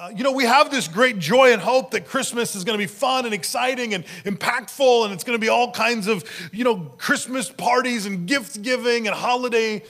Uh, 0.00 0.08
you 0.16 0.24
know, 0.24 0.32
we 0.32 0.44
have 0.44 0.70
this 0.70 0.88
great 0.88 1.18
joy 1.18 1.52
and 1.52 1.60
hope 1.60 1.90
that 1.90 2.06
Christmas 2.06 2.54
is 2.54 2.64
going 2.64 2.72
to 2.72 2.82
be 2.82 2.88
fun 2.90 3.26
and 3.26 3.34
exciting 3.34 3.92
and 3.92 4.06
impactful, 4.24 5.04
and 5.04 5.12
it's 5.12 5.24
going 5.24 5.38
to 5.38 5.40
be 5.40 5.50
all 5.50 5.70
kinds 5.72 6.06
of, 6.06 6.24
you 6.54 6.64
know, 6.64 6.76
Christmas 6.96 7.50
parties 7.50 8.06
and 8.06 8.26
gift 8.26 8.62
giving 8.62 9.06
and 9.06 9.14
holiday 9.14 9.82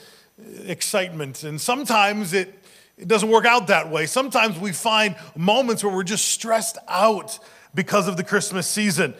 excitement. 0.64 1.44
And 1.44 1.60
sometimes 1.60 2.32
it, 2.32 2.52
it 2.98 3.06
doesn't 3.06 3.28
work 3.28 3.44
out 3.44 3.68
that 3.68 3.88
way. 3.88 4.06
Sometimes 4.06 4.58
we 4.58 4.72
find 4.72 5.14
moments 5.36 5.84
where 5.84 5.94
we're 5.94 6.02
just 6.02 6.24
stressed 6.24 6.76
out 6.88 7.38
because 7.72 8.08
of 8.08 8.16
the 8.16 8.24
Christmas 8.24 8.66
season. 8.66 9.14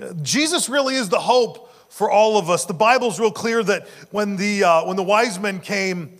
Uh, 0.00 0.12
Jesus 0.22 0.68
really 0.68 0.94
is 0.94 1.08
the 1.08 1.18
hope 1.18 1.72
for 1.92 2.08
all 2.08 2.38
of 2.38 2.50
us. 2.50 2.66
The 2.66 2.72
Bible's 2.72 3.18
real 3.18 3.32
clear 3.32 3.64
that 3.64 3.88
when 4.12 4.36
the, 4.36 4.62
uh, 4.62 4.84
when 4.84 4.96
the 4.96 5.02
wise 5.02 5.40
men 5.40 5.58
came, 5.58 6.18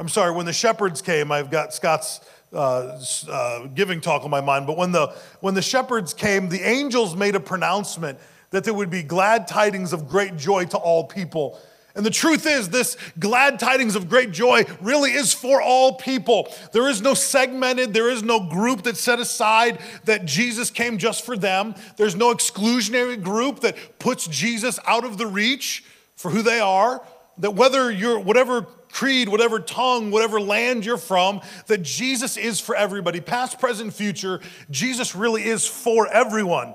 I'm 0.00 0.08
sorry, 0.08 0.32
when 0.32 0.46
the 0.46 0.52
shepherds 0.52 1.00
came, 1.00 1.30
I've 1.30 1.50
got 1.50 1.72
Scott's 1.72 2.20
uh, 2.52 2.98
uh, 3.30 3.66
giving 3.68 4.00
talk 4.00 4.24
on 4.24 4.30
my 4.30 4.40
mind, 4.40 4.66
but 4.66 4.76
when 4.76 4.92
the, 4.92 5.08
when 5.40 5.54
the 5.54 5.62
shepherds 5.62 6.14
came, 6.14 6.48
the 6.48 6.62
angels 6.62 7.14
made 7.14 7.34
a 7.34 7.40
pronouncement 7.40 8.18
that 8.50 8.64
there 8.64 8.74
would 8.74 8.90
be 8.90 9.02
glad 9.02 9.46
tidings 9.46 9.92
of 9.92 10.08
great 10.08 10.36
joy 10.36 10.64
to 10.64 10.78
all 10.78 11.04
people. 11.04 11.60
And 11.94 12.06
the 12.06 12.10
truth 12.10 12.46
is, 12.46 12.68
this 12.68 12.96
glad 13.18 13.58
tidings 13.58 13.96
of 13.96 14.08
great 14.08 14.30
joy 14.30 14.64
really 14.80 15.10
is 15.10 15.34
for 15.34 15.60
all 15.60 15.94
people. 15.94 16.48
There 16.72 16.88
is 16.88 17.02
no 17.02 17.12
segmented, 17.12 17.92
there 17.92 18.08
is 18.08 18.22
no 18.22 18.48
group 18.48 18.82
that's 18.84 19.00
set 19.00 19.18
aside 19.18 19.80
that 20.04 20.24
Jesus 20.24 20.70
came 20.70 20.98
just 20.98 21.24
for 21.24 21.36
them. 21.36 21.74
There's 21.96 22.14
no 22.14 22.32
exclusionary 22.32 23.20
group 23.20 23.60
that 23.60 23.98
puts 23.98 24.28
Jesus 24.28 24.78
out 24.86 25.04
of 25.04 25.18
the 25.18 25.26
reach 25.26 25.82
for 26.14 26.30
who 26.30 26.42
they 26.42 26.60
are. 26.60 27.04
That 27.38 27.54
whether 27.54 27.90
you're, 27.90 28.20
whatever 28.20 28.66
creed, 28.98 29.28
whatever 29.28 29.60
tongue, 29.60 30.10
whatever 30.10 30.40
land 30.40 30.84
you're 30.84 30.96
from, 30.96 31.40
that 31.68 31.82
Jesus 31.82 32.36
is 32.36 32.58
for 32.58 32.74
everybody, 32.74 33.20
past, 33.20 33.60
present, 33.60 33.94
future. 33.94 34.40
Jesus 34.70 35.14
really 35.14 35.44
is 35.44 35.64
for 35.64 36.08
everyone. 36.08 36.74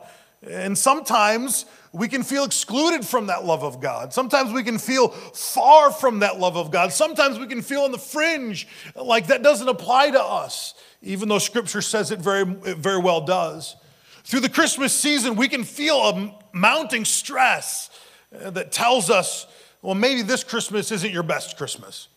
And 0.49 0.77
sometimes 0.77 1.65
we 1.91 2.07
can 2.07 2.23
feel 2.23 2.45
excluded 2.45 3.05
from 3.05 3.27
that 3.27 3.43
love 3.43 3.65
of 3.65 3.81
God. 3.81 4.13
Sometimes 4.13 4.53
we 4.53 4.63
can 4.63 4.77
feel 4.77 5.09
far 5.09 5.91
from 5.91 6.19
that 6.19 6.39
love 6.39 6.55
of 6.55 6.71
God. 6.71 6.93
Sometimes 6.93 7.37
we 7.37 7.45
can 7.45 7.61
feel 7.61 7.81
on 7.81 7.91
the 7.91 7.97
fringe 7.97 8.69
like 8.95 9.27
that 9.27 9.43
doesn't 9.43 9.67
apply 9.67 10.11
to 10.11 10.23
us, 10.23 10.75
even 11.01 11.27
though 11.27 11.39
Scripture 11.39 11.81
says 11.81 12.09
it 12.09 12.19
very, 12.19 12.43
it 12.65 12.77
very 12.77 13.01
well 13.01 13.19
does. 13.19 13.75
Through 14.23 14.39
the 14.39 14.49
Christmas 14.49 14.93
season, 14.93 15.35
we 15.35 15.49
can 15.49 15.65
feel 15.65 15.97
a 15.97 16.35
mounting 16.53 17.03
stress 17.03 17.89
uh, 18.33 18.49
that 18.51 18.71
tells 18.71 19.09
us, 19.09 19.45
well, 19.81 19.95
maybe 19.95 20.21
this 20.21 20.45
Christmas 20.45 20.89
isn't 20.89 21.11
your 21.11 21.23
best 21.23 21.57
Christmas. 21.57 22.07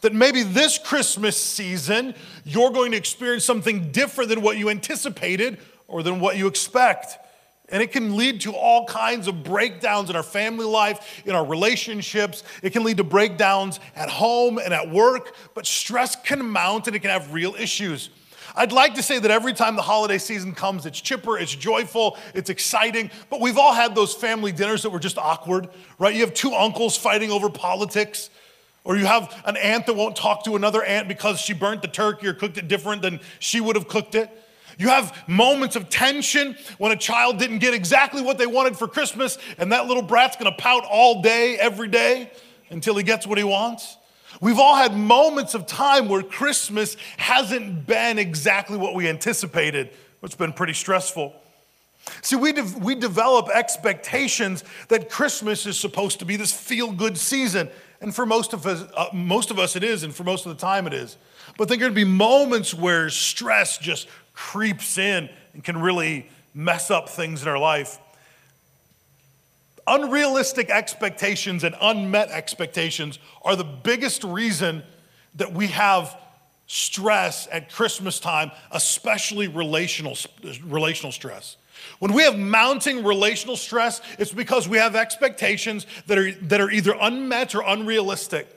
That 0.00 0.12
maybe 0.12 0.42
this 0.42 0.78
Christmas 0.78 1.36
season, 1.36 2.14
you're 2.44 2.70
going 2.70 2.92
to 2.92 2.96
experience 2.96 3.44
something 3.44 3.92
different 3.92 4.30
than 4.30 4.42
what 4.42 4.58
you 4.58 4.70
anticipated 4.70 5.58
or 5.88 6.02
than 6.02 6.20
what 6.20 6.36
you 6.36 6.46
expect. 6.46 7.18
And 7.68 7.82
it 7.82 7.90
can 7.90 8.16
lead 8.16 8.42
to 8.42 8.52
all 8.52 8.86
kinds 8.86 9.26
of 9.26 9.42
breakdowns 9.42 10.08
in 10.08 10.14
our 10.16 10.22
family 10.22 10.66
life, 10.66 11.22
in 11.26 11.34
our 11.34 11.44
relationships. 11.44 12.44
It 12.62 12.72
can 12.72 12.84
lead 12.84 12.98
to 12.98 13.04
breakdowns 13.04 13.80
at 13.96 14.08
home 14.08 14.58
and 14.58 14.72
at 14.72 14.88
work, 14.88 15.34
but 15.54 15.66
stress 15.66 16.14
can 16.14 16.44
mount 16.44 16.86
and 16.86 16.94
it 16.94 17.00
can 17.00 17.10
have 17.10 17.32
real 17.32 17.54
issues. 17.56 18.10
I'd 18.54 18.72
like 18.72 18.94
to 18.94 19.02
say 19.02 19.18
that 19.18 19.30
every 19.30 19.52
time 19.52 19.76
the 19.76 19.82
holiday 19.82 20.18
season 20.18 20.54
comes, 20.54 20.86
it's 20.86 21.00
chipper, 21.00 21.38
it's 21.38 21.54
joyful, 21.54 22.16
it's 22.34 22.48
exciting, 22.48 23.10
but 23.28 23.40
we've 23.40 23.58
all 23.58 23.74
had 23.74 23.94
those 23.94 24.14
family 24.14 24.52
dinners 24.52 24.82
that 24.82 24.90
were 24.90 25.00
just 25.00 25.18
awkward, 25.18 25.68
right? 25.98 26.14
You 26.14 26.20
have 26.20 26.32
two 26.32 26.54
uncles 26.54 26.96
fighting 26.96 27.30
over 27.30 27.50
politics, 27.50 28.30
or 28.86 28.96
you 28.96 29.04
have 29.04 29.42
an 29.44 29.56
aunt 29.56 29.84
that 29.86 29.94
won't 29.94 30.14
talk 30.14 30.44
to 30.44 30.54
another 30.54 30.82
aunt 30.82 31.08
because 31.08 31.40
she 31.40 31.52
burnt 31.52 31.82
the 31.82 31.88
turkey 31.88 32.28
or 32.28 32.32
cooked 32.32 32.56
it 32.56 32.68
different 32.68 33.02
than 33.02 33.20
she 33.40 33.60
would 33.60 33.74
have 33.74 33.88
cooked 33.88 34.14
it. 34.14 34.30
You 34.78 34.88
have 34.88 35.16
moments 35.26 35.74
of 35.74 35.88
tension 35.88 36.56
when 36.78 36.92
a 36.92 36.96
child 36.96 37.38
didn't 37.38 37.58
get 37.58 37.74
exactly 37.74 38.22
what 38.22 38.38
they 38.38 38.46
wanted 38.46 38.76
for 38.76 38.86
Christmas, 38.86 39.38
and 39.58 39.72
that 39.72 39.86
little 39.86 40.02
brat's 40.02 40.36
gonna 40.36 40.52
pout 40.52 40.84
all 40.84 41.20
day, 41.20 41.58
every 41.58 41.88
day, 41.88 42.30
until 42.70 42.96
he 42.96 43.02
gets 43.02 43.26
what 43.26 43.38
he 43.38 43.44
wants. 43.44 43.96
We've 44.40 44.58
all 44.58 44.76
had 44.76 44.96
moments 44.96 45.54
of 45.54 45.66
time 45.66 46.08
where 46.08 46.22
Christmas 46.22 46.96
hasn't 47.16 47.86
been 47.86 48.18
exactly 48.18 48.76
what 48.76 48.94
we 48.94 49.08
anticipated, 49.08 49.90
which 50.20 50.32
has 50.32 50.38
been 50.38 50.52
pretty 50.52 50.74
stressful. 50.74 51.34
See, 52.22 52.36
we, 52.36 52.52
de- 52.52 52.62
we 52.80 52.94
develop 52.94 53.48
expectations 53.48 54.62
that 54.88 55.10
Christmas 55.10 55.66
is 55.66 55.78
supposed 55.78 56.20
to 56.20 56.24
be 56.24 56.36
this 56.36 56.52
feel 56.52 56.92
good 56.92 57.18
season. 57.18 57.68
And 58.00 58.14
for 58.14 58.26
most 58.26 58.52
of, 58.52 58.66
us, 58.66 58.84
uh, 58.96 59.06
most 59.12 59.50
of 59.50 59.58
us, 59.58 59.76
it 59.76 59.82
is, 59.82 60.02
and 60.02 60.14
for 60.14 60.24
most 60.24 60.46
of 60.46 60.54
the 60.54 60.60
time, 60.60 60.86
it 60.86 60.92
is. 60.92 61.16
But 61.56 61.68
there 61.68 61.76
are 61.76 61.80
going 61.80 61.92
to 61.92 61.94
be 61.94 62.04
moments 62.04 62.74
where 62.74 63.08
stress 63.08 63.78
just 63.78 64.08
creeps 64.34 64.98
in 64.98 65.30
and 65.54 65.64
can 65.64 65.80
really 65.80 66.28
mess 66.54 66.90
up 66.90 67.08
things 67.08 67.42
in 67.42 67.48
our 67.48 67.58
life. 67.58 67.98
Unrealistic 69.86 70.68
expectations 70.68 71.64
and 71.64 71.74
unmet 71.80 72.30
expectations 72.30 73.18
are 73.42 73.56
the 73.56 73.64
biggest 73.64 74.24
reason 74.24 74.82
that 75.36 75.52
we 75.52 75.68
have 75.68 76.16
stress 76.66 77.46
at 77.52 77.70
Christmas 77.70 78.18
time, 78.18 78.50
especially 78.72 79.48
relational, 79.48 80.16
relational 80.64 81.12
stress. 81.12 81.56
When 81.98 82.12
we 82.12 82.22
have 82.22 82.38
mounting 82.38 83.04
relational 83.04 83.56
stress, 83.56 84.00
it's 84.18 84.32
because 84.32 84.68
we 84.68 84.78
have 84.78 84.96
expectations 84.96 85.86
that 86.06 86.18
are, 86.18 86.32
that 86.32 86.60
are 86.60 86.70
either 86.70 86.96
unmet 87.00 87.54
or 87.54 87.62
unrealistic. 87.66 88.48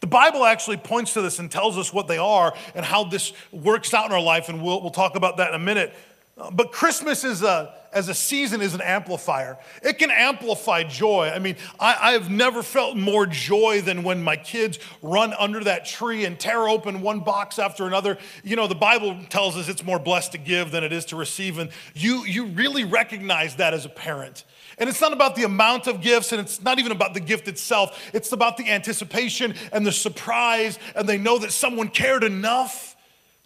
The 0.00 0.06
Bible 0.08 0.44
actually 0.44 0.78
points 0.78 1.14
to 1.14 1.22
this 1.22 1.38
and 1.38 1.50
tells 1.50 1.78
us 1.78 1.92
what 1.92 2.08
they 2.08 2.18
are 2.18 2.52
and 2.74 2.84
how 2.84 3.04
this 3.04 3.32
works 3.52 3.94
out 3.94 4.06
in 4.06 4.12
our 4.12 4.20
life, 4.20 4.48
and 4.48 4.60
we'll, 4.62 4.82
we'll 4.82 4.90
talk 4.90 5.14
about 5.14 5.36
that 5.36 5.50
in 5.50 5.54
a 5.54 5.64
minute. 5.64 5.94
But 6.36 6.72
Christmas 6.72 7.24
is 7.24 7.42
a, 7.42 7.74
as 7.92 8.08
a 8.08 8.14
season 8.14 8.62
is 8.62 8.74
an 8.74 8.80
amplifier. 8.80 9.58
It 9.82 9.98
can 9.98 10.10
amplify 10.10 10.82
joy. 10.82 11.30
I 11.32 11.38
mean, 11.38 11.56
I, 11.78 12.12
have 12.12 12.30
never 12.30 12.62
felt 12.62 12.96
more 12.96 13.26
joy 13.26 13.82
than 13.82 14.02
when 14.02 14.22
my 14.22 14.36
kids 14.36 14.78
run 15.02 15.34
under 15.34 15.62
that 15.64 15.84
tree 15.84 16.24
and 16.24 16.40
tear 16.40 16.68
open 16.68 17.02
one 17.02 17.20
box 17.20 17.58
after 17.58 17.86
another. 17.86 18.16
You 18.42 18.56
know, 18.56 18.66
the 18.66 18.74
Bible 18.74 19.18
tells 19.28 19.58
us 19.58 19.68
it's 19.68 19.84
more 19.84 19.98
blessed 19.98 20.32
to 20.32 20.38
give 20.38 20.70
than 20.70 20.84
it 20.84 20.92
is 20.92 21.04
to 21.06 21.16
receive. 21.16 21.58
And 21.58 21.70
you, 21.94 22.24
you 22.24 22.46
really 22.46 22.84
recognize 22.84 23.56
that 23.56 23.74
as 23.74 23.84
a 23.84 23.90
parent. 23.90 24.44
And 24.78 24.88
it's 24.88 25.02
not 25.02 25.12
about 25.12 25.36
the 25.36 25.44
amount 25.44 25.86
of 25.86 26.00
gifts, 26.00 26.32
and 26.32 26.40
it's 26.40 26.62
not 26.62 26.78
even 26.78 26.92
about 26.92 27.12
the 27.12 27.20
gift 27.20 27.46
itself. 27.46 28.10
It's 28.14 28.32
about 28.32 28.56
the 28.56 28.70
anticipation 28.70 29.54
and 29.70 29.86
the 29.86 29.92
surprise, 29.92 30.78
and 30.96 31.06
they 31.06 31.18
know 31.18 31.38
that 31.38 31.52
someone 31.52 31.88
cared 31.88 32.24
enough 32.24 32.96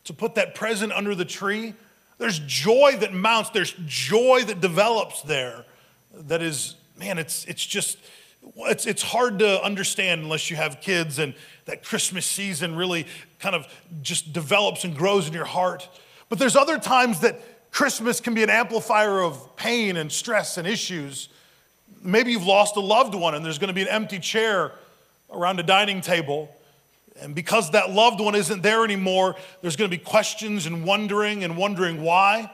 to 0.04 0.12
put 0.12 0.36
that 0.36 0.54
present 0.54 0.92
under 0.92 1.16
the 1.16 1.24
tree. 1.24 1.74
There's 2.18 2.38
joy 2.40 2.96
that 3.00 3.12
mounts, 3.12 3.50
there's 3.50 3.74
joy 3.86 4.42
that 4.46 4.60
develops 4.60 5.22
there 5.22 5.64
that 6.14 6.42
is, 6.42 6.76
man, 6.98 7.18
it's, 7.18 7.44
it's 7.44 7.64
just, 7.64 7.98
it's, 8.56 8.86
it's 8.86 9.02
hard 9.02 9.38
to 9.40 9.62
understand 9.62 10.22
unless 10.22 10.50
you 10.50 10.56
have 10.56 10.80
kids, 10.80 11.18
and 11.18 11.34
that 11.66 11.84
Christmas 11.84 12.24
season 12.26 12.74
really 12.76 13.06
kind 13.38 13.54
of 13.54 13.66
just 14.02 14.32
develops 14.32 14.84
and 14.84 14.96
grows 14.96 15.28
in 15.28 15.34
your 15.34 15.44
heart. 15.44 15.88
But 16.28 16.38
there's 16.38 16.56
other 16.56 16.78
times 16.78 17.20
that 17.20 17.40
Christmas 17.70 18.20
can 18.20 18.34
be 18.34 18.42
an 18.42 18.50
amplifier 18.50 19.20
of 19.20 19.54
pain 19.56 19.96
and 19.96 20.10
stress 20.10 20.56
and 20.56 20.66
issues. 20.66 21.28
Maybe 22.02 22.32
you've 22.32 22.46
lost 22.46 22.76
a 22.76 22.80
loved 22.80 23.14
one 23.14 23.34
and 23.34 23.44
there's 23.44 23.58
going 23.58 23.68
to 23.68 23.74
be 23.74 23.82
an 23.82 23.88
empty 23.88 24.18
chair 24.18 24.72
around 25.30 25.60
a 25.60 25.62
dining 25.62 26.00
table. 26.00 26.55
And 27.20 27.34
because 27.34 27.70
that 27.70 27.90
loved 27.90 28.20
one 28.20 28.34
isn't 28.34 28.62
there 28.62 28.84
anymore, 28.84 29.36
there's 29.62 29.76
going 29.76 29.90
to 29.90 29.96
be 29.96 30.02
questions 30.02 30.66
and 30.66 30.84
wondering 30.84 31.44
and 31.44 31.56
wondering 31.56 32.02
why. 32.02 32.50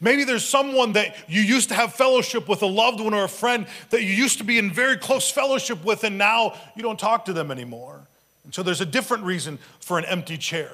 Maybe 0.00 0.24
there's 0.24 0.44
someone 0.44 0.92
that 0.94 1.16
you 1.28 1.40
used 1.40 1.68
to 1.68 1.74
have 1.74 1.94
fellowship 1.94 2.48
with, 2.48 2.62
a 2.62 2.66
loved 2.66 3.00
one 3.00 3.14
or 3.14 3.24
a 3.24 3.28
friend 3.28 3.66
that 3.90 4.02
you 4.02 4.12
used 4.12 4.38
to 4.38 4.44
be 4.44 4.58
in 4.58 4.72
very 4.72 4.96
close 4.96 5.30
fellowship 5.30 5.84
with, 5.84 6.04
and 6.04 6.18
now 6.18 6.58
you 6.76 6.82
don't 6.82 6.98
talk 6.98 7.26
to 7.26 7.32
them 7.32 7.50
anymore. 7.50 8.00
And 8.44 8.54
so 8.54 8.62
there's 8.62 8.80
a 8.80 8.86
different 8.86 9.24
reason 9.24 9.58
for 9.80 9.98
an 9.98 10.04
empty 10.04 10.36
chair. 10.36 10.70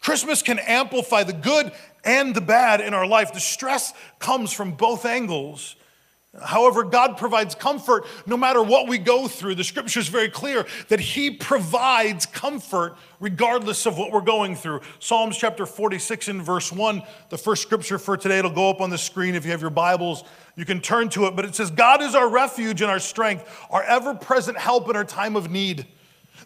Christmas 0.00 0.42
can 0.42 0.58
amplify 0.58 1.22
the 1.22 1.32
good 1.32 1.72
and 2.04 2.34
the 2.34 2.40
bad 2.40 2.80
in 2.80 2.94
our 2.94 3.06
life. 3.06 3.32
The 3.32 3.40
stress 3.40 3.92
comes 4.18 4.52
from 4.52 4.72
both 4.72 5.04
angles. 5.04 5.76
However, 6.42 6.82
God 6.82 7.16
provides 7.16 7.54
comfort 7.54 8.06
no 8.26 8.36
matter 8.36 8.62
what 8.62 8.88
we 8.88 8.98
go 8.98 9.28
through. 9.28 9.54
The 9.54 9.64
scripture 9.64 10.00
is 10.00 10.08
very 10.08 10.28
clear 10.28 10.66
that 10.88 11.00
He 11.00 11.30
provides 11.30 12.26
comfort 12.26 12.96
regardless 13.20 13.86
of 13.86 13.96
what 13.98 14.12
we're 14.12 14.20
going 14.20 14.54
through. 14.56 14.80
Psalms 14.98 15.36
chapter 15.36 15.66
46 15.66 16.28
and 16.28 16.42
verse 16.42 16.72
1, 16.72 17.02
the 17.30 17.38
first 17.38 17.62
scripture 17.62 17.98
for 17.98 18.16
today, 18.16 18.38
it'll 18.38 18.50
go 18.50 18.70
up 18.70 18.80
on 18.80 18.90
the 18.90 18.98
screen 18.98 19.34
if 19.34 19.44
you 19.44 19.50
have 19.50 19.60
your 19.60 19.70
Bibles. 19.70 20.24
You 20.56 20.64
can 20.64 20.80
turn 20.80 21.08
to 21.10 21.26
it, 21.26 21.36
but 21.36 21.44
it 21.44 21.54
says, 21.54 21.70
God 21.70 22.02
is 22.02 22.14
our 22.14 22.28
refuge 22.28 22.82
and 22.82 22.90
our 22.90 23.00
strength, 23.00 23.66
our 23.70 23.82
ever 23.82 24.14
present 24.14 24.58
help 24.58 24.88
in 24.88 24.96
our 24.96 25.04
time 25.04 25.36
of 25.36 25.50
need. 25.50 25.86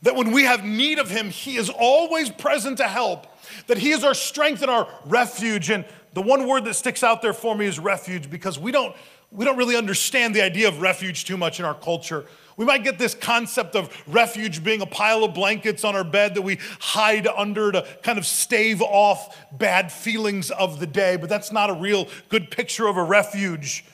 That 0.02 0.14
when 0.14 0.32
we 0.32 0.44
have 0.44 0.64
need 0.64 0.98
of 0.98 1.10
Him, 1.10 1.30
He 1.30 1.56
is 1.56 1.68
always 1.68 2.30
present 2.30 2.78
to 2.78 2.88
help 2.88 3.26
that 3.66 3.78
He 3.78 3.90
is 3.90 4.04
our 4.04 4.14
strength 4.14 4.62
and 4.62 4.70
our 4.70 4.88
refuge. 5.04 5.70
And 5.70 5.84
the 6.12 6.22
one 6.22 6.46
word 6.46 6.64
that 6.64 6.74
sticks 6.74 7.02
out 7.02 7.22
there 7.22 7.32
for 7.32 7.54
me 7.54 7.66
is 7.66 7.78
refuge 7.78 8.30
because 8.30 8.58
we 8.58 8.72
don't, 8.72 8.94
we 9.32 9.44
don't 9.44 9.56
really 9.56 9.76
understand 9.76 10.34
the 10.34 10.42
idea 10.42 10.68
of 10.68 10.80
refuge 10.80 11.24
too 11.24 11.36
much 11.36 11.60
in 11.60 11.64
our 11.64 11.74
culture. 11.74 12.26
We 12.56 12.66
might 12.66 12.84
get 12.84 12.98
this 12.98 13.14
concept 13.14 13.74
of 13.74 13.90
refuge 14.06 14.62
being 14.62 14.82
a 14.82 14.86
pile 14.86 15.24
of 15.24 15.32
blankets 15.34 15.84
on 15.84 15.96
our 15.96 16.04
bed 16.04 16.34
that 16.34 16.42
we 16.42 16.58
hide 16.78 17.26
under 17.26 17.72
to 17.72 17.86
kind 18.02 18.18
of 18.18 18.26
stave 18.26 18.82
off 18.82 19.36
bad 19.52 19.90
feelings 19.90 20.50
of 20.50 20.78
the 20.78 20.86
day, 20.86 21.16
but 21.16 21.30
that's 21.30 21.52
not 21.52 21.70
a 21.70 21.72
real 21.72 22.08
good 22.28 22.50
picture 22.50 22.86
of 22.86 22.96
a 22.96 23.02
refuge. 23.02 23.84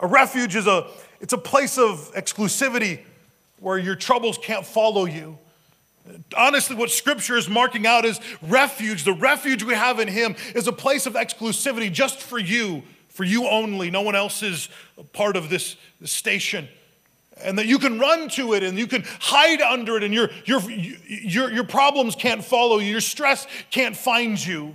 A 0.00 0.06
refuge 0.06 0.54
is 0.56 0.66
a 0.66 0.86
it's 1.20 1.32
a 1.32 1.38
place 1.38 1.78
of 1.78 2.12
exclusivity 2.14 3.00
where 3.60 3.78
your 3.78 3.94
troubles 3.94 4.38
can't 4.38 4.66
follow 4.66 5.04
you. 5.04 5.38
Honestly, 6.36 6.74
what 6.74 6.90
scripture 6.90 7.36
is 7.36 7.48
marking 7.48 7.86
out 7.86 8.04
is 8.04 8.20
refuge. 8.42 9.04
The 9.04 9.12
refuge 9.12 9.62
we 9.62 9.74
have 9.74 10.00
in 10.00 10.08
Him 10.08 10.34
is 10.54 10.66
a 10.66 10.72
place 10.72 11.06
of 11.06 11.14
exclusivity 11.14 11.92
just 11.92 12.20
for 12.20 12.38
you, 12.38 12.82
for 13.20 13.24
you 13.24 13.46
only. 13.46 13.90
No 13.90 14.00
one 14.00 14.16
else 14.16 14.42
is 14.42 14.70
part 15.12 15.36
of 15.36 15.50
this, 15.50 15.76
this 16.00 16.10
station. 16.10 16.66
And 17.44 17.58
that 17.58 17.66
you 17.66 17.78
can 17.78 17.98
run 17.98 18.30
to 18.30 18.54
it 18.54 18.62
and 18.62 18.78
you 18.78 18.86
can 18.86 19.04
hide 19.20 19.60
under 19.60 19.98
it, 19.98 20.02
and 20.02 20.14
your, 20.14 20.30
your, 20.46 20.62
your, 20.70 21.52
your 21.52 21.64
problems 21.64 22.16
can't 22.16 22.42
follow 22.42 22.78
you, 22.78 22.90
your 22.90 23.02
stress 23.02 23.46
can't 23.70 23.94
find 23.94 24.42
you. 24.42 24.74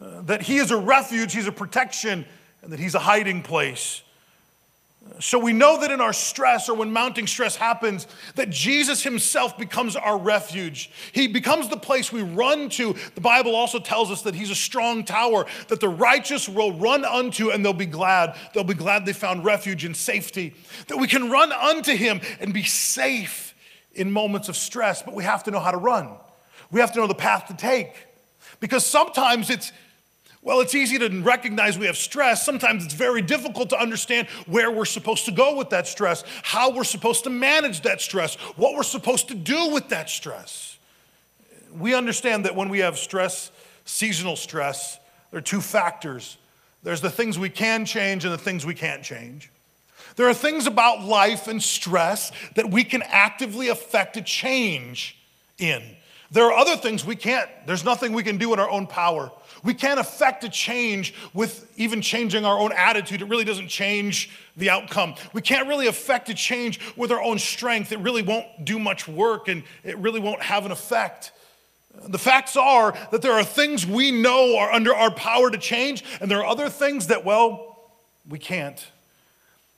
Uh, 0.00 0.20
that 0.20 0.40
He 0.40 0.58
is 0.58 0.70
a 0.70 0.76
refuge, 0.76 1.34
He's 1.34 1.48
a 1.48 1.52
protection, 1.52 2.24
and 2.62 2.72
that 2.72 2.78
He's 2.78 2.94
a 2.94 3.00
hiding 3.00 3.42
place. 3.42 4.02
So 5.18 5.38
we 5.38 5.52
know 5.52 5.80
that 5.80 5.90
in 5.90 6.00
our 6.00 6.12
stress 6.12 6.68
or 6.68 6.74
when 6.74 6.92
mounting 6.92 7.26
stress 7.26 7.56
happens, 7.56 8.06
that 8.36 8.48
Jesus 8.48 9.02
himself 9.02 9.58
becomes 9.58 9.96
our 9.96 10.16
refuge. 10.16 10.90
He 11.12 11.26
becomes 11.26 11.68
the 11.68 11.76
place 11.76 12.10
we 12.10 12.22
run 12.22 12.70
to. 12.70 12.94
The 13.14 13.20
Bible 13.20 13.54
also 13.54 13.78
tells 13.78 14.10
us 14.10 14.22
that 14.22 14.34
he's 14.34 14.50
a 14.50 14.54
strong 14.54 15.04
tower 15.04 15.46
that 15.68 15.80
the 15.80 15.88
righteous 15.88 16.48
will 16.48 16.72
run 16.72 17.04
unto 17.04 17.50
and 17.50 17.64
they'll 17.64 17.72
be 17.72 17.86
glad. 17.86 18.34
They'll 18.54 18.64
be 18.64 18.74
glad 18.74 19.04
they 19.04 19.12
found 19.12 19.44
refuge 19.44 19.84
and 19.84 19.96
safety. 19.96 20.54
That 20.88 20.96
we 20.96 21.06
can 21.06 21.30
run 21.30 21.52
unto 21.52 21.94
him 21.94 22.20
and 22.40 22.54
be 22.54 22.64
safe 22.64 23.54
in 23.92 24.10
moments 24.10 24.48
of 24.48 24.56
stress, 24.56 25.02
but 25.02 25.14
we 25.14 25.24
have 25.24 25.44
to 25.44 25.50
know 25.50 25.60
how 25.60 25.70
to 25.70 25.76
run. 25.76 26.10
We 26.70 26.80
have 26.80 26.92
to 26.92 27.00
know 27.00 27.06
the 27.06 27.14
path 27.14 27.46
to 27.48 27.54
take. 27.54 27.92
Because 28.60 28.86
sometimes 28.86 29.50
it's 29.50 29.72
well, 30.42 30.60
it's 30.60 30.74
easy 30.74 30.98
to 30.98 31.20
recognize 31.20 31.78
we 31.78 31.86
have 31.86 31.96
stress. 31.96 32.44
Sometimes 32.44 32.84
it's 32.84 32.94
very 32.94 33.20
difficult 33.20 33.70
to 33.70 33.78
understand 33.78 34.26
where 34.46 34.70
we're 34.70 34.86
supposed 34.86 35.26
to 35.26 35.32
go 35.32 35.56
with 35.56 35.70
that 35.70 35.86
stress, 35.86 36.24
how 36.42 36.70
we're 36.70 36.84
supposed 36.84 37.24
to 37.24 37.30
manage 37.30 37.82
that 37.82 38.00
stress, 38.00 38.36
what 38.56 38.74
we're 38.74 38.82
supposed 38.82 39.28
to 39.28 39.34
do 39.34 39.70
with 39.70 39.90
that 39.90 40.08
stress. 40.08 40.78
We 41.72 41.94
understand 41.94 42.46
that 42.46 42.56
when 42.56 42.70
we 42.70 42.78
have 42.78 42.98
stress, 42.98 43.50
seasonal 43.84 44.36
stress, 44.36 44.98
there 45.30 45.38
are 45.38 45.42
two 45.42 45.60
factors 45.60 46.38
there's 46.82 47.00
the 47.00 47.10
things 47.10 47.38
we 47.38 47.50
can 47.50 47.84
change 47.84 48.24
and 48.24 48.32
the 48.32 48.38
things 48.38 48.64
we 48.64 48.74
can't 48.74 49.02
change. 49.02 49.50
There 50.16 50.28
are 50.28 50.34
things 50.34 50.66
about 50.66 51.02
life 51.02 51.46
and 51.46 51.62
stress 51.62 52.32
that 52.54 52.70
we 52.70 52.84
can 52.84 53.02
actively 53.02 53.68
affect 53.68 54.16
a 54.16 54.22
change 54.22 55.18
in. 55.58 55.82
There 56.30 56.44
are 56.44 56.52
other 56.52 56.76
things 56.76 57.04
we 57.04 57.16
can't, 57.16 57.48
there's 57.66 57.84
nothing 57.84 58.12
we 58.12 58.22
can 58.22 58.38
do 58.38 58.52
in 58.52 58.60
our 58.60 58.70
own 58.70 58.86
power. 58.86 59.30
We 59.62 59.74
can't 59.74 60.00
affect 60.00 60.44
a 60.44 60.48
change 60.48 61.14
with 61.34 61.70
even 61.76 62.00
changing 62.00 62.44
our 62.44 62.58
own 62.58 62.72
attitude. 62.72 63.22
It 63.22 63.28
really 63.28 63.44
doesn't 63.44 63.68
change 63.68 64.30
the 64.56 64.70
outcome. 64.70 65.14
We 65.32 65.42
can't 65.42 65.68
really 65.68 65.86
affect 65.86 66.28
a 66.28 66.34
change 66.34 66.80
with 66.96 67.10
our 67.10 67.22
own 67.22 67.38
strength. 67.38 67.92
It 67.92 67.98
really 67.98 68.22
won't 68.22 68.64
do 68.64 68.78
much 68.78 69.06
work 69.06 69.48
and 69.48 69.62
it 69.84 69.98
really 69.98 70.20
won't 70.20 70.42
have 70.42 70.66
an 70.66 70.72
effect. 70.72 71.32
The 72.08 72.18
facts 72.18 72.56
are 72.56 72.96
that 73.10 73.20
there 73.20 73.32
are 73.32 73.44
things 73.44 73.86
we 73.86 74.10
know 74.10 74.56
are 74.56 74.72
under 74.72 74.94
our 74.94 75.10
power 75.10 75.50
to 75.50 75.58
change, 75.58 76.04
and 76.20 76.30
there 76.30 76.38
are 76.38 76.46
other 76.46 76.68
things 76.68 77.08
that, 77.08 77.24
well, 77.24 77.90
we 78.28 78.38
can't. 78.38 78.86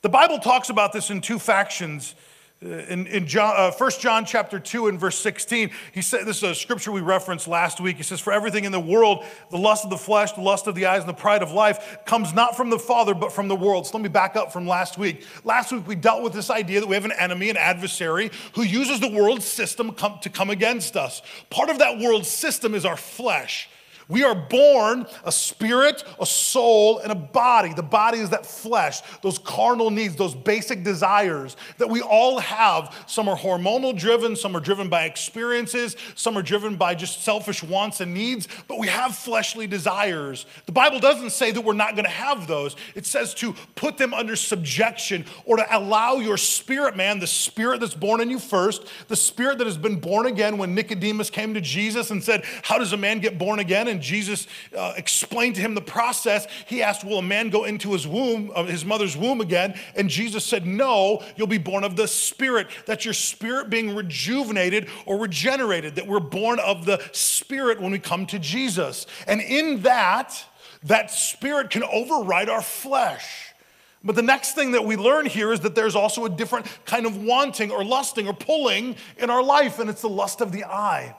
The 0.03 0.09
Bible 0.09 0.37
talks 0.39 0.69
about 0.69 0.93
this 0.93 1.09
in 1.09 1.21
two 1.21 1.39
factions 1.39 2.13
in, 2.63 3.07
in 3.07 3.27
John, 3.27 3.53
uh, 3.57 3.71
1 3.71 3.91
John 3.99 4.25
chapter 4.25 4.59
2 4.59 4.87
and 4.87 4.99
verse 4.99 5.17
16, 5.19 5.71
he 5.91 6.01
said, 6.01 6.25
this 6.25 6.37
is 6.37 6.43
a 6.43 6.55
scripture 6.55 6.91
we 6.91 7.01
referenced 7.01 7.47
last 7.47 7.81
week. 7.81 7.97
He 7.97 8.03
says, 8.03 8.19
For 8.19 8.31
everything 8.31 8.63
in 8.63 8.71
the 8.71 8.79
world, 8.79 9.25
the 9.51 9.57
lust 9.57 9.83
of 9.83 9.89
the 9.89 9.97
flesh, 9.97 10.31
the 10.31 10.41
lust 10.41 10.67
of 10.67 10.75
the 10.75 10.85
eyes, 10.85 11.01
and 11.01 11.09
the 11.09 11.13
pride 11.13 11.43
of 11.43 11.51
life 11.51 11.97
comes 12.05 12.33
not 12.33 12.55
from 12.55 12.69
the 12.69 12.79
Father, 12.79 13.13
but 13.13 13.31
from 13.31 13.47
the 13.47 13.55
world. 13.55 13.87
So 13.87 13.97
let 13.97 14.03
me 14.03 14.09
back 14.09 14.35
up 14.35 14.53
from 14.53 14.67
last 14.67 14.97
week. 14.97 15.25
Last 15.43 15.71
week, 15.71 15.87
we 15.87 15.95
dealt 15.95 16.23
with 16.23 16.33
this 16.33 16.49
idea 16.49 16.79
that 16.79 16.87
we 16.87 16.95
have 16.95 17.05
an 17.05 17.13
enemy, 17.13 17.49
an 17.49 17.57
adversary, 17.57 18.31
who 18.55 18.63
uses 18.63 18.99
the 18.99 19.11
world 19.11 19.43
system 19.43 19.95
to 20.21 20.29
come 20.29 20.49
against 20.49 20.95
us. 20.95 21.21
Part 21.49 21.69
of 21.69 21.79
that 21.79 21.99
world 21.99 22.25
system 22.25 22.75
is 22.75 22.85
our 22.85 22.97
flesh. 22.97 23.69
We 24.07 24.23
are 24.23 24.35
born 24.35 25.05
a 25.23 25.31
spirit, 25.31 26.03
a 26.19 26.25
soul, 26.25 26.99
and 26.99 27.11
a 27.11 27.15
body. 27.15 27.73
The 27.73 27.83
body 27.83 28.19
is 28.19 28.29
that 28.29 28.45
flesh, 28.45 29.01
those 29.21 29.39
carnal 29.39 29.89
needs, 29.89 30.15
those 30.15 30.35
basic 30.35 30.83
desires 30.83 31.55
that 31.77 31.89
we 31.89 32.01
all 32.01 32.39
have. 32.39 33.03
Some 33.07 33.27
are 33.29 33.37
hormonal 33.37 33.97
driven, 33.97 34.35
some 34.35 34.55
are 34.55 34.59
driven 34.59 34.89
by 34.89 35.05
experiences, 35.05 35.95
some 36.15 36.37
are 36.37 36.41
driven 36.41 36.75
by 36.75 36.95
just 36.95 37.23
selfish 37.23 37.63
wants 37.63 38.01
and 38.01 38.13
needs, 38.13 38.47
but 38.67 38.79
we 38.79 38.87
have 38.87 39.15
fleshly 39.15 39.67
desires. 39.67 40.45
The 40.65 40.71
Bible 40.71 40.99
doesn't 40.99 41.31
say 41.31 41.51
that 41.51 41.61
we're 41.61 41.73
not 41.73 41.95
going 41.95 42.05
to 42.05 42.11
have 42.11 42.47
those, 42.47 42.75
it 42.95 43.05
says 43.05 43.33
to 43.35 43.53
put 43.75 43.97
them 43.97 44.13
under 44.13 44.35
subjection 44.35 45.25
or 45.45 45.57
to 45.57 45.77
allow 45.77 46.15
your 46.15 46.37
spirit 46.37 46.95
man, 46.95 47.19
the 47.19 47.27
spirit 47.27 47.79
that's 47.79 47.95
born 47.95 48.21
in 48.21 48.29
you 48.29 48.39
first, 48.39 48.87
the 49.07 49.15
spirit 49.15 49.57
that 49.59 49.67
has 49.67 49.77
been 49.77 49.99
born 49.99 50.25
again 50.25 50.57
when 50.57 50.75
Nicodemus 50.75 51.29
came 51.29 51.53
to 51.53 51.61
Jesus 51.61 52.11
and 52.11 52.23
said, 52.23 52.43
How 52.63 52.77
does 52.77 52.93
a 52.93 52.97
man 52.97 53.19
get 53.19 53.37
born 53.37 53.59
again? 53.59 53.87
And 53.93 54.01
Jesus 54.01 54.47
uh, 54.75 54.93
explained 54.97 55.55
to 55.55 55.61
him 55.61 55.75
the 55.75 55.81
process, 55.81 56.47
he 56.67 56.83
asked, 56.83 57.05
Will 57.05 57.19
a 57.19 57.23
man 57.23 57.49
go 57.49 57.63
into 57.63 57.93
his 57.93 58.05
womb, 58.05 58.51
uh, 58.53 58.65
his 58.65 58.83
mother's 58.83 59.15
womb 59.15 59.39
again? 59.39 59.79
And 59.95 60.09
Jesus 60.09 60.43
said, 60.43 60.65
No, 60.65 61.23
you'll 61.37 61.47
be 61.47 61.57
born 61.57 61.83
of 61.83 61.95
the 61.95 62.07
Spirit. 62.07 62.67
That's 62.85 63.05
your 63.05 63.13
spirit 63.13 63.69
being 63.69 63.95
rejuvenated 63.95 64.89
or 65.05 65.17
regenerated, 65.17 65.95
that 65.95 66.07
we're 66.07 66.19
born 66.19 66.59
of 66.59 66.85
the 66.85 67.01
Spirit 67.13 67.79
when 67.79 67.91
we 67.91 67.99
come 67.99 68.25
to 68.27 68.39
Jesus. 68.39 69.05
And 69.27 69.39
in 69.39 69.83
that, 69.83 70.43
that 70.83 71.11
Spirit 71.11 71.69
can 71.69 71.83
override 71.83 72.49
our 72.49 72.61
flesh. 72.61 73.53
But 74.03 74.15
the 74.15 74.21
next 74.21 74.53
thing 74.53 74.71
that 74.71 74.83
we 74.83 74.97
learn 74.97 75.25
here 75.25 75.53
is 75.53 75.61
that 75.61 75.75
there's 75.75 75.95
also 75.95 76.25
a 76.25 76.29
different 76.29 76.65
kind 76.85 77.05
of 77.05 77.23
wanting 77.23 77.71
or 77.71 77.85
lusting 77.85 78.27
or 78.27 78.33
pulling 78.33 78.97
in 79.17 79.29
our 79.29 79.41
life, 79.41 79.79
and 79.79 79.89
it's 79.89 80.01
the 80.01 80.09
lust 80.09 80.41
of 80.41 80.51
the 80.51 80.65
eye. 80.65 81.15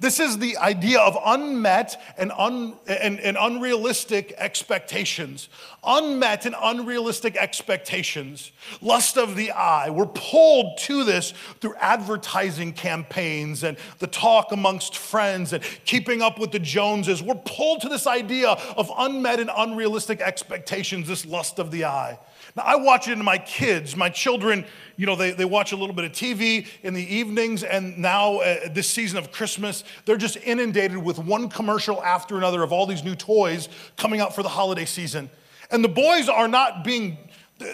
This 0.00 0.20
is 0.20 0.38
the 0.38 0.56
idea 0.56 0.98
of 1.00 1.16
unmet 1.24 2.00
and, 2.18 2.32
un, 2.36 2.74
and, 2.86 3.20
and, 3.20 3.36
unrealistic 3.40 4.34
expectations. 4.38 5.48
Unmet 5.84 6.46
and 6.46 6.54
unrealistic 6.60 7.36
expectations. 7.36 8.52
Lust 8.80 9.16
of 9.16 9.36
the 9.36 9.52
eye. 9.52 9.90
We're 9.90 10.06
pulled 10.06 10.78
to 10.78 11.04
this 11.04 11.32
through 11.60 11.74
advertising 11.76 12.72
campaigns 12.72 13.62
and 13.62 13.76
the 13.98 14.06
talk 14.06 14.52
amongst 14.52 14.96
friends 14.96 15.52
and 15.52 15.62
keeping 15.84 16.22
up 16.22 16.38
with 16.38 16.50
the 16.50 16.58
Joneses. 16.58 17.22
We're 17.22 17.34
pulled 17.34 17.80
to 17.82 17.88
this 17.88 18.06
idea 18.06 18.50
of 18.76 18.90
unmet 18.96 19.40
and 19.40 19.50
unrealistic 19.56 20.20
expectations, 20.20 21.06
this 21.06 21.24
lust 21.24 21.58
of 21.58 21.70
the 21.70 21.84
eye. 21.84 22.18
Now, 22.56 22.62
I 22.64 22.76
watch 22.76 23.08
it 23.08 23.12
in 23.12 23.24
my 23.24 23.38
kids. 23.38 23.96
My 23.96 24.08
children, 24.08 24.64
you 24.96 25.06
know, 25.06 25.16
they, 25.16 25.32
they 25.32 25.44
watch 25.44 25.72
a 25.72 25.76
little 25.76 25.94
bit 25.94 26.04
of 26.04 26.12
TV 26.12 26.68
in 26.82 26.94
the 26.94 27.14
evenings, 27.14 27.64
and 27.64 27.98
now 27.98 28.36
uh, 28.36 28.68
this 28.70 28.88
season 28.88 29.18
of 29.18 29.32
Christmas, 29.32 29.82
they're 30.04 30.16
just 30.16 30.36
inundated 30.36 30.98
with 30.98 31.18
one 31.18 31.48
commercial 31.48 32.02
after 32.02 32.36
another 32.36 32.62
of 32.62 32.72
all 32.72 32.86
these 32.86 33.02
new 33.02 33.16
toys 33.16 33.68
coming 33.96 34.20
out 34.20 34.34
for 34.34 34.42
the 34.44 34.48
holiday 34.48 34.84
season. 34.84 35.28
And 35.70 35.82
the 35.82 35.88
boys 35.88 36.28
are 36.28 36.46
not 36.46 36.84
being, 36.84 37.18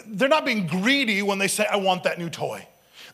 they're 0.06 0.28
not 0.28 0.46
being 0.46 0.66
greedy 0.66 1.20
when 1.22 1.38
they 1.38 1.48
say, 1.48 1.66
I 1.66 1.76
want 1.76 2.04
that 2.04 2.18
new 2.18 2.30
toy. 2.30 2.66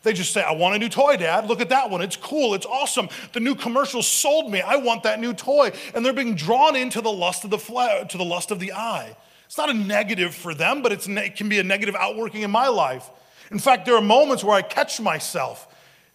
They 0.03 0.13
just 0.13 0.31
say, 0.31 0.41
I 0.41 0.53
want 0.53 0.75
a 0.75 0.79
new 0.79 0.89
toy, 0.89 1.17
Dad. 1.17 1.47
Look 1.47 1.59
at 1.59 1.69
that 1.69 1.89
one. 1.89 2.01
It's 2.01 2.15
cool. 2.15 2.53
It's 2.53 2.65
awesome. 2.65 3.09
The 3.33 3.39
new 3.41 3.55
commercial 3.55 4.01
sold 4.01 4.49
me. 4.49 4.61
I 4.61 4.77
want 4.77 5.03
that 5.03 5.19
new 5.19 5.33
toy. 5.33 5.71
And 5.93 6.05
they're 6.05 6.13
being 6.13 6.35
drawn 6.35 6.77
into 6.77 7.01
the 7.01 7.11
lust 7.11 7.43
of 7.43 7.49
the 7.49 7.57
flesh, 7.57 8.11
to 8.11 8.17
the 8.17 8.23
lust 8.23 8.51
of 8.51 8.59
the 8.59 8.71
eye. 8.71 9.17
It's 9.47 9.57
not 9.57 9.69
a 9.69 9.73
negative 9.73 10.35
for 10.35 10.53
them, 10.53 10.81
but 10.81 10.91
it 10.91 11.35
can 11.35 11.49
be 11.49 11.59
a 11.59 11.63
negative 11.63 11.95
outworking 11.95 12.43
in 12.43 12.51
my 12.51 12.67
life. 12.67 13.09
In 13.49 13.59
fact, 13.59 13.85
there 13.85 13.95
are 13.95 14.01
moments 14.01 14.43
where 14.43 14.55
I 14.55 14.61
catch 14.61 15.01
myself 15.01 15.67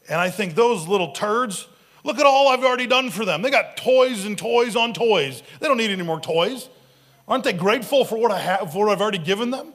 and 0.09 0.21
I 0.21 0.31
think, 0.31 0.55
those 0.55 0.89
little 0.89 1.13
turds, 1.13 1.67
look 2.05 2.19
at 2.19 2.27
all 2.27 2.49
I've 2.49 2.65
already 2.65 2.87
done 2.87 3.11
for 3.11 3.25
them. 3.25 3.43
They 3.43 3.51
got 3.51 3.77
toys 3.77 4.25
and 4.25 4.37
toys 4.37 4.77
on 4.77 4.93
toys. 4.93 5.43
They 5.61 5.69
don't 5.69 5.77
need 5.77 5.91
any 5.91 6.03
more 6.03 6.21
toys. 6.21 6.69
Aren't 7.29 7.45
they 7.45 7.53
grateful 7.53 8.05
for 8.05 8.19
what 8.19 8.33
I 8.33 8.39
have, 8.39 8.73
for 8.73 8.87
what 8.87 8.93
I've 8.93 9.01
already 9.01 9.19
given 9.19 9.51
them? 9.51 9.73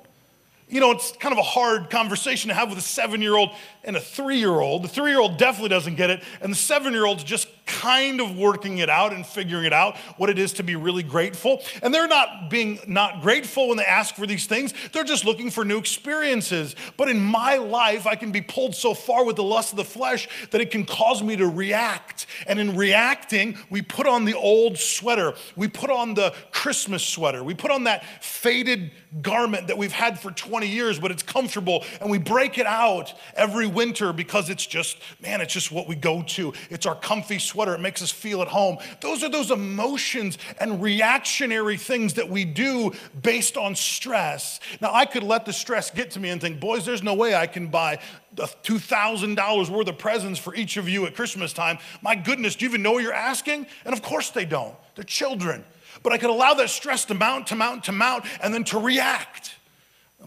You 0.69 0.81
know, 0.81 0.91
it's 0.91 1.13
kind 1.13 1.31
of 1.31 1.39
a 1.39 1.43
hard 1.43 1.89
conversation 1.89 2.49
to 2.49 2.53
have 2.53 2.69
with 2.69 2.77
a 2.77 2.81
seven 2.81 3.21
year 3.21 3.35
old 3.35 3.51
and 3.87 3.95
a 3.95 4.01
three 4.01 4.37
year 4.37 4.59
old. 4.59 4.83
The 4.83 4.89
three 4.89 5.09
year 5.09 5.19
old 5.19 5.37
definitely 5.37 5.69
doesn't 5.69 5.95
get 5.95 6.11
it, 6.11 6.21
and 6.41 6.51
the 6.51 6.57
seven 6.57 6.93
year 6.93 7.05
old's 7.05 7.23
just 7.23 7.47
kind 7.65 8.21
of 8.21 8.37
working 8.37 8.79
it 8.79 8.89
out 8.89 9.13
and 9.13 9.25
figuring 9.25 9.65
it 9.65 9.73
out 9.73 9.97
what 10.17 10.29
it 10.29 10.39
is 10.39 10.53
to 10.53 10.63
be 10.63 10.75
really 10.75 11.03
grateful. 11.03 11.61
And 11.81 11.93
they're 11.93 12.07
not 12.07 12.49
being 12.49 12.79
not 12.87 13.21
grateful 13.21 13.67
when 13.69 13.77
they 13.77 13.85
ask 13.85 14.15
for 14.15 14.25
these 14.25 14.45
things, 14.45 14.73
they're 14.93 15.03
just 15.03 15.25
looking 15.25 15.51
for 15.51 15.63
new 15.65 15.77
experiences. 15.77 16.75
But 16.97 17.09
in 17.09 17.19
my 17.19 17.57
life, 17.57 18.07
I 18.07 18.15
can 18.15 18.31
be 18.31 18.41
pulled 18.41 18.75
so 18.75 18.93
far 18.93 19.25
with 19.25 19.35
the 19.35 19.43
lust 19.43 19.71
of 19.71 19.77
the 19.77 19.85
flesh 19.85 20.27
that 20.51 20.61
it 20.61 20.71
can 20.71 20.85
cause 20.85 21.23
me 21.23 21.35
to 21.37 21.47
react. 21.47 22.25
And 22.45 22.59
in 22.59 22.75
reacting, 22.75 23.57
we 23.69 23.81
put 23.81 24.07
on 24.07 24.25
the 24.25 24.33
old 24.33 24.77
sweater, 24.77 25.33
we 25.55 25.67
put 25.67 25.89
on 25.89 26.13
the 26.13 26.33
Christmas 26.51 27.03
sweater, 27.05 27.43
we 27.43 27.53
put 27.53 27.71
on 27.71 27.85
that 27.85 28.03
faded 28.23 28.91
garment 29.21 29.67
that 29.67 29.77
we've 29.77 29.91
had 29.91 30.19
for 30.19 30.31
20 30.31 30.67
years, 30.67 30.99
but 30.99 31.11
it's 31.11 31.23
comfortable, 31.23 31.83
and 32.01 32.09
we 32.09 32.17
break 32.17 32.57
it 32.57 32.65
out 32.65 33.13
every 33.35 33.67
winter 33.77 34.11
because 34.11 34.49
it's 34.49 34.65
just, 34.65 34.97
man, 35.21 35.39
it's 35.39 35.53
just 35.53 35.71
what 35.71 35.87
we 35.87 35.95
go 35.95 36.23
to. 36.23 36.51
It's 36.71 36.87
our 36.87 36.95
comfy 36.95 37.37
sweater, 37.37 37.75
it 37.75 37.79
makes 37.79 38.01
us 38.01 38.09
feel 38.11 38.41
at 38.41 38.47
home. 38.47 38.79
Those 39.01 39.23
are 39.23 39.29
those 39.29 39.51
emotions 39.51 40.39
and 40.59 40.81
reactionary 40.81 41.77
things 41.77 42.15
that 42.15 42.27
we 42.27 42.43
do 42.43 42.91
based 43.21 43.55
on 43.55 43.75
stress. 43.75 44.59
Now, 44.81 44.91
I 44.91 45.05
could 45.05 45.21
let 45.21 45.45
the 45.45 45.53
stress 45.53 45.91
get 45.91 46.11
to 46.11 46.19
me 46.19 46.29
and 46.29 46.41
think, 46.41 46.59
boys, 46.59 46.85
there's 46.85 47.03
no 47.03 47.13
way 47.13 47.35
I 47.35 47.45
can 47.45 47.67
buy 47.67 47.99
$2,000 48.35 49.69
worth 49.69 49.87
of 49.87 49.97
presents 49.99 50.39
for 50.39 50.55
each 50.55 50.77
of 50.77 50.89
you 50.89 51.05
at 51.05 51.15
Christmas 51.15 51.53
time. 51.53 51.77
My 52.01 52.15
goodness, 52.15 52.55
do 52.55 52.65
you 52.65 52.69
even 52.69 52.81
know 52.81 52.93
what 52.93 53.03
you're 53.03 53.13
asking? 53.13 53.67
And 53.85 53.93
of 53.93 54.01
course 54.01 54.31
they 54.31 54.45
don't. 54.45 54.75
They're 54.95 55.03
children. 55.03 55.63
But 56.01 56.13
I 56.13 56.17
could 56.17 56.31
allow 56.31 56.55
that 56.55 56.71
stress 56.71 57.05
to 57.05 57.13
mount, 57.13 57.47
to 57.47 57.55
mount, 57.55 57.83
to 57.85 57.91
mount, 57.91 58.25
and 58.41 58.53
then 58.53 58.63
to 58.65 58.79
react. 58.79 59.56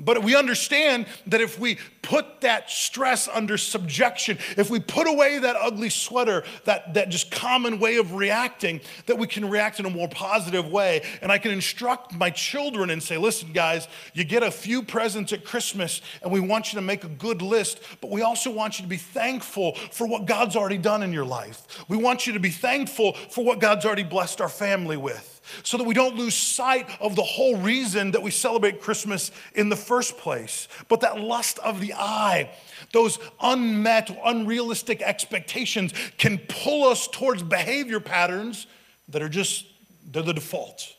But 0.00 0.22
we 0.22 0.34
understand 0.34 1.06
that 1.26 1.40
if 1.40 1.58
we 1.58 1.78
put 2.02 2.40
that 2.40 2.70
stress 2.70 3.28
under 3.28 3.58
subjection, 3.58 4.38
if 4.56 4.70
we 4.70 4.80
put 4.80 5.06
away 5.06 5.38
that 5.38 5.56
ugly 5.56 5.90
sweater, 5.90 6.42
that, 6.64 6.94
that 6.94 7.10
just 7.10 7.30
common 7.30 7.78
way 7.78 7.96
of 7.96 8.14
reacting, 8.14 8.80
that 9.06 9.18
we 9.18 9.26
can 9.26 9.48
react 9.48 9.78
in 9.78 9.86
a 9.86 9.90
more 9.90 10.08
positive 10.08 10.66
way. 10.66 11.02
And 11.20 11.30
I 11.30 11.38
can 11.38 11.50
instruct 11.50 12.14
my 12.14 12.30
children 12.30 12.90
and 12.90 13.02
say, 13.02 13.18
listen, 13.18 13.52
guys, 13.52 13.88
you 14.14 14.24
get 14.24 14.42
a 14.42 14.50
few 14.50 14.82
presents 14.82 15.32
at 15.32 15.44
Christmas, 15.44 16.00
and 16.22 16.32
we 16.32 16.40
want 16.40 16.72
you 16.72 16.78
to 16.78 16.84
make 16.84 17.04
a 17.04 17.08
good 17.08 17.42
list, 17.42 17.80
but 18.00 18.10
we 18.10 18.22
also 18.22 18.50
want 18.50 18.78
you 18.78 18.84
to 18.84 18.88
be 18.88 18.96
thankful 18.96 19.74
for 19.92 20.06
what 20.06 20.26
God's 20.26 20.56
already 20.56 20.78
done 20.78 21.02
in 21.02 21.12
your 21.12 21.24
life. 21.24 21.84
We 21.88 21.96
want 21.96 22.26
you 22.26 22.32
to 22.32 22.40
be 22.40 22.50
thankful 22.50 23.12
for 23.12 23.44
what 23.44 23.60
God's 23.60 23.84
already 23.84 24.04
blessed 24.04 24.40
our 24.40 24.48
family 24.48 24.96
with 24.96 25.29
so 25.62 25.76
that 25.76 25.84
we 25.84 25.94
don't 25.94 26.16
lose 26.16 26.34
sight 26.34 26.88
of 27.00 27.16
the 27.16 27.22
whole 27.22 27.56
reason 27.56 28.10
that 28.12 28.22
we 28.22 28.30
celebrate 28.30 28.80
Christmas 28.80 29.30
in 29.54 29.68
the 29.68 29.76
first 29.76 30.18
place. 30.18 30.68
But 30.88 31.00
that 31.00 31.20
lust 31.20 31.58
of 31.60 31.80
the 31.80 31.94
eye, 31.94 32.50
those 32.92 33.18
unmet, 33.40 34.10
unrealistic 34.24 35.02
expectations 35.02 35.92
can 36.18 36.38
pull 36.38 36.88
us 36.88 37.08
towards 37.08 37.42
behavior 37.42 38.00
patterns 38.00 38.66
that 39.08 39.22
are 39.22 39.28
just, 39.28 39.66
they're 40.10 40.22
the 40.22 40.34
default. 40.34 40.94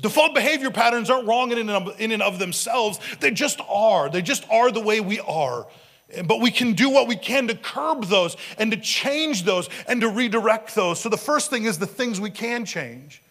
Default 0.00 0.34
behavior 0.34 0.70
patterns 0.70 1.08
aren't 1.08 1.28
wrong 1.28 1.52
in 1.52 1.58
and, 1.58 1.70
of, 1.70 2.00
in 2.00 2.10
and 2.10 2.22
of 2.22 2.38
themselves, 2.38 2.98
they 3.20 3.30
just 3.30 3.60
are. 3.68 4.10
They 4.10 4.22
just 4.22 4.44
are 4.50 4.72
the 4.72 4.80
way 4.80 5.00
we 5.00 5.20
are. 5.20 5.66
But 6.24 6.40
we 6.40 6.50
can 6.50 6.74
do 6.74 6.90
what 6.90 7.08
we 7.08 7.16
can 7.16 7.48
to 7.48 7.54
curb 7.54 8.04
those 8.04 8.36
and 8.58 8.70
to 8.70 8.76
change 8.76 9.44
those 9.44 9.68
and 9.86 10.00
to 10.00 10.08
redirect 10.08 10.74
those. 10.74 11.00
So 11.00 11.08
the 11.08 11.16
first 11.16 11.50
thing 11.50 11.64
is 11.64 11.78
the 11.78 11.86
things 11.86 12.20
we 12.20 12.30
can 12.30 12.64
change. 12.64 13.22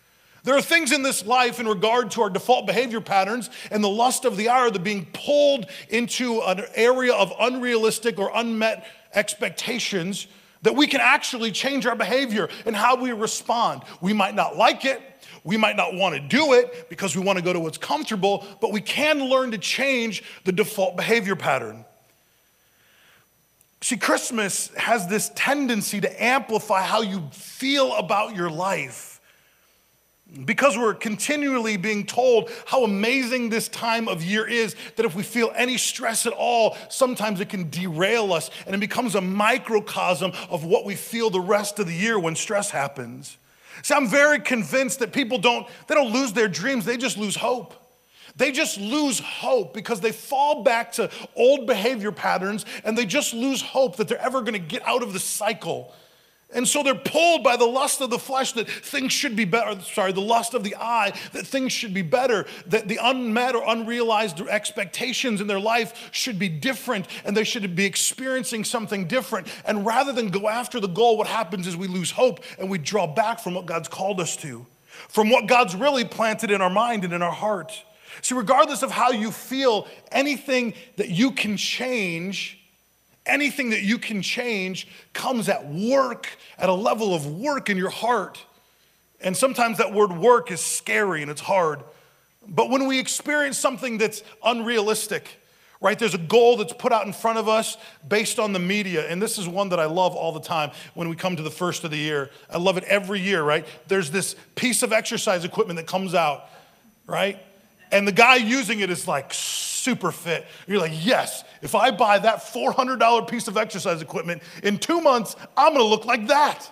There 0.44 0.58
are 0.58 0.62
things 0.62 0.92
in 0.92 1.04
this 1.04 1.26
life 1.26 1.60
in 1.60 1.68
regard 1.68 2.12
to 2.12 2.24
our 2.24 2.30
default 2.30 2.68
behavior 2.68 3.00
patterns 3.00 3.50
and 3.72 3.82
the 3.84 3.90
lust 3.90 4.26
of 4.26 4.36
the 4.36 4.50
eye, 4.50 4.70
the 4.70 4.80
being 4.80 5.08
pulled 5.14 5.68
into 5.90 6.42
an 6.42 6.66
area 6.76 7.14
of 7.14 7.32
unrealistic 7.40 8.20
or 8.20 8.30
unmet 8.36 8.86
expectations 9.14 10.28
that 10.64 10.76
we 10.76 10.88
can 10.88 11.02
actually 11.02 11.52
change 11.52 11.86
our 11.86 11.96
behavior 11.96 12.50
and 12.66 12.76
how 12.76 12.96
we 12.96 13.12
respond. 13.12 13.84
We 14.02 14.12
might 14.12 14.36
not 14.36 14.58
like 14.58 14.86
it. 14.86 15.02
We 15.46 15.58
might 15.58 15.76
not 15.76 15.94
want 15.94 16.16
to 16.16 16.22
do 16.22 16.54
it 16.54 16.90
because 16.90 17.16
we 17.16 17.22
want 17.22 17.38
to 17.38 17.44
go 17.44 17.54
to 17.54 17.60
what's 17.60 17.78
comfortable, 17.78 18.46
but 18.62 18.72
we 18.72 18.82
can 18.82 19.26
learn 19.26 19.52
to 19.52 19.58
change 19.58 20.24
the 20.46 20.52
default 20.52 20.96
behavior 20.96 21.36
pattern. 21.36 21.86
See, 23.82 23.98
Christmas 23.98 24.70
has 24.76 25.08
this 25.08 25.32
tendency 25.36 26.00
to 26.00 26.24
amplify 26.24 26.84
how 26.84 27.02
you 27.02 27.30
feel 27.32 27.94
about 27.96 28.36
your 28.36 28.50
life. 28.50 29.13
Because 30.46 30.76
we're 30.76 30.96
continually 30.96 31.78
being 31.78 32.08
told 32.08 32.50
how 32.66 32.84
amazing 32.84 33.50
this 33.50 33.68
time 33.68 34.08
of 34.08 34.24
year 34.24 34.48
is, 34.48 34.76
that 34.96 35.06
if 35.06 35.14
we 35.14 35.22
feel 35.22 35.52
any 35.56 35.78
stress 35.78 36.26
at 36.26 36.34
all, 36.34 36.76
sometimes 36.90 37.40
it 37.40 37.50
can 37.50 37.70
derail 37.70 38.34
us 38.34 38.50
and 38.66 38.74
it 38.74 38.80
becomes 38.80 39.14
a 39.14 39.22
microcosm 39.22 40.32
of 40.50 40.64
what 40.64 40.86
we 40.86 40.96
feel 40.96 41.30
the 41.30 41.40
rest 41.40 41.78
of 41.78 41.86
the 41.86 41.94
year 41.94 42.18
when 42.18 42.36
stress 42.36 42.72
happens. 42.72 43.38
See, 43.84 43.94
I'm 43.94 44.08
very 44.08 44.40
convinced 44.40 45.00
that 45.00 45.14
people 45.14 45.38
don't, 45.38 45.68
they 45.88 45.94
don't 45.94 46.12
lose 46.12 46.34
their 46.34 46.48
dreams, 46.48 46.86
they 46.86 46.98
just 46.98 47.18
lose 47.18 47.36
hope. 47.36 47.76
They 48.36 48.52
just 48.52 48.80
lose 48.80 49.20
hope 49.20 49.76
because 49.76 50.02
they 50.02 50.12
fall 50.12 50.64
back 50.64 50.94
to 50.94 51.12
old 51.36 51.68
behavior 51.68 52.12
patterns 52.12 52.66
and 52.84 52.98
they 52.98 53.06
just 53.06 53.34
lose 53.36 53.62
hope 53.62 53.98
that 53.98 54.08
they're 54.08 54.20
ever 54.20 54.42
gonna 54.42 54.58
get 54.58 54.82
out 54.88 55.04
of 55.04 55.14
the 55.14 55.20
cycle 55.20 55.94
and 56.54 56.68
so 56.68 56.84
they're 56.84 56.96
pulled 56.96 57.44
by 57.44 57.56
the 57.58 57.66
lust 57.66 58.02
of 58.02 58.10
the 58.10 58.20
flesh 58.20 58.54
that 58.54 58.70
things 58.70 59.12
should 59.12 59.36
be 59.36 59.46
better, 59.46 59.80
sorry, 59.82 60.12
the 60.12 60.22
lust 60.22 60.54
of 60.54 60.64
the 60.64 60.76
eye 60.76 61.14
that 61.34 61.46
things 61.46 61.72
should 61.72 61.94
be 61.94 62.02
better, 62.02 62.46
that 62.68 62.88
the 62.88 63.00
unmet 63.02 63.56
or 63.56 63.64
unrealized 63.68 64.40
expectations 64.42 65.42
in 65.42 65.48
their 65.48 65.60
life 65.60 66.10
should 66.12 66.38
be 66.38 66.50
different 66.50 67.08
and 67.26 67.36
they 67.36 67.44
should 67.44 67.76
be 67.76 67.86
experiencing 67.86 68.64
something 68.64 69.08
different. 69.08 69.48
And 69.66 69.86
rather 69.86 70.14
than 70.14 70.30
go 70.30 70.48
after 70.48 70.80
the 70.80 70.88
goal, 70.88 71.18
what 71.18 71.28
happens 71.28 71.68
is 71.68 71.76
we 71.76 71.88
lose 71.88 72.12
hope 72.12 72.44
and 72.58 72.70
we 72.70 72.78
draw 72.78 73.08
back 73.08 73.40
from 73.40 73.54
what 73.54 73.66
God's 73.66 73.88
called 73.88 74.20
us 74.20 74.36
to, 74.38 74.66
from 75.10 75.30
what 75.30 75.48
God's 75.48 75.76
really 75.76 76.06
planted 76.06 76.52
in 76.52 76.62
our 76.62 76.70
mind 76.70 77.04
and 77.04 77.14
in 77.14 77.22
our 77.22 77.32
heart. 77.32 77.84
See, 78.22 78.36
regardless 78.36 78.84
of 78.84 78.92
how 78.92 79.12
you 79.12 79.32
feel, 79.32 79.88
anything 80.12 80.76
that 80.98 81.10
you 81.10 81.32
can 81.32 81.58
change 81.58 82.60
Anything 83.26 83.70
that 83.70 83.82
you 83.84 83.98
can 83.98 84.22
change 84.22 84.88
comes 85.14 85.48
at 85.48 85.66
work, 85.68 86.28
at 86.58 86.70
a 86.70 86.74
level 86.74 87.14
of 87.16 87.26
work 87.26 87.70
in 87.70 87.78
your 87.78 87.90
heart. 87.90 88.44
And 89.22 89.36
sometimes 89.36 89.78
that 89.78 89.94
word 89.94 90.12
work 90.12 90.52
is 90.52 90.60
scary 90.60 91.22
and 91.22 91.32
it's 91.32 91.42
hard. 91.42 91.84
But 92.48 92.70
when 92.70 92.88
we 92.88 93.00
experience 93.00 93.58
something 93.58 93.98
that's 93.98 94.22
unrealistic, 94.44 95.40
right, 95.80 95.98
there's 95.98 96.14
a 96.14 96.20
goal 96.20 96.58
that's 96.58 96.74
put 96.74 96.92
out 96.92 97.06
in 97.06 97.14
front 97.14 97.38
of 97.38 97.48
us 97.48 97.78
based 98.08 98.40
on 98.40 98.52
the 98.52 98.60
media. 98.60 99.08
And 99.08 99.22
this 99.22 99.38
is 99.38 99.48
one 99.48 99.70
that 99.70 99.80
I 99.80 99.86
love 99.86 100.16
all 100.16 100.34
the 100.34 100.42
time 100.42 100.72
when 100.94 101.08
we 101.08 101.16
come 101.16 101.38
to 101.38 101.44
the 101.44 101.52
first 101.52 101.86
of 101.86 101.92
the 101.92 101.98
year. 101.98 102.30
I 102.50 102.58
love 102.58 102.78
it 102.78 102.84
every 102.86 103.22
year, 103.22 103.44
right? 103.44 103.66
There's 103.88 104.12
this 104.12 104.36
piece 104.56 104.84
of 104.84 104.92
exercise 104.92 105.46
equipment 105.46 105.78
that 105.78 105.88
comes 105.88 106.14
out, 106.14 106.50
right? 107.08 107.42
And 107.94 108.08
the 108.08 108.12
guy 108.12 108.38
using 108.38 108.80
it 108.80 108.90
is 108.90 109.08
like 109.08 109.32
super 109.34 110.12
fit. 110.12 110.48
You're 110.68 110.80
like, 110.80 110.94
yes, 110.96 111.44
if 111.62 111.76
I 111.76 111.92
buy 111.92 112.18
that 112.18 112.40
$400 112.40 113.30
piece 113.30 113.48
of 113.48 113.56
exercise 113.56 114.02
equipment 114.02 114.42
in 114.64 114.80
two 114.80 115.00
months, 115.00 115.36
I'm 115.56 115.74
gonna 115.74 115.86
look 115.86 116.04
like 116.04 116.28
that. 116.28 116.70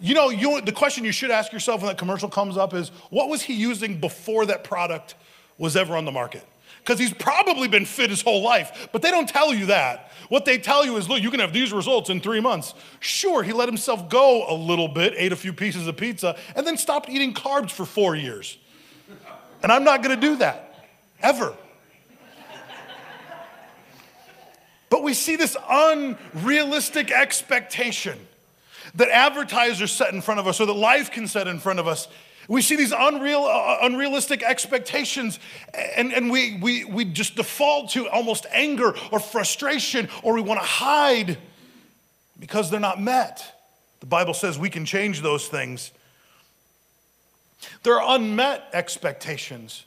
You 0.00 0.14
know, 0.14 0.30
you, 0.30 0.60
the 0.60 0.72
question 0.72 1.04
you 1.04 1.12
should 1.12 1.30
ask 1.30 1.52
yourself 1.52 1.80
when 1.80 1.88
that 1.88 1.98
commercial 1.98 2.28
comes 2.28 2.56
up 2.56 2.74
is 2.74 2.88
what 3.10 3.28
was 3.28 3.40
he 3.40 3.54
using 3.54 4.00
before 4.00 4.46
that 4.46 4.64
product 4.64 5.14
was 5.58 5.76
ever 5.76 5.96
on 5.96 6.04
the 6.04 6.12
market? 6.12 6.44
Because 6.80 6.98
he's 6.98 7.14
probably 7.14 7.68
been 7.68 7.84
fit 7.84 8.10
his 8.10 8.22
whole 8.22 8.42
life, 8.42 8.88
but 8.92 9.00
they 9.00 9.12
don't 9.12 9.28
tell 9.28 9.54
you 9.54 9.66
that. 9.66 10.10
What 10.28 10.44
they 10.44 10.58
tell 10.58 10.84
you 10.84 10.96
is, 10.96 11.08
look, 11.08 11.22
you 11.22 11.30
can 11.30 11.40
have 11.40 11.52
these 11.52 11.72
results 11.72 12.10
in 12.10 12.20
three 12.20 12.40
months. 12.40 12.74
Sure, 12.98 13.44
he 13.44 13.52
let 13.52 13.68
himself 13.68 14.08
go 14.08 14.44
a 14.48 14.54
little 14.54 14.88
bit, 14.88 15.14
ate 15.16 15.32
a 15.32 15.36
few 15.36 15.52
pieces 15.52 15.86
of 15.86 15.96
pizza, 15.96 16.36
and 16.56 16.66
then 16.66 16.76
stopped 16.76 17.08
eating 17.08 17.32
carbs 17.32 17.70
for 17.70 17.84
four 17.84 18.16
years. 18.16 18.58
And 19.62 19.72
I'm 19.72 19.84
not 19.84 20.02
gonna 20.02 20.16
do 20.16 20.36
that, 20.36 20.74
ever. 21.20 21.54
But 24.90 25.02
we 25.02 25.14
see 25.14 25.36
this 25.36 25.56
unrealistic 25.68 27.10
expectation 27.10 28.18
that 28.94 29.10
advertisers 29.10 29.92
set 29.92 30.12
in 30.14 30.22
front 30.22 30.40
of 30.40 30.46
us 30.46 30.60
or 30.60 30.66
that 30.66 30.72
life 30.72 31.10
can 31.10 31.28
set 31.28 31.46
in 31.46 31.58
front 31.58 31.78
of 31.78 31.86
us. 31.86 32.08
We 32.48 32.62
see 32.62 32.76
these 32.76 32.94
unreal, 32.96 33.42
uh, 33.42 33.48
uh, 33.48 33.78
unrealistic 33.82 34.42
expectations, 34.42 35.38
and, 35.74 36.14
and 36.14 36.30
we, 36.30 36.56
we, 36.56 36.84
we 36.84 37.04
just 37.04 37.36
default 37.36 37.90
to 37.90 38.08
almost 38.08 38.46
anger 38.50 38.94
or 39.12 39.20
frustration, 39.20 40.08
or 40.22 40.32
we 40.32 40.40
want 40.40 40.58
to 40.58 40.66
hide 40.66 41.36
because 42.40 42.70
they're 42.70 42.80
not 42.80 43.00
met. 43.00 43.44
The 44.00 44.06
Bible 44.06 44.32
says 44.32 44.58
we 44.58 44.70
can 44.70 44.86
change 44.86 45.20
those 45.20 45.46
things. 45.48 45.90
There 47.82 48.00
are 48.00 48.16
unmet 48.16 48.68
expectations. 48.72 49.84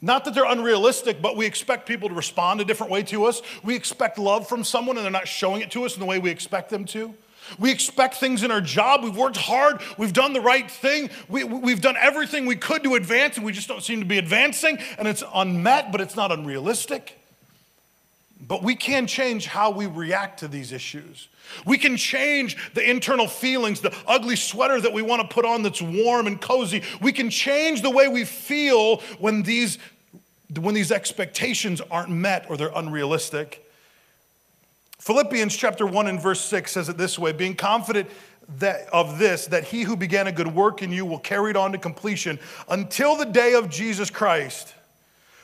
Not 0.00 0.24
that 0.24 0.34
they're 0.34 0.50
unrealistic, 0.50 1.22
but 1.22 1.36
we 1.36 1.46
expect 1.46 1.86
people 1.86 2.08
to 2.08 2.14
respond 2.14 2.60
a 2.60 2.64
different 2.64 2.90
way 2.90 3.04
to 3.04 3.24
us. 3.24 3.40
We 3.62 3.76
expect 3.76 4.18
love 4.18 4.48
from 4.48 4.64
someone 4.64 4.96
and 4.96 5.04
they're 5.04 5.12
not 5.12 5.28
showing 5.28 5.62
it 5.62 5.70
to 5.72 5.84
us 5.84 5.94
in 5.94 6.00
the 6.00 6.06
way 6.06 6.18
we 6.18 6.30
expect 6.30 6.70
them 6.70 6.84
to. 6.86 7.14
We 7.58 7.70
expect 7.70 8.16
things 8.16 8.42
in 8.42 8.50
our 8.50 8.60
job. 8.60 9.04
We've 9.04 9.16
worked 9.16 9.36
hard. 9.36 9.80
We've 9.98 10.12
done 10.12 10.32
the 10.32 10.40
right 10.40 10.70
thing. 10.70 11.10
We, 11.28 11.44
we've 11.44 11.80
done 11.80 11.96
everything 11.98 12.46
we 12.46 12.56
could 12.56 12.82
to 12.84 12.94
advance, 12.94 13.36
and 13.36 13.44
we 13.44 13.52
just 13.52 13.68
don't 13.68 13.82
seem 13.82 14.00
to 14.00 14.06
be 14.06 14.18
advancing. 14.18 14.78
And 14.98 15.08
it's 15.08 15.24
unmet, 15.34 15.92
but 15.92 16.00
it's 16.00 16.16
not 16.16 16.30
unrealistic. 16.32 17.21
But 18.46 18.62
we 18.64 18.74
can 18.74 19.06
change 19.06 19.46
how 19.46 19.70
we 19.70 19.86
react 19.86 20.40
to 20.40 20.48
these 20.48 20.72
issues. 20.72 21.28
We 21.64 21.78
can 21.78 21.96
change 21.96 22.56
the 22.74 22.88
internal 22.88 23.28
feelings, 23.28 23.80
the 23.80 23.96
ugly 24.06 24.34
sweater 24.34 24.80
that 24.80 24.92
we 24.92 25.00
want 25.00 25.22
to 25.22 25.32
put 25.32 25.44
on 25.44 25.62
that's 25.62 25.80
warm 25.80 26.26
and 26.26 26.40
cozy. 26.40 26.82
We 27.00 27.12
can 27.12 27.30
change 27.30 27.82
the 27.82 27.90
way 27.90 28.08
we 28.08 28.24
feel 28.24 28.96
when 29.18 29.42
these, 29.42 29.78
when 30.58 30.74
these 30.74 30.90
expectations 30.90 31.80
aren't 31.88 32.10
met 32.10 32.46
or 32.48 32.56
they're 32.56 32.72
unrealistic. 32.74 33.64
Philippians 34.98 35.56
chapter 35.56 35.86
1 35.86 36.08
and 36.08 36.20
verse 36.20 36.40
6 36.40 36.72
says 36.72 36.88
it 36.88 36.96
this 36.96 37.18
way 37.18 37.30
being 37.32 37.54
confident 37.54 38.10
that, 38.58 38.88
of 38.92 39.20
this, 39.20 39.46
that 39.46 39.64
he 39.64 39.82
who 39.82 39.96
began 39.96 40.26
a 40.26 40.32
good 40.32 40.52
work 40.52 40.82
in 40.82 40.90
you 40.90 41.06
will 41.06 41.18
carry 41.20 41.50
it 41.50 41.56
on 41.56 41.72
to 41.72 41.78
completion 41.78 42.40
until 42.68 43.16
the 43.16 43.24
day 43.24 43.54
of 43.54 43.70
Jesus 43.70 44.10
Christ. 44.10 44.74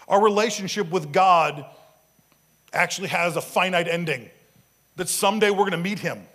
Our 0.09 0.23
relationship 0.23 0.90
with 0.90 1.12
God 1.12 1.64
actually 2.73 3.09
has 3.09 3.37
a 3.37 3.41
finite 3.41 3.89
ending 3.89 4.31
that 4.97 5.09
someday 5.09 5.51
we're 5.51 5.71
to 5.71 5.77
meet 5.77 5.99
him. 5.99 6.27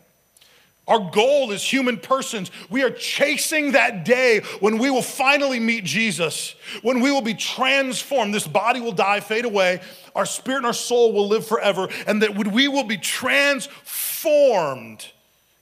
Our 0.87 1.11
goal 1.11 1.53
as 1.53 1.63
human 1.63 1.97
persons, 1.97 2.51
we 2.69 2.83
are 2.83 2.89
chasing 2.89 3.71
that 3.71 4.03
day 4.03 4.41
when 4.59 4.79
we 4.79 4.89
will 4.89 5.01
finally 5.01 5.59
meet 5.59 5.85
Jesus, 5.85 6.55
when 6.81 6.99
we 6.99 7.09
will 7.09 7.21
be 7.21 7.35
transformed. 7.35 8.33
This 8.33 8.47
body 8.47 8.81
will 8.81 8.91
die, 8.91 9.21
fade 9.21 9.45
away, 9.45 9.79
our 10.13 10.25
spirit 10.25 10.57
and 10.57 10.65
our 10.65 10.73
soul 10.73 11.13
will 11.13 11.29
live 11.29 11.47
forever, 11.47 11.87
and 12.05 12.21
that 12.21 12.35
we 12.35 12.67
will 12.67 12.83
be 12.83 12.97
transformed 12.97 15.07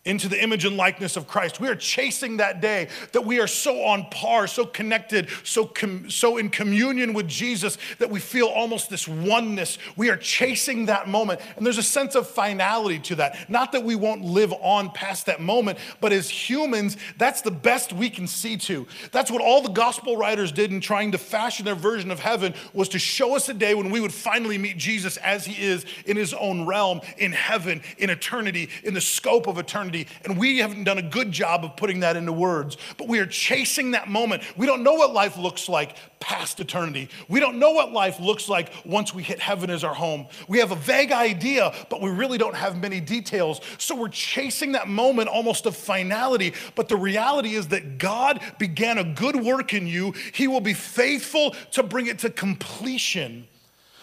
into 0.04 0.28
the 0.28 0.42
image 0.42 0.66
and 0.66 0.78
likeness 0.78 1.16
of 1.16 1.28
Christ. 1.28 1.60
We 1.60 1.68
are 1.68 1.76
chasing 1.76 2.38
that 2.38 2.60
day 2.60 2.88
that 3.12 3.24
we 3.24 3.40
are 3.40 3.46
so 3.46 3.84
on 3.84 4.06
par, 4.10 4.48
so 4.48 4.66
connected, 4.66 5.30
so, 5.44 5.66
com- 5.66 6.10
so 6.10 6.38
in 6.38 6.50
communion 6.50 7.14
with 7.14 7.28
Jesus 7.28 7.78
that 8.00 8.10
we 8.10 8.20
feel 8.20 8.48
almost 8.48 8.90
this 8.90 9.08
oneness. 9.08 9.78
We 9.96 10.10
are 10.10 10.18
chasing 10.18 10.88
that 10.88 11.08
moment. 11.08 11.40
And 11.56 11.64
there's 11.64 11.78
a 11.78 11.84
sense 11.84 12.16
of 12.16 12.28
finality 12.28 12.98
to 13.00 13.16
that. 13.18 13.48
Not 13.48 13.74
that 13.74 13.84
we 13.84 13.94
won't 13.94 14.24
live 14.24 14.52
on 14.54 14.90
past 14.90 15.28
that 15.28 15.40
moment, 15.40 15.78
but 16.00 16.12
as 16.12 16.30
humans, 16.30 16.98
that's 17.20 17.42
the 17.42 17.52
best 17.52 17.94
we 17.94 18.10
can 18.10 18.26
see 18.26 18.58
to. 18.58 18.88
That's 19.12 19.30
what 19.30 19.42
all 19.42 19.62
the 19.62 19.70
gospel 19.70 20.18
writers 20.18 20.52
did 20.52 20.72
in 20.72 20.82
trying 20.82 21.12
to 21.12 21.20
fashion 21.20 21.66
their 21.66 21.76
version 21.76 22.10
of 22.10 22.20
heaven 22.20 22.56
was 22.74 22.90
to 22.90 23.00
show 23.00 23.36
us 23.36 23.50
a 23.50 23.54
day 23.54 23.76
when 23.76 23.92
we 23.92 24.02
would 24.02 24.14
finally 24.14 24.58
meet 24.58 24.78
Jesus 24.78 25.18
as 25.18 25.46
he 25.46 25.64
is 25.64 25.86
in 26.08 26.18
his 26.18 26.34
own 26.34 26.66
realm, 26.66 27.02
in 27.20 27.34
heaven, 27.34 27.84
in 28.00 28.10
eternity, 28.10 28.70
in 28.84 28.96
the 28.96 29.02
scope 29.02 29.46
of 29.46 29.60
eternity 29.60 29.91
eternity. 29.96 30.08
And 30.26 30.38
we 30.38 30.60
haven't 30.60 30.84
done 30.84 30.98
a 30.98 31.02
good 31.02 31.32
job 31.32 31.64
of 31.64 31.76
putting 31.76 32.02
that 32.02 32.16
into 32.16 32.32
words, 32.32 32.78
but 32.98 33.08
we 33.08 33.20
are 33.20 33.26
chasing 33.26 33.92
that 33.92 34.10
moment. 34.10 34.44
We 34.58 34.66
don't 34.66 34.84
know 34.84 34.94
what 34.94 35.14
life 35.14 35.38
looks 35.38 35.70
like 35.70 35.96
past 36.20 36.60
eternity. 36.60 37.10
We 37.28 37.40
don't 37.40 37.58
know 37.58 37.72
what 37.72 37.92
life 37.92 38.20
looks 38.20 38.48
like 38.48 38.72
once 38.86 39.14
we 39.14 39.24
hit 39.24 39.40
heaven 39.40 39.70
as 39.70 39.84
our 39.84 39.94
home. 39.94 40.28
We 40.48 40.60
have 40.60 40.72
a 40.72 40.76
vague 40.76 41.12
idea, 41.12 41.74
but 41.90 42.02
we 42.02 42.12
really 42.12 42.38
don't 42.38 42.56
have 42.56 42.80
many 42.80 43.00
details. 43.00 43.62
So 43.78 43.96
we're 43.96 44.10
chasing 44.10 44.74
that 44.74 44.88
moment 44.88 45.30
almost 45.30 45.66
of 45.66 45.76
finality. 45.76 46.54
But 46.76 46.90
the 46.90 46.98
reality 46.98 47.56
is 47.56 47.70
that 47.70 47.98
God 47.98 48.42
began 48.60 48.98
a 48.98 49.04
good 49.04 49.36
work 49.36 49.74
in 49.74 49.88
you, 49.88 50.14
He 50.34 50.48
will 50.48 50.62
be 50.62 50.74
faithful 50.74 51.56
to 51.72 51.84
bring 51.84 52.08
it 52.08 52.20
to 52.20 52.30
completion. 52.30 53.48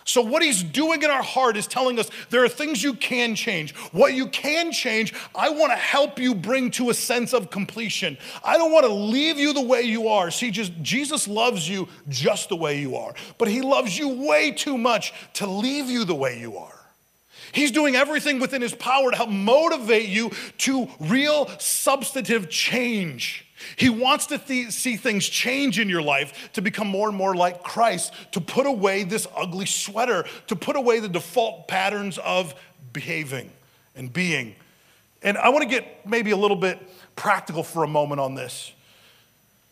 So, 0.09 0.23
what 0.23 0.43
he's 0.43 0.63
doing 0.63 1.03
in 1.03 1.11
our 1.11 1.23
heart 1.23 1.59
is 1.59 1.67
telling 1.67 1.99
us 1.99 2.11
there 2.31 2.43
are 2.43 2.49
things 2.49 2.83
you 2.83 2.95
can 2.95 3.35
change. 3.35 3.75
What 3.93 4.15
you 4.15 4.29
can 4.29 4.73
change, 4.73 5.13
I 5.35 5.51
want 5.51 5.71
to 5.71 5.77
help 5.77 6.19
you 6.19 6.35
bring 6.35 6.71
to 6.73 6.89
a 6.89 6.95
sense 6.95 7.35
of 7.35 7.51
completion. 7.51 8.17
I 8.43 8.57
don't 8.57 8.73
want 8.73 8.87
to 8.87 8.93
leave 8.93 9.37
you 9.37 9.53
the 9.53 9.61
way 9.61 9.83
you 9.83 10.09
are. 10.09 10.31
See, 10.31 10.51
just 10.51 10.73
Jesus 10.81 11.29
loves 11.29 11.69
you 11.69 11.89
just 12.09 12.49
the 12.49 12.57
way 12.57 12.81
you 12.81 12.97
are, 12.97 13.13
but 13.37 13.49
he 13.49 13.61
loves 13.61 13.99
you 13.99 14.09
way 14.09 14.51
too 14.51 14.79
much 14.79 15.13
to 15.35 15.47
leave 15.47 15.91
you 15.91 16.07
the 16.07 16.15
way 16.15 16.41
you 16.41 16.57
are. 16.57 16.87
He's 17.53 17.71
doing 17.71 17.95
everything 17.95 18.41
within 18.41 18.63
his 18.63 18.75
power 18.75 19.11
to 19.11 19.17
help 19.17 19.29
motivate 19.29 20.09
you 20.09 20.31
to 20.59 20.89
real 21.01 21.51
substantive 21.59 22.49
change. 22.49 23.45
He 23.77 23.89
wants 23.89 24.27
to 24.27 24.39
th- 24.39 24.71
see 24.71 24.97
things 24.97 25.29
change 25.29 25.79
in 25.79 25.89
your 25.89 26.03
life 26.03 26.51
to 26.53 26.63
become 26.63 26.87
more 26.87 27.09
and 27.09 27.17
more 27.17 27.35
like 27.35 27.63
Christ, 27.63 28.13
to 28.33 28.41
put 28.41 28.67
away 28.67 29.05
this 29.05 29.27
ugly 29.37 29.67
sweater, 29.67 30.25
to 30.47 30.57
put 30.57 30.77
away 30.77 31.01
the 31.01 31.09
default 31.09 31.69
patterns 31.69 32.19
of 32.19 32.55
behaving 32.93 33.51
and 33.97 34.13
being. 34.13 34.55
And 35.23 35.37
I 35.37 35.49
want 35.49 35.63
to 35.63 35.69
get 35.69 36.07
maybe 36.07 36.31
a 36.31 36.37
little 36.37 36.57
bit 36.57 36.79
practical 37.17 37.63
for 37.63 37.83
a 37.83 37.89
moment 37.89 38.21
on 38.21 38.35
this. 38.35 38.73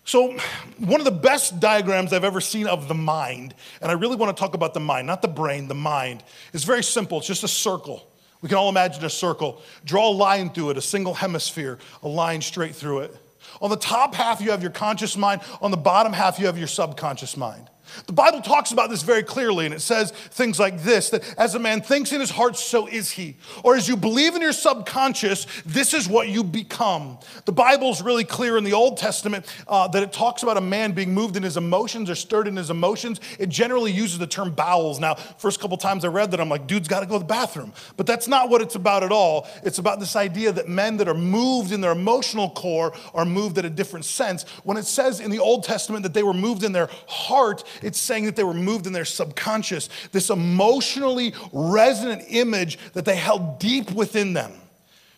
So, 0.05 0.39
one 0.79 1.01
of 1.01 1.05
the 1.05 1.11
best 1.11 1.59
diagrams 1.59 2.13
I've 2.13 2.23
ever 2.23 2.41
seen 2.41 2.69
of 2.69 2.87
the 2.87 2.95
mind, 2.95 3.55
and 3.81 3.91
I 3.91 3.95
really 3.95 4.15
want 4.15 4.37
to 4.37 4.41
talk 4.41 4.55
about 4.55 4.73
the 4.73 4.81
mind, 4.81 5.09
not 5.09 5.21
the 5.21 5.29
brain, 5.29 5.67
the 5.67 5.75
mind, 5.75 6.23
is 6.53 6.63
very 6.63 6.85
simple. 6.85 7.19
It's 7.19 7.27
just 7.27 7.43
a 7.43 7.49
circle. 7.49 8.09
We 8.41 8.49
can 8.49 8.57
all 8.57 8.69
imagine 8.69 9.05
a 9.05 9.11
circle. 9.11 9.61
Draw 9.85 10.09
a 10.09 10.13
line 10.13 10.51
through 10.51 10.71
it, 10.71 10.77
a 10.77 10.83
single 10.83 11.15
hemisphere, 11.15 11.79
a 12.05 12.09
line 12.09 12.41
straight 12.41 12.77
through 12.77 13.01
it. 13.01 13.17
On 13.61 13.71
the 13.71 13.77
top 13.77 14.15
half, 14.15 14.41
you 14.41 14.51
have 14.51 14.63
your 14.63 14.71
conscious 14.71 15.17
mind. 15.17 15.43
On 15.61 15.71
the 15.71 15.77
bottom 15.77 16.13
half, 16.13 16.39
you 16.39 16.47
have 16.47 16.59
your 16.59 16.67
subconscious 16.67 17.37
mind. 17.37 17.71
The 18.07 18.13
Bible 18.13 18.41
talks 18.41 18.73
about 18.73 18.91
this 18.91 19.03
very 19.03 19.23
clearly, 19.23 19.65
and 19.65 19.75
it 19.75 19.81
says 19.81 20.11
things 20.11 20.59
like 20.59 20.83
this 20.83 21.11
that 21.11 21.23
as 21.39 21.55
a 21.55 21.59
man 21.59 21.81
thinks 21.81 22.13
in 22.13 22.21
his 22.21 22.31
heart, 22.31 22.57
so 22.57 22.87
is 22.87 23.11
he. 23.11 23.37
Or 23.65 23.77
as 23.77 23.89
you 23.89 23.97
believe 23.97 24.35
in 24.35 24.43
your 24.43 24.53
subconscious, 24.53 25.47
this 25.65 25.95
is 25.95 26.09
what 26.09 26.29
you 26.29 26.45
become. 26.45 27.19
The 27.45 27.53
Bible's 27.53 28.03
really 28.03 28.25
clear 28.25 28.57
in 28.57 28.65
the 28.65 28.73
Old 28.73 28.99
Testament 28.99 29.47
uh, 29.67 29.89
that 29.89 30.03
it 30.03 30.13
talks 30.13 30.43
about 30.43 30.57
a 30.57 30.61
man 30.61 30.93
being 30.93 31.15
moved 31.15 31.37
in 31.37 31.43
his 31.43 31.57
emotions 31.57 32.11
or 32.11 32.15
stirred 32.15 32.49
in 32.49 32.57
his 32.57 32.71
emotions. 32.71 33.21
It 33.39 33.49
generally 33.49 33.93
uses 33.93 34.19
the 34.19 34.27
term 34.27 34.53
bowels. 34.53 35.01
Now, 35.01 35.15
first 35.15 35.61
couple 35.61 35.77
times 35.77 36.05
I 36.05 36.09
read 36.09 36.31
that, 36.31 36.41
I'm 36.41 36.49
like, 36.49 36.67
dude's 36.67 36.89
got 36.89 37.01
to 37.01 37.07
go 37.07 37.15
to 37.15 37.19
the 37.21 37.25
bathroom. 37.25 37.73
But 37.97 38.07
that's 38.07 38.29
not 38.29 38.51
what 38.51 38.61
it's 38.63 38.75
about 38.75 39.03
at 39.03 39.13
all. 39.13 39.49
It's 39.63 39.79
about 39.79 40.01
this 40.01 40.17
idea 40.17 40.53
that 40.53 40.69
men 40.69 40.97
that 40.99 41.09
are 41.09 41.15
moved 41.15 41.73
in 41.73 41.81
their 41.81 41.93
emotional 41.93 42.51
core 42.51 42.93
are 43.15 43.25
moved 43.25 43.59
at 43.59 43.65
a 43.65 43.71
different 43.71 44.05
sense. 44.05 44.45
When 44.65 44.77
it 44.77 44.85
says 44.85 45.21
in 45.21 45.31
the 45.31 45.39
Old 45.39 45.65
Testament 45.65 46.03
that 46.03 46.15
they 46.15 46.23
were 46.23 46.35
moved 46.35 46.63
in 46.63 46.73
their 46.73 46.89
heart, 47.07 47.65
it's 47.87 48.01
saying 48.01 48.25
that 48.25 48.35
they 48.35 48.43
were 48.43 48.53
moved 48.53 48.89
in 48.89 48.93
their 48.93 49.05
subconscious, 49.05 49.89
this 50.11 50.29
emotionally 50.29 51.33
resonant 51.53 52.25
image 52.29 52.79
that 52.95 53.05
they 53.05 53.15
held 53.15 53.61
deep 53.61 53.93
within 53.93 54.33
them. 54.33 54.53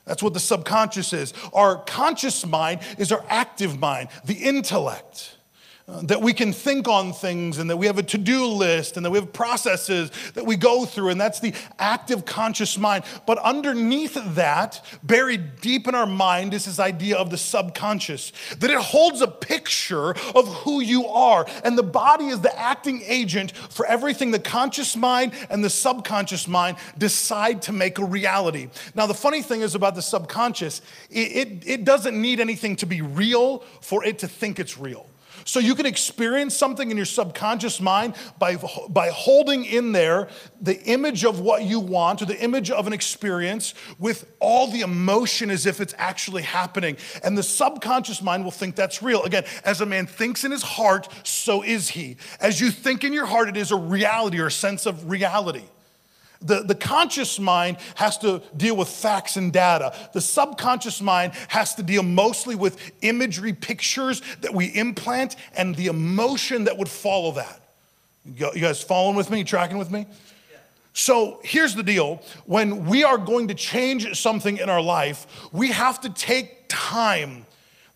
That's 0.04 0.22
what 0.22 0.34
the 0.34 0.40
subconscious 0.40 1.14
is. 1.14 1.32
Our 1.54 1.82
conscious 1.84 2.44
mind 2.44 2.80
is 2.98 3.10
our 3.10 3.24
active 3.30 3.78
mind, 3.78 4.10
the 4.26 4.34
intellect 4.34 5.37
that 6.02 6.20
we 6.20 6.34
can 6.34 6.52
think 6.52 6.86
on 6.86 7.14
things 7.14 7.56
and 7.56 7.70
that 7.70 7.78
we 7.78 7.86
have 7.86 7.96
a 7.96 8.02
to 8.02 8.18
do 8.18 8.44
list 8.46 8.96
and 8.96 9.06
that 9.06 9.10
we 9.10 9.18
have 9.18 9.32
processes 9.32 10.10
that 10.34 10.44
we 10.44 10.54
go 10.54 10.84
through, 10.84 11.08
and 11.08 11.20
that's 11.20 11.40
the 11.40 11.54
active 11.78 12.26
conscious 12.26 12.76
mind. 12.76 13.04
But 13.26 13.38
underneath 13.38 14.14
that, 14.34 14.84
buried 15.02 15.62
deep 15.62 15.88
in 15.88 15.94
our 15.94 16.06
mind, 16.06 16.52
is 16.52 16.66
this 16.66 16.78
idea 16.78 17.16
of 17.16 17.30
the 17.30 17.38
subconscious, 17.38 18.32
that 18.58 18.70
it 18.70 18.78
holds 18.78 19.22
a 19.22 19.26
picture 19.26 20.10
of 20.34 20.46
who 20.58 20.82
you 20.82 21.06
are. 21.06 21.46
And 21.64 21.78
the 21.78 21.82
body 21.82 22.26
is 22.26 22.40
the 22.40 22.58
acting 22.58 23.02
agent 23.06 23.52
for 23.52 23.86
everything 23.86 24.30
the 24.30 24.38
conscious 24.38 24.94
mind 24.94 25.32
and 25.48 25.64
the 25.64 25.70
subconscious 25.70 26.46
mind 26.46 26.76
decide 26.98 27.62
to 27.62 27.72
make 27.72 27.98
a 27.98 28.04
reality. 28.04 28.68
Now, 28.94 29.06
the 29.06 29.14
funny 29.14 29.40
thing 29.40 29.62
is 29.62 29.74
about 29.74 29.94
the 29.94 30.02
subconscious, 30.02 30.82
it, 31.08 31.18
it, 31.18 31.66
it 31.66 31.84
doesn't 31.84 32.20
need 32.20 32.40
anything 32.40 32.76
to 32.76 32.86
be 32.86 33.00
real 33.00 33.60
for 33.80 34.04
it 34.04 34.18
to 34.18 34.28
think 34.28 34.58
it's 34.58 34.76
real. 34.76 35.06
So 35.48 35.60
you 35.60 35.74
can 35.74 35.86
experience 35.86 36.54
something 36.54 36.90
in 36.90 36.98
your 36.98 37.06
subconscious 37.06 37.80
mind 37.80 38.16
by, 38.38 38.56
by 38.90 39.08
holding 39.08 39.64
in 39.64 39.92
there 39.92 40.28
the 40.60 40.78
image 40.82 41.24
of 41.24 41.40
what 41.40 41.62
you 41.62 41.80
want 41.80 42.20
or 42.20 42.26
the 42.26 42.38
image 42.38 42.70
of 42.70 42.86
an 42.86 42.92
experience 42.92 43.72
with 43.98 44.30
all 44.40 44.66
the 44.66 44.82
emotion 44.82 45.48
as 45.48 45.64
if 45.64 45.80
it's 45.80 45.94
actually 45.96 46.42
happening. 46.42 46.98
And 47.24 47.36
the 47.36 47.42
subconscious 47.42 48.20
mind 48.20 48.44
will 48.44 48.50
think 48.50 48.76
that's 48.76 49.02
real. 49.02 49.22
Again, 49.22 49.44
as 49.64 49.80
a 49.80 49.86
man 49.86 50.06
thinks 50.06 50.44
in 50.44 50.50
his 50.50 50.62
heart, 50.62 51.08
so 51.22 51.62
is 51.62 51.88
he. 51.88 52.18
As 52.40 52.60
you 52.60 52.70
think 52.70 53.02
in 53.02 53.14
your 53.14 53.24
heart, 53.24 53.48
it 53.48 53.56
is 53.56 53.70
a 53.70 53.76
reality 53.76 54.40
or 54.40 54.48
a 54.48 54.52
sense 54.52 54.84
of 54.84 55.08
reality. 55.10 55.64
The, 56.40 56.62
the 56.62 56.74
conscious 56.74 57.40
mind 57.40 57.78
has 57.96 58.16
to 58.18 58.42
deal 58.56 58.76
with 58.76 58.88
facts 58.88 59.36
and 59.36 59.52
data. 59.52 59.92
The 60.12 60.20
subconscious 60.20 61.00
mind 61.00 61.32
has 61.48 61.74
to 61.74 61.82
deal 61.82 62.04
mostly 62.04 62.54
with 62.54 62.92
imagery, 63.02 63.52
pictures 63.52 64.22
that 64.40 64.54
we 64.54 64.66
implant, 64.66 65.34
and 65.56 65.74
the 65.74 65.86
emotion 65.86 66.64
that 66.64 66.78
would 66.78 66.88
follow 66.88 67.32
that. 67.32 67.60
You 68.24 68.60
guys 68.60 68.82
following 68.82 69.16
with 69.16 69.30
me, 69.30 69.42
tracking 69.42 69.78
with 69.78 69.90
me? 69.90 70.06
So 70.92 71.40
here's 71.44 71.74
the 71.74 71.82
deal 71.82 72.22
when 72.44 72.86
we 72.86 73.04
are 73.04 73.18
going 73.18 73.48
to 73.48 73.54
change 73.54 74.20
something 74.20 74.56
in 74.56 74.68
our 74.68 74.82
life, 74.82 75.26
we 75.52 75.68
have 75.68 76.00
to 76.00 76.10
take 76.10 76.64
time 76.68 77.46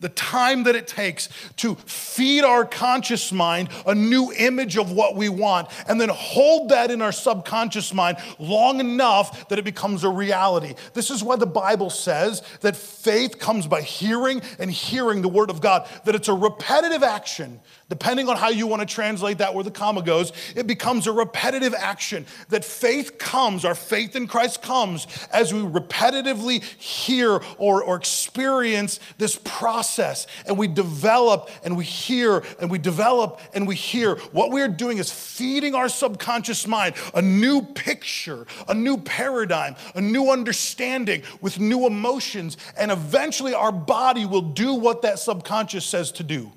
the 0.02 0.10
time 0.10 0.64
that 0.64 0.76
it 0.76 0.86
takes 0.86 1.30
to 1.56 1.74
feed 1.86 2.44
our 2.44 2.66
conscious 2.66 3.32
mind 3.32 3.70
a 3.86 3.94
new 3.94 4.30
image 4.36 4.76
of 4.76 4.92
what 4.92 5.16
we 5.16 5.30
want, 5.30 5.68
and 5.88 5.98
then 5.98 6.10
hold 6.10 6.68
that 6.68 6.90
in 6.90 7.00
our 7.00 7.12
subconscious 7.12 7.94
mind 7.94 8.18
long 8.38 8.80
enough 8.80 9.48
that 9.48 9.58
it 9.58 9.64
becomes 9.64 10.04
a 10.04 10.10
reality. 10.10 10.74
This 10.92 11.10
is 11.10 11.24
why 11.24 11.36
the 11.36 11.46
Bible 11.46 11.88
says 11.88 12.42
that 12.60 12.76
faith 12.76 13.38
comes 13.38 13.66
by 13.66 13.80
hearing 13.80 14.42
and 14.58 14.70
hearing 14.70 15.22
the 15.22 15.28
Word 15.28 15.48
of 15.48 15.60
God, 15.60 15.88
that 16.04 16.14
it's 16.14 16.28
a 16.28 16.34
repetitive 16.34 17.02
action 17.02 17.60
depending 17.92 18.26
on 18.26 18.38
how 18.38 18.48
you 18.48 18.66
want 18.66 18.80
to 18.80 18.86
translate 18.86 19.36
that 19.36 19.54
where 19.54 19.62
the 19.62 19.70
comma 19.70 20.00
goes, 20.00 20.32
it 20.56 20.66
becomes 20.66 21.06
a 21.06 21.12
repetitive 21.12 21.74
action. 21.74 22.24
That 22.48 22.64
faith 22.64 23.18
comes, 23.18 23.66
our 23.66 23.74
faith 23.74 24.16
in 24.16 24.26
Christ 24.26 24.62
comes 24.62 25.06
as 25.30 25.52
we 25.52 25.60
repetitively 25.60 26.62
hear 26.62 27.42
or, 27.58 27.82
or 27.82 27.96
experience 27.96 28.98
this 29.18 29.38
process 29.44 30.26
and 30.46 30.56
we 30.56 30.68
develop 30.68 31.50
and 31.64 31.76
we 31.76 31.84
hear 31.84 32.42
and 32.58 32.70
we 32.70 32.78
develop 32.78 33.42
and 33.52 33.68
we 33.68 33.74
hear. 33.74 34.14
What 34.32 34.52
we 34.52 34.62
are 34.62 34.68
doing 34.68 34.96
is 34.96 35.12
feeding 35.12 35.74
our 35.74 35.90
subconscious 35.90 36.66
mind 36.66 36.94
a 37.12 37.20
new 37.20 37.60
picture, 37.60 38.46
a 38.68 38.74
new 38.74 38.96
paradigm, 38.96 39.76
a 39.94 40.00
new 40.00 40.30
understanding 40.30 41.24
with 41.42 41.60
new 41.60 41.84
emotions, 41.86 42.56
and 42.74 42.90
eventually 42.90 43.52
our 43.52 43.70
body 43.70 44.24
will 44.24 44.40
do 44.40 44.72
what 44.72 45.02
that 45.02 45.18
subconscious 45.18 45.84
says 45.84 46.10
to 46.12 46.22
do. 46.22 46.50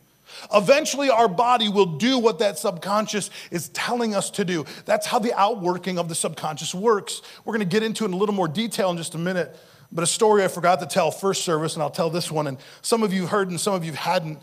Eventually, 0.54 1.10
our 1.10 1.28
body 1.28 1.70
will 1.70 1.98
do 1.98 2.18
what 2.20 2.40
that 2.40 2.58
subconscious 2.58 3.30
is 3.52 3.70
telling 3.70 4.16
us 4.16 4.30
to 4.32 4.46
do. 4.46 4.66
That's 4.86 5.06
how 5.06 5.20
the 5.20 5.34
outworking 5.34 5.98
of 5.98 6.10
the 6.10 6.16
subconscious 6.16 6.74
works. 6.74 7.22
We're 7.44 7.54
going 7.54 7.68
to 7.68 7.74
get 7.74 7.84
into 7.84 8.04
it 8.04 8.08
in 8.08 8.14
a 8.14 8.18
little 8.18 8.36
more 8.36 8.48
detail 8.48 8.92
in 8.92 8.98
just 8.98 9.16
a 9.16 9.20
minute. 9.20 9.56
But 9.92 10.04
a 10.04 10.08
story 10.08 10.44
I 10.44 10.48
forgot 10.48 10.80
to 10.80 10.86
tell 10.86 11.12
first 11.12 11.44
service, 11.44 11.76
and 11.76 11.84
I'll 11.84 11.90
tell 11.90 12.10
this 12.10 12.32
one, 12.32 12.48
and 12.48 12.58
some 12.82 13.04
of 13.04 13.14
you 13.14 13.28
heard 13.28 13.50
and 13.50 13.60
some 13.60 13.74
of 13.74 13.86
you 13.86 13.94
hadn't. 13.94 14.40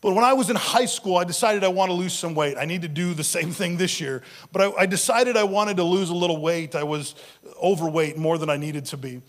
But 0.00 0.14
when 0.14 0.24
I 0.24 0.32
was 0.32 0.50
in 0.50 0.56
high 0.56 0.86
school, 0.86 1.16
I 1.16 1.24
decided 1.24 1.62
I 1.62 1.68
want 1.68 1.90
to 1.90 1.94
lose 1.94 2.12
some 2.12 2.34
weight. 2.34 2.56
I 2.58 2.64
need 2.64 2.82
to 2.82 2.88
do 2.88 3.14
the 3.14 3.22
same 3.22 3.52
thing 3.52 3.76
this 3.76 4.00
year. 4.00 4.22
But 4.50 4.62
I, 4.62 4.82
I 4.82 4.86
decided 4.86 5.36
I 5.36 5.44
wanted 5.44 5.76
to 5.76 5.84
lose 5.84 6.10
a 6.10 6.14
little 6.14 6.40
weight. 6.40 6.74
I 6.74 6.82
was 6.82 7.14
overweight 7.62 8.18
more 8.18 8.36
than 8.36 8.50
I 8.50 8.56
needed 8.56 8.86
to 8.86 8.96
be. 8.96 9.22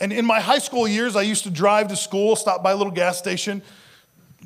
And 0.00 0.12
in 0.12 0.24
my 0.24 0.40
high 0.40 0.58
school 0.58 0.88
years, 0.88 1.14
I 1.14 1.22
used 1.22 1.44
to 1.44 1.50
drive 1.50 1.88
to 1.88 1.96
school, 1.96 2.34
stop 2.34 2.62
by 2.62 2.72
a 2.72 2.76
little 2.76 2.92
gas 2.92 3.18
station, 3.18 3.62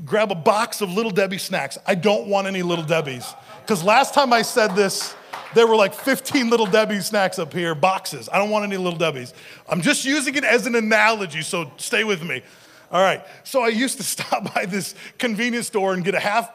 grab 0.05 0.33
a 0.33 0.35
box 0.35 0.81
of 0.81 0.93
Little 0.93 1.11
Debbie 1.11 1.39
snacks. 1.39 1.79
I 1.87 1.95
don't 1.95 2.27
want 2.27 2.47
any 2.47 2.63
Little 2.63 2.85
Debbie's. 2.85 3.33
Because 3.61 3.85
last 3.85 4.15
time 4.15 4.33
I 4.33 4.43
said 4.43 4.75
this, 4.75 5.15
there 5.55 5.67
were 5.67 5.77
like 5.77 5.95
15 5.95 6.51
Little 6.51 6.67
Debbie 6.67 7.01
snacks 7.01 7.39
up 7.39 7.53
here, 7.53 7.75
boxes. 7.75 8.29
I 8.33 8.39
don't 8.39 8.51
want 8.51 8.65
any 8.65 8.77
Little 8.77 8.99
Debbie's. 8.99 9.33
I'm 9.69 9.81
just 9.81 10.05
using 10.05 10.35
it 10.35 10.45
as 10.45 10.67
an 10.67 10.75
analogy, 10.75 11.43
so 11.43 11.71
stay 11.77 12.05
with 12.05 12.23
me. 12.23 12.43
All 12.91 13.01
right, 13.01 13.25
so 13.45 13.63
I 13.63 13.69
used 13.69 13.99
to 13.99 14.03
stop 14.05 14.55
by 14.55 14.67
this 14.67 14.95
convenience 15.19 15.69
store 15.69 15.95
and 15.95 16.05
get 16.05 16.15
a 16.15 16.21
half, 16.21 16.51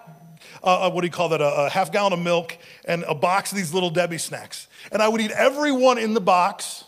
uh, 0.64 0.88
uh 0.88 0.92
what 0.92 1.02
do 1.02 1.08
you 1.08 1.12
call 1.12 1.30
that, 1.30 1.42
a, 1.42 1.66
a 1.66 1.70
half 1.70 1.92
gallon 1.92 2.14
of 2.14 2.20
milk 2.20 2.58
and 2.86 3.04
a 3.08 3.16
box 3.16 3.52
of 3.52 3.58
these 3.58 3.74
Little 3.74 3.90
Debbie 3.90 4.18
snacks. 4.18 4.68
And 4.92 5.02
I 5.02 5.08
would 5.08 5.22
eat 5.22 5.32
every 5.32 5.72
one 5.72 5.98
in 5.98 6.14
the 6.14 6.22
box 6.22 6.84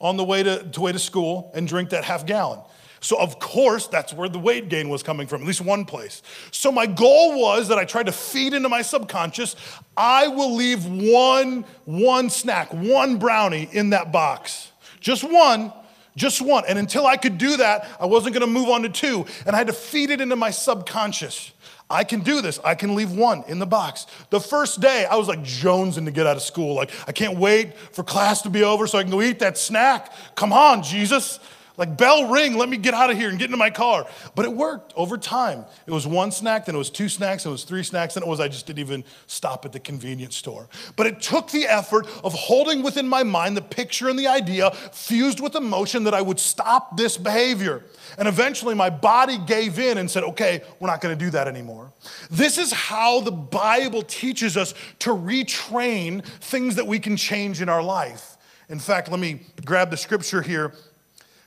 on 0.00 0.16
the 0.16 0.24
way 0.24 0.42
to, 0.42 0.62
to 0.62 0.80
way 0.80 0.92
to 0.92 0.98
school 0.98 1.50
and 1.54 1.66
drink 1.66 1.90
that 1.90 2.04
half 2.04 2.26
gallon. 2.26 2.60
So, 3.00 3.18
of 3.18 3.38
course, 3.38 3.86
that's 3.86 4.12
where 4.12 4.28
the 4.28 4.38
weight 4.38 4.68
gain 4.68 4.88
was 4.88 5.02
coming 5.02 5.26
from, 5.26 5.42
at 5.42 5.46
least 5.46 5.60
one 5.60 5.84
place. 5.84 6.22
So, 6.50 6.72
my 6.72 6.86
goal 6.86 7.40
was 7.40 7.68
that 7.68 7.78
I 7.78 7.84
tried 7.84 8.06
to 8.06 8.12
feed 8.12 8.54
into 8.54 8.68
my 8.68 8.82
subconscious 8.82 9.56
I 9.96 10.28
will 10.28 10.54
leave 10.54 10.84
one, 10.84 11.64
one 11.86 12.28
snack, 12.28 12.72
one 12.72 13.18
brownie 13.18 13.68
in 13.72 13.90
that 13.90 14.12
box. 14.12 14.70
Just 15.00 15.24
one, 15.24 15.72
just 16.16 16.42
one. 16.42 16.64
And 16.68 16.78
until 16.78 17.06
I 17.06 17.16
could 17.16 17.38
do 17.38 17.56
that, 17.56 17.88
I 17.98 18.06
wasn't 18.06 18.34
gonna 18.34 18.46
move 18.46 18.68
on 18.68 18.82
to 18.82 18.88
two. 18.88 19.24
And 19.46 19.56
I 19.56 19.58
had 19.58 19.68
to 19.68 19.72
feed 19.72 20.10
it 20.10 20.20
into 20.20 20.36
my 20.36 20.50
subconscious. 20.50 21.52
I 21.88 22.02
can 22.02 22.20
do 22.20 22.40
this. 22.40 22.58
I 22.64 22.74
can 22.74 22.94
leave 22.94 23.12
one 23.12 23.44
in 23.46 23.58
the 23.58 23.66
box. 23.66 24.06
The 24.30 24.40
first 24.40 24.80
day, 24.80 25.06
I 25.06 25.14
was 25.14 25.28
like 25.28 25.40
jonesing 25.40 26.04
to 26.06 26.10
get 26.10 26.26
out 26.26 26.36
of 26.36 26.42
school. 26.42 26.74
Like, 26.74 26.90
I 27.06 27.12
can't 27.12 27.38
wait 27.38 27.78
for 27.78 28.02
class 28.02 28.42
to 28.42 28.50
be 28.50 28.64
over 28.64 28.86
so 28.86 28.98
I 28.98 29.02
can 29.02 29.12
go 29.12 29.22
eat 29.22 29.38
that 29.38 29.56
snack. 29.56 30.12
Come 30.34 30.52
on, 30.52 30.82
Jesus. 30.82 31.38
Like, 31.76 31.96
bell 31.96 32.30
ring, 32.30 32.56
let 32.56 32.68
me 32.68 32.76
get 32.76 32.94
out 32.94 33.10
of 33.10 33.18
here 33.18 33.28
and 33.28 33.38
get 33.38 33.46
into 33.46 33.56
my 33.56 33.70
car. 33.70 34.06
But 34.34 34.46
it 34.46 34.52
worked 34.52 34.94
over 34.96 35.18
time. 35.18 35.64
It 35.86 35.90
was 35.90 36.06
one 36.06 36.32
snack, 36.32 36.66
then 36.66 36.74
it 36.74 36.78
was 36.78 36.88
two 36.88 37.08
snacks, 37.08 37.42
then 37.44 37.50
it 37.50 37.52
was 37.52 37.64
three 37.64 37.82
snacks, 37.82 38.14
then 38.14 38.22
it 38.22 38.28
was 38.28 38.40
I 38.40 38.48
just 38.48 38.66
didn't 38.66 38.78
even 38.78 39.04
stop 39.26 39.64
at 39.64 39.72
the 39.72 39.80
convenience 39.80 40.36
store. 40.36 40.68
But 40.96 41.06
it 41.06 41.20
took 41.20 41.50
the 41.50 41.66
effort 41.66 42.06
of 42.24 42.32
holding 42.32 42.82
within 42.82 43.06
my 43.06 43.22
mind 43.22 43.56
the 43.56 43.62
picture 43.62 44.08
and 44.08 44.18
the 44.18 44.26
idea 44.26 44.70
fused 44.70 45.40
with 45.40 45.54
emotion 45.54 46.04
that 46.04 46.14
I 46.14 46.22
would 46.22 46.40
stop 46.40 46.96
this 46.96 47.18
behavior. 47.18 47.84
And 48.18 48.26
eventually 48.26 48.74
my 48.74 48.88
body 48.88 49.38
gave 49.38 49.78
in 49.78 49.98
and 49.98 50.10
said, 50.10 50.24
okay, 50.24 50.62
we're 50.80 50.88
not 50.88 51.00
gonna 51.00 51.16
do 51.16 51.30
that 51.30 51.46
anymore. 51.46 51.92
This 52.30 52.56
is 52.56 52.72
how 52.72 53.20
the 53.20 53.32
Bible 53.32 54.02
teaches 54.02 54.56
us 54.56 54.72
to 55.00 55.10
retrain 55.10 56.24
things 56.24 56.76
that 56.76 56.86
we 56.86 56.98
can 56.98 57.16
change 57.16 57.60
in 57.60 57.68
our 57.68 57.82
life. 57.82 58.36
In 58.68 58.78
fact, 58.78 59.10
let 59.10 59.20
me 59.20 59.40
grab 59.64 59.90
the 59.90 59.96
scripture 59.96 60.42
here 60.42 60.72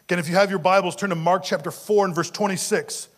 Again, 0.09 0.17
if 0.17 0.27
you 0.27 0.33
have 0.33 0.49
your 0.49 0.57
Bibles, 0.57 0.95
turn 0.95 1.11
to 1.11 1.15
Mark 1.15 1.43
chapter 1.43 1.69
4 1.69 2.05
and 2.05 2.15
verse 2.15 2.31
26. 2.31 3.09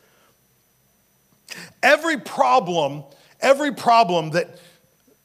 Every 1.81 2.17
problem, 2.17 3.05
every 3.39 3.73
problem 3.73 4.31
that 4.31 4.59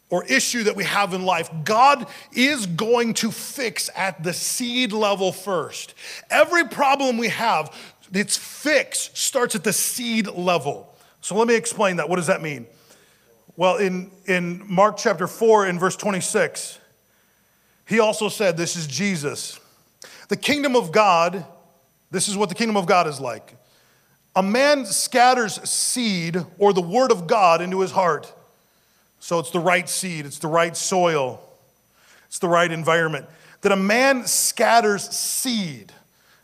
or 0.08 0.22
issue 0.26 0.62
that 0.62 0.76
we 0.76 0.84
have 0.84 1.12
in 1.12 1.24
life, 1.24 1.50
God 1.64 2.06
is 2.32 2.66
going 2.66 3.14
to 3.14 3.32
fix 3.32 3.90
at 3.96 4.22
the 4.22 4.32
seed 4.32 4.92
level 4.92 5.32
first. 5.32 5.94
Every 6.30 6.68
problem 6.68 7.18
we 7.18 7.30
have, 7.30 7.76
its 8.12 8.36
fix 8.36 9.10
starts 9.14 9.56
at 9.56 9.64
the 9.64 9.72
seed 9.72 10.28
level. 10.28 10.94
So 11.20 11.34
let 11.34 11.48
me 11.48 11.56
explain 11.56 11.96
that. 11.96 12.08
What 12.08 12.14
does 12.14 12.28
that 12.28 12.42
mean? 12.42 12.66
Well, 13.56 13.78
in, 13.78 14.12
in 14.26 14.62
Mark 14.72 14.98
chapter 14.98 15.26
4, 15.26 15.66
in 15.66 15.80
verse 15.80 15.96
26, 15.96 16.78
he 17.88 17.98
also 17.98 18.28
said, 18.28 18.56
This 18.56 18.76
is 18.76 18.86
Jesus. 18.86 19.58
The 20.28 20.36
kingdom 20.36 20.76
of 20.76 20.92
God 20.92 21.44
this 22.10 22.28
is 22.28 22.36
what 22.36 22.48
the 22.48 22.54
kingdom 22.54 22.76
of 22.76 22.86
God 22.86 23.06
is 23.06 23.20
like. 23.20 23.56
A 24.34 24.42
man 24.42 24.84
scatters 24.84 25.54
seed 25.68 26.36
or 26.58 26.72
the 26.72 26.82
word 26.82 27.10
of 27.10 27.26
God 27.26 27.62
into 27.62 27.80
his 27.80 27.90
heart. 27.90 28.32
So 29.18 29.38
it's 29.38 29.50
the 29.50 29.60
right 29.60 29.88
seed, 29.88 30.26
it's 30.26 30.38
the 30.38 30.48
right 30.48 30.76
soil, 30.76 31.40
it's 32.26 32.38
the 32.38 32.48
right 32.48 32.70
environment. 32.70 33.26
That 33.62 33.72
a 33.72 33.76
man 33.76 34.26
scatters 34.26 35.08
seed. 35.08 35.92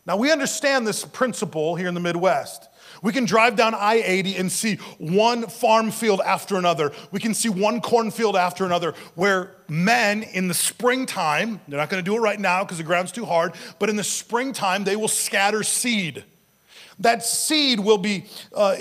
Now 0.07 0.17
we 0.17 0.33
understand 0.33 0.87
this 0.87 1.05
principle 1.05 1.77
here 1.77 1.87
in 1.87 1.95
the 1.95 2.01
Midwest. 2.01 2.69
We 3.03 3.13
can 3.13 3.25
drive 3.25 3.57
down 3.57 3.75
I 3.75 3.97
80 3.97 4.37
and 4.37 4.51
see 4.51 4.77
one 4.99 5.49
farm 5.49 5.91
field 5.91 6.21
after 6.25 6.57
another. 6.57 6.93
We 7.11 7.19
can 7.19 7.35
see 7.35 7.49
one 7.49 7.81
cornfield 7.81 8.37
after 8.37 8.65
another 8.65 8.95
where 9.17 9.57
men 9.69 10.23
in 10.23 10.47
the 10.47 10.55
springtime, 10.55 11.61
they're 11.67 11.79
not 11.79 11.91
gonna 11.91 12.03
do 12.03 12.17
it 12.17 12.21
right 12.21 12.39
now 12.39 12.63
because 12.63 12.79
the 12.79 12.85
ground's 12.85 13.11
too 13.11 13.27
hard, 13.27 13.55
but 13.81 13.91
in 13.91 13.97
the 13.97 14.05
springtime, 14.05 14.85
they 14.85 14.95
will 14.95 15.09
scatter 15.09 15.65
seed. 15.65 16.25
That 17.01 17.25
seed 17.25 17.81
will 17.81 17.99
be 17.99 18.27
uh, 18.55 18.77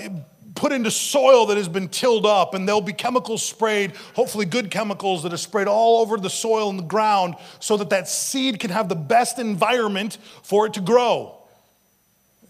put 0.54 0.70
into 0.70 0.90
soil 0.90 1.46
that 1.46 1.56
has 1.56 1.68
been 1.68 1.88
tilled 1.88 2.26
up, 2.26 2.54
and 2.54 2.68
there'll 2.68 2.80
be 2.80 2.92
chemicals 2.92 3.42
sprayed, 3.42 3.96
hopefully 4.14 4.46
good 4.46 4.70
chemicals 4.70 5.24
that 5.24 5.32
are 5.32 5.38
sprayed 5.38 5.66
all 5.66 6.00
over 6.00 6.16
the 6.16 6.30
soil 6.30 6.70
and 6.70 6.78
the 6.78 6.84
ground 6.84 7.34
so 7.58 7.76
that 7.76 7.90
that 7.90 8.08
seed 8.08 8.60
can 8.60 8.70
have 8.70 8.88
the 8.88 8.94
best 8.94 9.38
environment 9.38 10.18
for 10.42 10.66
it 10.66 10.74
to 10.74 10.80
grow. 10.80 11.41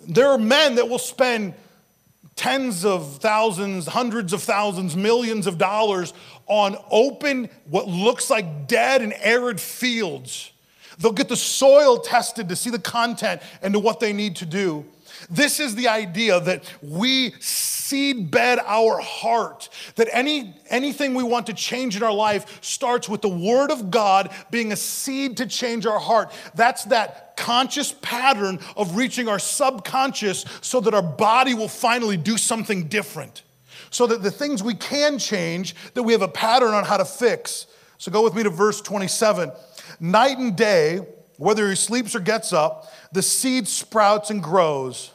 There 0.06 0.28
are 0.28 0.38
men 0.38 0.76
that 0.76 0.88
will 0.88 0.98
spend 0.98 1.54
tens 2.36 2.84
of 2.84 3.18
thousands, 3.18 3.86
hundreds 3.86 4.32
of 4.32 4.42
thousands, 4.42 4.96
millions 4.96 5.46
of 5.46 5.58
dollars 5.58 6.12
on 6.46 6.76
open, 6.90 7.48
what 7.68 7.86
looks 7.86 8.30
like 8.30 8.66
dead 8.66 9.02
and 9.02 9.12
arid 9.14 9.60
fields. 9.60 10.52
They'll 10.98 11.12
get 11.12 11.28
the 11.28 11.36
soil 11.36 11.98
tested 11.98 12.48
to 12.48 12.56
see 12.56 12.70
the 12.70 12.78
content 12.78 13.42
and 13.62 13.74
to 13.74 13.80
what 13.80 14.00
they 14.00 14.12
need 14.12 14.36
to 14.36 14.46
do. 14.46 14.84
This 15.30 15.60
is 15.60 15.74
the 15.74 15.88
idea 15.88 16.40
that 16.40 16.64
we 16.82 17.34
seed 17.40 18.30
bed 18.30 18.58
our 18.64 18.98
heart, 18.98 19.68
that 19.96 20.08
any, 20.10 20.54
anything 20.68 21.14
we 21.14 21.22
want 21.22 21.46
to 21.46 21.54
change 21.54 21.96
in 21.96 22.02
our 22.02 22.12
life 22.12 22.62
starts 22.62 23.08
with 23.08 23.20
the 23.20 23.28
Word 23.28 23.70
of 23.70 23.90
God 23.90 24.30
being 24.50 24.72
a 24.72 24.76
seed 24.76 25.36
to 25.36 25.46
change 25.46 25.86
our 25.86 25.98
heart. 25.98 26.32
That's 26.54 26.84
that 26.86 27.31
conscious 27.42 27.92
pattern 28.02 28.60
of 28.76 28.96
reaching 28.96 29.26
our 29.26 29.40
subconscious 29.40 30.44
so 30.60 30.80
that 30.80 30.94
our 30.94 31.02
body 31.02 31.54
will 31.54 31.68
finally 31.68 32.16
do 32.16 32.38
something 32.38 32.86
different. 32.86 33.42
So 33.90 34.06
that 34.06 34.22
the 34.22 34.30
things 34.30 34.62
we 34.62 34.74
can 34.74 35.18
change, 35.18 35.74
that 35.94 36.04
we 36.04 36.12
have 36.12 36.22
a 36.22 36.28
pattern 36.28 36.72
on 36.72 36.84
how 36.84 36.96
to 36.96 37.04
fix. 37.04 37.66
So 37.98 38.12
go 38.12 38.22
with 38.22 38.34
me 38.34 38.44
to 38.44 38.50
verse 38.50 38.80
27. 38.80 39.50
Night 39.98 40.38
and 40.38 40.56
day, 40.56 41.00
whether 41.36 41.68
he 41.68 41.74
sleeps 41.74 42.14
or 42.14 42.20
gets 42.20 42.52
up, 42.52 42.92
the 43.10 43.22
seed 43.22 43.66
sprouts 43.66 44.30
and 44.30 44.40
grows, 44.40 45.10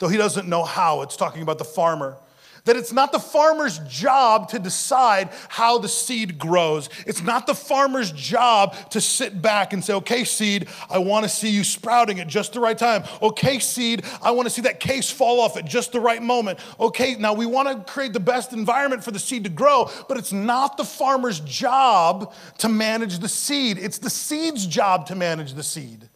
though 0.00 0.08
he 0.08 0.16
doesn't 0.16 0.48
know 0.48 0.64
how. 0.64 1.02
It's 1.02 1.16
talking 1.16 1.42
about 1.42 1.58
the 1.58 1.64
farmer. 1.64 2.16
That 2.64 2.76
it's 2.76 2.92
not 2.92 3.10
the 3.10 3.18
farmer's 3.18 3.80
job 3.80 4.48
to 4.50 4.58
decide 4.60 5.30
how 5.48 5.78
the 5.78 5.88
seed 5.88 6.38
grows. 6.38 6.88
It's 7.06 7.20
not 7.20 7.46
the 7.46 7.54
farmer's 7.54 8.12
job 8.12 8.76
to 8.90 9.00
sit 9.00 9.42
back 9.42 9.72
and 9.72 9.84
say, 9.84 9.94
okay, 9.94 10.22
seed, 10.22 10.68
I 10.88 10.98
want 10.98 11.24
to 11.24 11.28
see 11.28 11.50
you 11.50 11.64
sprouting 11.64 12.20
at 12.20 12.28
just 12.28 12.52
the 12.52 12.60
right 12.60 12.78
time. 12.78 13.02
Okay, 13.20 13.58
seed, 13.58 14.04
I 14.22 14.30
want 14.30 14.46
to 14.46 14.50
see 14.50 14.62
that 14.62 14.78
case 14.78 15.10
fall 15.10 15.40
off 15.40 15.56
at 15.56 15.64
just 15.64 15.90
the 15.90 16.00
right 16.00 16.22
moment. 16.22 16.60
Okay, 16.78 17.16
now 17.16 17.34
we 17.34 17.46
want 17.46 17.68
to 17.68 17.92
create 17.92 18.12
the 18.12 18.20
best 18.20 18.52
environment 18.52 19.02
for 19.02 19.10
the 19.10 19.18
seed 19.18 19.42
to 19.42 19.50
grow, 19.50 19.90
but 20.08 20.16
it's 20.16 20.32
not 20.32 20.76
the 20.76 20.84
farmer's 20.84 21.40
job 21.40 22.32
to 22.58 22.68
manage 22.68 23.18
the 23.18 23.28
seed. 23.28 23.76
It's 23.76 23.98
the 23.98 24.10
seed's 24.10 24.66
job 24.66 25.06
to 25.06 25.16
manage 25.16 25.54
the 25.54 25.64
seed. 25.64 26.08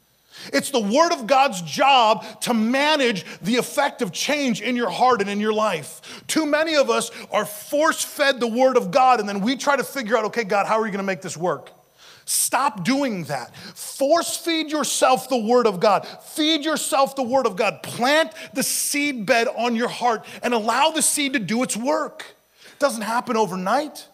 It's 0.53 0.71
the 0.71 0.81
Word 0.81 1.13
of 1.13 1.27
God's 1.27 1.63
job 1.63 2.25
to 2.43 2.55
manage 2.55 3.25
the 3.41 3.57
effect 3.57 4.03
of 4.03 4.13
change 4.13 4.61
in 4.61 4.77
your 4.77 4.91
heart 4.91 5.21
and 5.21 5.31
in 5.31 5.41
your 5.41 5.53
life. 5.53 6.25
Too 6.27 6.47
many 6.47 6.77
of 6.77 6.91
us 6.91 7.11
are 7.31 7.45
force 7.45 8.05
fed 8.05 8.41
the 8.41 8.47
Word 8.47 8.77
of 8.77 8.91
God, 8.91 9.21
and 9.21 9.29
then 9.29 9.41
we 9.41 9.57
try 9.57 9.77
to 9.77 9.85
figure 9.85 10.17
out, 10.17 10.25
okay, 10.27 10.45
God, 10.45 10.67
how 10.67 10.81
are 10.81 10.87
you 10.87 10.93
going 10.93 10.99
to 10.99 11.05
make 11.05 11.23
this 11.23 11.37
work? 11.37 11.73
Stop 12.29 12.85
doing 12.85 13.23
that. 13.25 13.55
Force 13.57 14.37
feed 14.37 14.71
yourself 14.71 15.29
the 15.29 15.37
Word 15.37 15.67
of 15.67 15.79
God. 15.79 16.07
Feed 16.07 16.65
yourself 16.65 17.15
the 17.15 17.23
Word 17.23 17.47
of 17.47 17.55
God. 17.55 17.85
Plant 17.85 18.33
the 18.53 18.65
seed 18.65 19.27
bed 19.27 19.47
on 19.57 19.77
your 19.77 19.89
heart 19.89 20.27
and 20.43 20.53
allow 20.53 20.91
the 20.91 21.03
seed 21.03 21.35
to 21.35 21.39
do 21.39 21.63
its 21.63 21.77
work. 21.77 22.25
It 22.73 22.81
doesn't 22.81 23.03
happen 23.03 23.37
overnight. 23.37 24.09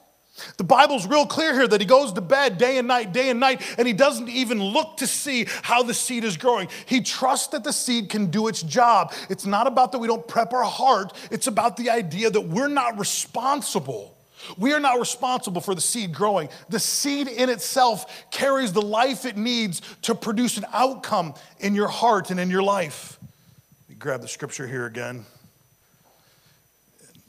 The 0.57 0.65
Bible's 0.65 1.07
real 1.07 1.27
clear 1.27 1.53
here 1.53 1.69
that 1.69 1.81
he 1.81 1.87
goes 1.87 2.13
to 2.15 2.21
bed 2.21 2.57
day 2.57 2.79
and 2.79 2.89
night, 2.89 3.13
day 3.13 3.29
and 3.29 3.39
night, 3.39 3.63
and 3.77 3.87
he 3.87 3.93
doesn't 3.93 4.31
even 4.31 4.63
look 4.63 4.97
to 4.99 5.07
see 5.07 5.47
how 5.63 5.83
the 5.83 5.93
seed 5.93 6.25
is 6.25 6.39
growing. 6.39 6.69
He 6.87 7.03
trusts 7.03 7.49
that 7.49 7.65
the 7.65 7.73
seed 7.73 8.09
can 8.09 8.27
do 8.27 8.49
its 8.49 8.63
job. 8.63 9.13
It's 9.29 9.45
not 9.45 9.67
about 9.67 9.93
that 9.93 9.99
we 9.99 10.07
don't 10.07 10.27
prep 10.27 10.53
our 10.55 10.65
heart, 10.65 11.13
it's 11.31 11.49
about 11.49 11.77
the 11.77 11.91
idea 11.91 12.31
that 12.31 12.41
we're 12.41 12.69
not 12.69 12.99
responsible. 12.99 14.17
We 14.57 14.73
are 14.73 14.81
not 14.81 14.99
responsible 14.99 15.61
for 15.61 15.75
the 15.75 15.81
seed 15.81 16.13
growing. 16.13 16.49
The 16.69 16.81
seed 16.81 17.29
in 17.29 17.49
itself 17.49 18.25
carries 18.31 18.73
the 18.73 18.83
life 18.83 19.25
it 19.25 19.37
needs 19.37 19.83
to 20.03 20.15
produce 20.15 20.57
an 20.57 20.65
outcome 20.73 21.35
in 21.61 21.75
your 21.75 21.89
heart 21.89 22.31
and 22.31 22.41
in 22.41 22.51
your 22.51 22.63
life. 22.63 23.19
Let 23.21 23.91
me 23.91 23.95
grab 23.97 24.21
the 24.21 24.29
scripture 24.29 24.67
here 24.67 24.87
again. 24.87 25.25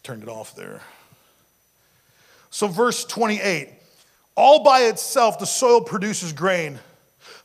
Turned 0.01 0.23
it 0.23 0.29
off 0.29 0.55
there. 0.55 0.81
So, 2.53 2.67
verse 2.67 3.03
28 3.03 3.69
all 4.35 4.63
by 4.63 4.81
itself, 4.81 5.39
the 5.39 5.45
soil 5.45 5.81
produces 5.81 6.33
grain. 6.33 6.79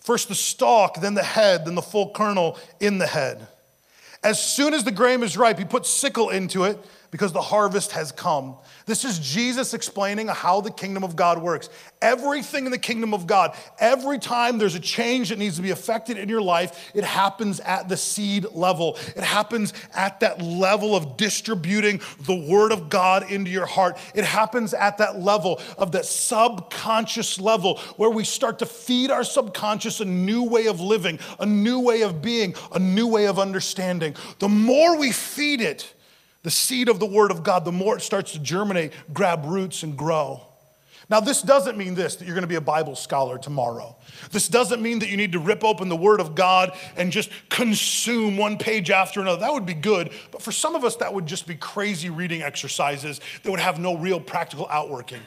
First 0.01 0.29
the 0.29 0.35
stalk, 0.35 1.01
then 1.01 1.15
the 1.15 1.23
head, 1.23 1.65
then 1.65 1.75
the 1.75 1.83
full 1.83 2.11
kernel 2.13 2.59
in 2.79 2.99
the 2.99 3.07
head. 3.07 3.47
As 4.23 4.43
soon 4.43 4.75
as 4.75 4.85
the 4.85 4.91
grain 4.91 5.23
is 5.23 5.37
ripe, 5.37 5.59
he 5.59 5.65
puts 5.65 5.89
sickle 5.89 6.31
into 6.31 6.65
it 6.65 6.79
because 7.11 7.33
the 7.33 7.41
harvest 7.41 7.93
has 7.93 8.13
come. 8.13 8.57
This 8.87 9.05
is 9.05 9.19
Jesus 9.19 9.75
explaining 9.75 10.29
how 10.29 10.61
the 10.61 10.71
kingdom 10.71 11.05
of 11.05 11.17
God 11.17 11.43
works. 11.43 11.69
Everything 12.03 12.67
in 12.67 12.71
the 12.71 12.79
kingdom 12.79 13.15
of 13.15 13.27
God, 13.27 13.57
every 13.79 14.19
time 14.19 14.59
there's 14.59 14.75
a 14.75 14.81
change 14.81 15.31
that 15.31 15.39
needs 15.39 15.57
to 15.57 15.63
be 15.63 15.71
affected 15.71 16.19
in 16.19 16.29
your 16.29 16.43
life, 16.43 16.91
it 16.95 17.05
happens 17.05 17.61
at 17.61 17.89
the 17.89 17.97
seed 17.97 18.47
level. 18.53 18.97
It 19.17 19.25
happens 19.25 19.73
at 19.95 20.21
that 20.21 20.43
level 20.43 20.95
of 20.95 21.17
distributing 21.17 22.01
the 22.21 22.35
word 22.35 22.73
of 22.73 22.89
God 22.89 23.31
into 23.31 23.51
your 23.51 23.67
heart. 23.67 23.99
It 24.15 24.25
happens 24.25 24.75
at 24.75 24.99
that 24.99 25.19
level 25.19 25.61
of 25.77 25.93
that 25.93 26.05
subconscious 26.05 27.41
level 27.41 27.79
where 27.97 28.11
we 28.11 28.25
start 28.25 28.59
to 28.61 28.67
feed 28.67 29.11
our 29.11 29.25
subconscious 29.25 30.01
a 30.01 30.05
new 30.05 30.45
way 30.45 30.67
of 30.67 30.81
living, 30.81 31.19
a 31.41 31.47
new 31.47 31.81
way 31.81 32.03
of 32.03 32.23
being, 32.23 32.55
a 32.73 32.79
new 32.79 33.07
way 33.07 33.27
of 33.27 33.39
understanding. 33.39 34.15
The 34.39 34.49
more 34.49 34.97
we 34.97 35.13
feed 35.13 35.61
it, 35.61 35.95
the 36.49 36.53
seed 36.53 36.89
of 36.89 36.99
the 36.99 37.05
Word 37.05 37.31
of 37.31 37.43
God, 37.43 37.67
the 37.67 37.73
more 37.73 37.99
it 37.99 38.01
starts 38.01 38.33
to 38.33 38.39
germinate, 38.39 38.95
grab 39.13 39.45
roots, 39.45 39.83
and 39.83 39.99
grow. 39.99 40.41
Now, 41.11 41.21
this 41.21 41.43
doesn't 41.43 41.77
mean 41.77 41.95
this, 41.95 42.17
that 42.17 42.25
you're 42.25 42.41
to 42.41 42.47
be 42.47 42.55
a 42.55 42.61
Bible 42.63 42.97
scholar 42.97 43.37
tomorrow. 43.37 43.97
This 44.31 44.49
doesn't 44.49 44.81
mean 44.81 45.01
that 45.01 45.11
you 45.11 45.19
need 45.19 45.33
to 45.33 45.41
rip 45.41 45.63
open 45.63 45.91
the 45.91 45.97
Word 45.97 46.21
of 46.21 46.35
God 46.35 46.75
and 46.97 47.13
just 47.13 47.29
consume 47.51 48.39
one 48.39 48.57
page 48.57 48.91
after 48.91 49.21
another. 49.21 49.41
That 49.41 49.53
would 49.53 49.67
be 49.67 49.75
good, 49.75 50.11
but 50.31 50.41
for 50.41 50.51
some 50.51 50.75
of 50.75 50.87
us, 50.87 50.97
that 50.97 51.13
would 51.13 51.27
just 51.27 51.47
be 51.47 51.55
crazy 51.55 52.09
reading 52.09 52.41
exercises 52.41 53.21
that 53.43 53.51
would 53.51 53.61
have 53.61 53.79
no 53.79 53.95
real 53.95 54.19
practical 54.19 54.67
outworking. 54.71 55.21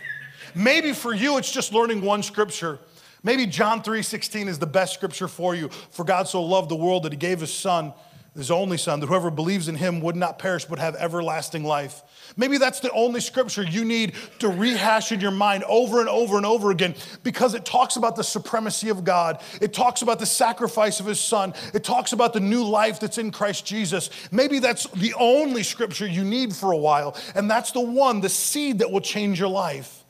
Maybe 0.55 0.91
for 0.91 1.13
you, 1.13 1.37
it's 1.37 1.51
just 1.51 1.71
learning 1.71 2.01
one 2.01 2.23
scripture. 2.23 2.79
Maybe 3.21 3.45
John 3.45 3.83
3:16 3.83 4.47
is 4.47 4.57
the 4.57 4.65
best 4.65 4.95
scripture 4.95 5.27
for 5.27 5.53
you. 5.53 5.69
For 5.91 6.03
God 6.03 6.27
so 6.27 6.41
loved 6.41 6.69
the 6.69 6.75
world 6.75 7.03
that 7.03 7.11
he 7.11 7.17
gave 7.19 7.41
his 7.41 7.53
son 7.53 7.93
his 8.35 8.49
only 8.49 8.77
son, 8.77 9.01
that 9.01 9.07
whoever 9.07 9.29
believes 9.29 9.67
in 9.67 9.75
him 9.75 9.99
would 9.99 10.15
not 10.15 10.39
perish 10.39 10.63
but 10.63 10.79
have 10.79 10.95
everlasting 10.95 11.65
life. 11.65 12.01
Maybe 12.37 12.57
that's 12.57 12.79
the 12.79 12.91
only 12.91 13.19
scripture 13.19 13.61
you 13.61 13.83
need 13.83 14.13
to 14.39 14.47
rehash 14.47 15.11
in 15.11 15.19
your 15.19 15.31
mind 15.31 15.65
over 15.65 15.99
and 15.99 16.07
over 16.07 16.37
and 16.37 16.45
over 16.45 16.71
again 16.71 16.95
because 17.23 17.53
it 17.55 17.65
talks 17.65 17.97
about 17.97 18.15
the 18.15 18.23
supremacy 18.23 18.87
of 18.87 19.03
God. 19.03 19.41
It 19.59 19.73
talks 19.73 20.01
about 20.01 20.19
the 20.19 20.25
sacrifice 20.25 21.01
of 21.01 21.05
his 21.05 21.19
son. 21.19 21.53
It 21.73 21.83
talks 21.83 22.13
about 22.13 22.31
the 22.31 22.39
new 22.39 22.63
life 22.63 23.01
that's 23.01 23.17
in 23.17 23.31
Christ 23.31 23.65
Jesus. 23.65 24.09
Maybe 24.31 24.59
that's 24.59 24.87
the 24.87 25.13
only 25.15 25.63
scripture 25.63 26.07
you 26.07 26.23
need 26.23 26.55
for 26.55 26.71
a 26.71 26.77
while, 26.77 27.17
and 27.35 27.51
that's 27.51 27.73
the 27.73 27.81
one, 27.81 28.21
the 28.21 28.29
seed 28.29 28.79
that 28.79 28.91
will 28.91 29.01
change 29.01 29.39
your 29.39 29.49
life. 29.49 30.00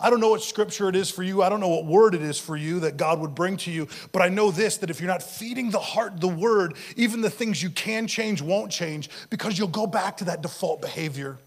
I 0.00 0.10
don't 0.10 0.20
know 0.20 0.30
what 0.30 0.42
scripture 0.42 0.88
it 0.88 0.96
is 0.96 1.10
for 1.10 1.22
you. 1.22 1.42
I 1.42 1.48
don't 1.48 1.60
know 1.60 1.68
what 1.68 1.86
word 1.86 2.14
it 2.14 2.22
is 2.22 2.38
for 2.38 2.56
you 2.56 2.80
that 2.80 2.96
God 2.96 3.20
would 3.20 3.34
bring 3.34 3.56
to 3.58 3.70
you. 3.70 3.88
But 4.12 4.22
I 4.22 4.28
know 4.28 4.50
this 4.50 4.78
that 4.78 4.90
if 4.90 5.00
you're 5.00 5.08
not 5.08 5.22
feeding 5.22 5.70
the 5.70 5.78
heart 5.78 6.20
the 6.20 6.28
word, 6.28 6.76
even 6.96 7.20
the 7.20 7.30
things 7.30 7.62
you 7.62 7.70
can 7.70 8.06
change 8.06 8.42
won't 8.42 8.70
change 8.70 9.08
because 9.30 9.58
you'll 9.58 9.68
go 9.68 9.86
back 9.86 10.16
to 10.18 10.24
that 10.24 10.42
default 10.42 10.80
behavior. 10.80 11.38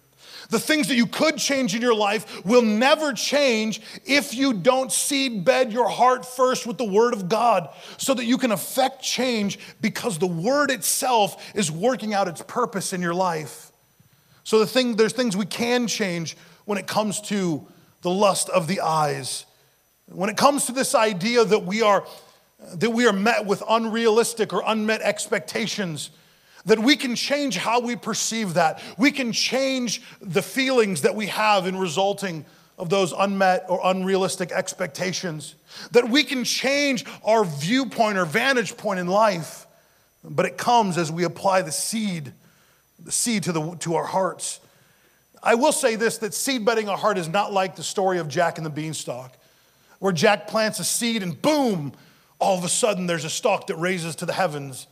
The 0.50 0.60
things 0.60 0.88
that 0.88 0.96
you 0.96 1.08
could 1.08 1.38
change 1.38 1.76
in 1.76 1.82
your 1.82 1.96
life 1.96 2.46
will 2.46 2.62
never 2.62 3.12
change 3.12 3.82
if 4.06 4.34
you 4.34 4.54
don't 4.54 4.92
seed 4.92 5.44
bed 5.44 5.74
your 5.74 5.90
heart 5.90 6.26
first 6.26 6.66
with 6.66 6.78
the 6.78 6.86
Word 6.86 7.14
of 7.14 7.28
God 7.28 7.70
so 7.98 8.14
that 8.14 8.26
you 8.26 8.38
can 8.38 8.52
affect 8.52 9.02
change 9.02 9.60
because 9.82 10.18
the 10.18 10.28
Word 10.28 10.72
itself 10.72 11.52
is 11.54 11.70
working 11.70 12.14
out 12.14 12.28
its 12.28 12.42
purpose 12.44 12.94
in 12.94 13.02
your 13.02 13.14
life. 13.14 13.72
So 14.44 14.60
the 14.60 14.68
thing, 14.68 14.96
there's 14.96 15.12
things 15.12 15.36
we 15.36 15.46
can 15.46 15.88
change 15.88 16.38
when 16.64 16.78
it 16.78 16.88
comes 16.88 17.20
to 17.22 17.68
the 18.02 18.10
lust 18.10 18.50
of 18.50 18.68
the 18.68 18.82
eyes. 18.82 19.46
When 20.08 20.30
it 20.30 20.38
comes 20.38 20.66
to 20.66 20.72
this 20.72 20.96
idea 20.96 21.44
that 21.44 21.66
we 21.66 21.82
are 21.82 22.06
that 22.74 22.90
we 22.90 23.06
are 23.06 23.14
met 23.14 23.46
with 23.46 23.62
unrealistic 23.70 24.52
or 24.52 24.64
unmet 24.66 25.02
expectations, 25.02 26.10
that 26.66 26.80
we 26.80 26.96
can 26.96 27.16
change 27.16 27.56
how 27.58 27.80
we 27.80 27.96
perceive 27.96 28.56
that. 28.56 28.82
We 28.98 29.12
can 29.12 29.32
change 29.32 30.02
the 30.22 30.42
feelings 30.42 31.02
that 31.04 31.16
we 31.16 31.28
have 31.28 31.68
in 31.68 31.78
resulting 31.78 32.46
of 32.78 32.90
those 32.90 33.14
unmet 33.14 33.66
or 33.70 33.80
unrealistic 33.84 34.52
expectations. 34.52 35.56
That 35.92 36.10
we 36.10 36.24
can 36.24 36.44
change 36.44 37.06
our 37.24 37.46
viewpoint 37.46 38.18
or 38.18 38.26
vantage 38.26 38.76
point 38.76 39.00
in 39.00 39.08
life. 39.08 39.66
But 40.24 40.46
it 40.46 40.58
comes 40.58 40.98
as 40.98 41.12
we 41.12 41.24
apply 41.24 41.62
the 41.62 41.72
seed, 41.72 42.34
the 43.00 43.12
seed 43.12 43.44
to, 43.44 43.52
the, 43.52 43.76
to 43.78 43.96
our 43.96 44.06
hearts. 44.06 44.60
I 45.48 45.56
will 45.56 45.72
say 45.72 45.96
this 45.96 46.18
that 46.18 46.34
seed 46.34 46.66
bedding 46.66 46.90
a 46.90 46.98
heart 46.98 47.18
is 47.18 47.30
not 47.30 47.54
like 47.54 47.78
the 47.78 47.84
story 47.84 48.20
of 48.20 48.28
Jack 48.28 48.58
and 48.58 48.66
the 48.66 48.70
beanstalk, 48.70 49.32
where 50.00 50.12
Jack 50.12 50.50
plants 50.50 50.82
a 50.82 50.84
seed 50.84 51.24
and 51.24 51.42
boom, 51.42 51.94
all 52.38 52.58
of 52.58 52.66
a 52.66 52.70
sudden 52.70 53.08
there's 53.08 53.24
a 53.24 53.30
stalk 53.30 53.68
that 53.68 53.78
raises 53.78 54.18
to 54.18 54.26
the 54.26 54.34
heavens. 54.34 54.88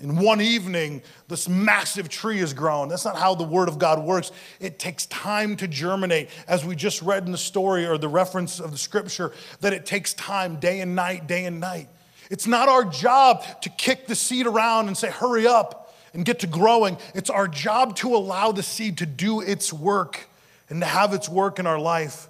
In 0.00 0.18
one 0.18 0.40
evening, 0.40 1.02
this 1.28 1.48
massive 1.48 2.08
tree 2.08 2.40
is 2.40 2.52
grown. 2.52 2.88
That's 2.88 3.04
not 3.04 3.16
how 3.16 3.36
the 3.36 3.44
Word 3.44 3.68
of 3.68 3.78
God 3.78 4.02
works. 4.02 4.32
It 4.58 4.80
takes 4.80 5.06
time 5.06 5.56
to 5.58 5.68
germinate. 5.68 6.30
As 6.48 6.64
we 6.64 6.74
just 6.74 7.00
read 7.00 7.24
in 7.24 7.30
the 7.30 7.38
story 7.38 7.86
or 7.86 7.96
the 7.96 8.08
reference 8.08 8.58
of 8.58 8.72
the 8.72 8.78
scripture, 8.78 9.32
that 9.60 9.72
it 9.72 9.86
takes 9.86 10.14
time, 10.14 10.56
day 10.56 10.80
and 10.80 10.96
night, 10.96 11.28
day 11.28 11.44
and 11.44 11.60
night. 11.60 11.88
It's 12.28 12.48
not 12.48 12.68
our 12.68 12.84
job 12.84 13.44
to 13.62 13.68
kick 13.70 14.08
the 14.08 14.16
seed 14.16 14.48
around 14.48 14.88
and 14.88 14.96
say, 14.96 15.10
hurry 15.10 15.46
up 15.46 15.85
and 16.16 16.24
get 16.24 16.40
to 16.40 16.46
growing. 16.46 16.96
It's 17.14 17.28
our 17.28 17.46
job 17.46 17.94
to 17.96 18.16
allow 18.16 18.50
the 18.50 18.62
seed 18.62 18.98
to 18.98 19.06
do 19.06 19.42
its 19.42 19.70
work 19.70 20.28
and 20.70 20.80
to 20.80 20.86
have 20.86 21.12
its 21.12 21.28
work 21.28 21.58
in 21.58 21.66
our 21.66 21.78
life. 21.78 22.28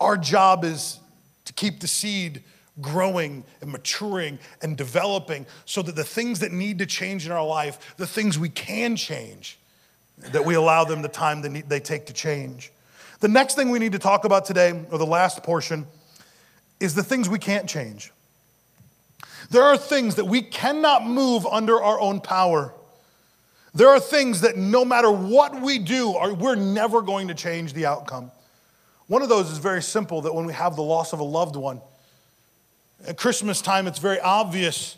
Our 0.00 0.16
job 0.16 0.64
is 0.64 0.98
to 1.44 1.52
keep 1.52 1.78
the 1.78 1.86
seed 1.86 2.42
growing 2.80 3.44
and 3.60 3.70
maturing 3.70 4.40
and 4.62 4.76
developing 4.76 5.46
so 5.64 5.80
that 5.82 5.94
the 5.94 6.04
things 6.04 6.40
that 6.40 6.50
need 6.50 6.80
to 6.80 6.86
change 6.86 7.24
in 7.24 7.30
our 7.30 7.46
life, 7.46 7.96
the 7.96 8.06
things 8.06 8.36
we 8.36 8.48
can 8.48 8.96
change, 8.96 9.58
that 10.18 10.44
we 10.44 10.54
allow 10.54 10.84
them 10.84 11.00
the 11.00 11.08
time 11.08 11.40
they, 11.40 11.80
take 11.80 12.06
to 12.06 12.12
change. 12.12 12.72
The 13.20 13.28
next 13.28 13.54
thing 13.54 13.70
we 13.70 13.78
need 13.78 13.92
to 13.92 13.98
talk 14.00 14.24
about 14.24 14.44
today, 14.44 14.84
or 14.90 14.98
the 14.98 15.06
last 15.06 15.44
portion, 15.44 15.86
is 16.80 16.96
the 16.96 17.04
things 17.04 17.28
we 17.28 17.38
can't 17.38 17.68
change. 17.68 18.12
There 19.50 19.62
are 19.62 19.76
things 19.76 20.16
that 20.16 20.24
we 20.24 20.42
cannot 20.42 21.06
move 21.06 21.46
under 21.46 21.80
our 21.80 22.00
own 22.00 22.20
power. 22.20 22.74
There 23.78 23.90
are 23.90 24.00
things 24.00 24.40
that 24.40 24.56
no 24.56 24.84
matter 24.84 25.08
what 25.08 25.62
we 25.62 25.78
do, 25.78 26.10
we're 26.36 26.56
never 26.56 27.00
going 27.00 27.28
to 27.28 27.34
change 27.34 27.74
the 27.74 27.86
outcome. 27.86 28.32
One 29.06 29.22
of 29.22 29.28
those 29.28 29.52
is 29.52 29.58
very 29.58 29.82
simple 29.82 30.22
that 30.22 30.34
when 30.34 30.46
we 30.46 30.52
have 30.52 30.74
the 30.74 30.82
loss 30.82 31.12
of 31.12 31.20
a 31.20 31.24
loved 31.24 31.54
one, 31.54 31.80
at 33.06 33.16
Christmas 33.16 33.62
time, 33.62 33.86
it's 33.86 34.00
very 34.00 34.18
obvious 34.18 34.96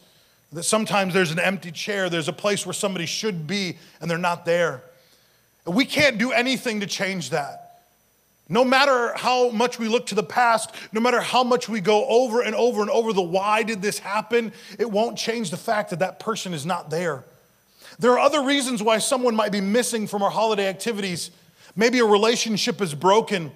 that 0.52 0.62
sometimes 0.62 1.12
there's 1.12 1.30
an 1.30 1.38
empty 1.38 1.70
chair, 1.70 2.08
there's 2.08 2.28
a 2.28 2.32
place 2.32 2.64
where 2.64 2.72
somebody 2.72 3.04
should 3.04 3.46
be, 3.46 3.76
and 4.00 4.10
they're 4.10 4.16
not 4.16 4.46
there. 4.46 4.82
We 5.66 5.84
can't 5.84 6.16
do 6.16 6.32
anything 6.32 6.80
to 6.80 6.86
change 6.86 7.28
that. 7.30 7.82
No 8.48 8.64
matter 8.64 9.12
how 9.14 9.50
much 9.50 9.78
we 9.78 9.88
look 9.88 10.06
to 10.06 10.14
the 10.14 10.22
past, 10.22 10.74
no 10.90 11.02
matter 11.02 11.20
how 11.20 11.44
much 11.44 11.68
we 11.68 11.82
go 11.82 12.06
over 12.06 12.40
and 12.40 12.54
over 12.54 12.80
and 12.80 12.88
over 12.88 13.12
the 13.12 13.20
why 13.20 13.62
did 13.62 13.82
this 13.82 13.98
happen, 13.98 14.54
it 14.78 14.90
won't 14.90 15.18
change 15.18 15.50
the 15.50 15.58
fact 15.58 15.90
that 15.90 15.98
that 15.98 16.18
person 16.18 16.54
is 16.54 16.64
not 16.64 16.88
there. 16.88 17.26
There 18.00 18.12
are 18.12 18.18
other 18.18 18.42
reasons 18.42 18.82
why 18.82 18.96
someone 18.98 19.36
might 19.36 19.52
be 19.52 19.60
missing 19.60 20.06
from 20.06 20.22
our 20.22 20.30
holiday 20.30 20.68
activities. 20.68 21.30
Maybe 21.76 21.98
a 21.98 22.04
relationship 22.04 22.80
is 22.80 22.94
broken. 22.94 23.52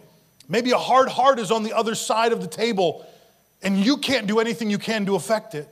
Maybe 0.51 0.71
a 0.73 0.79
hard 0.79 1.09
heart 1.09 1.39
is 1.39 1.51
on 1.51 1.63
the 1.63 1.73
other 1.73 1.95
side 1.95 2.31
of 2.31 2.43
the 2.43 2.47
table, 2.47 3.07
and 3.63 3.79
you 3.79 3.97
can't 3.97 4.27
do 4.27 4.41
anything 4.41 4.69
you 4.69 4.79
can 4.79 5.07
to 5.07 5.15
affect 5.15 5.55
it. 5.55 5.67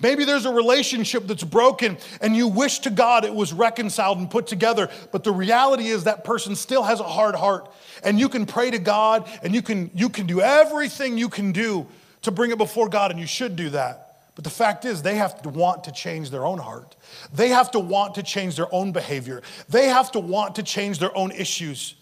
Maybe 0.00 0.24
there's 0.24 0.46
a 0.46 0.52
relationship 0.52 1.26
that's 1.26 1.44
broken 1.44 1.96
and 2.20 2.36
you 2.36 2.48
wish 2.48 2.80
to 2.80 2.90
God 2.90 3.24
it 3.24 3.34
was 3.34 3.54
reconciled 3.54 4.18
and 4.18 4.30
put 4.30 4.46
together, 4.46 4.90
but 5.10 5.24
the 5.24 5.32
reality 5.32 5.86
is 5.86 6.04
that 6.04 6.22
person 6.22 6.54
still 6.54 6.82
has 6.82 7.00
a 7.00 7.04
hard 7.04 7.34
heart. 7.34 7.72
And 8.02 8.20
you 8.20 8.28
can 8.28 8.44
pray 8.44 8.70
to 8.70 8.78
God 8.78 9.26
and 9.42 9.54
you 9.54 9.62
can, 9.62 9.90
you 9.94 10.10
can 10.10 10.26
do 10.26 10.42
everything 10.42 11.16
you 11.16 11.30
can 11.30 11.52
do 11.52 11.86
to 12.22 12.30
bring 12.30 12.50
it 12.50 12.58
before 12.58 12.88
God, 12.88 13.10
and 13.10 13.20
you 13.20 13.26
should 13.26 13.56
do 13.56 13.70
that. 13.70 14.05
But 14.36 14.44
the 14.44 14.50
fact 14.50 14.84
is, 14.84 15.02
they 15.02 15.16
have 15.16 15.42
to 15.42 15.48
want 15.48 15.84
to 15.84 15.92
change 15.92 16.30
their 16.30 16.44
own 16.44 16.58
heart. 16.58 16.94
They 17.32 17.48
have 17.48 17.70
to 17.72 17.80
want 17.80 18.14
to 18.16 18.22
change 18.22 18.56
their 18.56 18.72
own 18.72 18.92
behavior. 18.92 19.42
They 19.68 19.88
have 19.88 20.12
to 20.12 20.20
want 20.20 20.56
to 20.56 20.62
change 20.62 20.98
their 20.98 21.16
own 21.16 21.32
issues. 21.32 21.94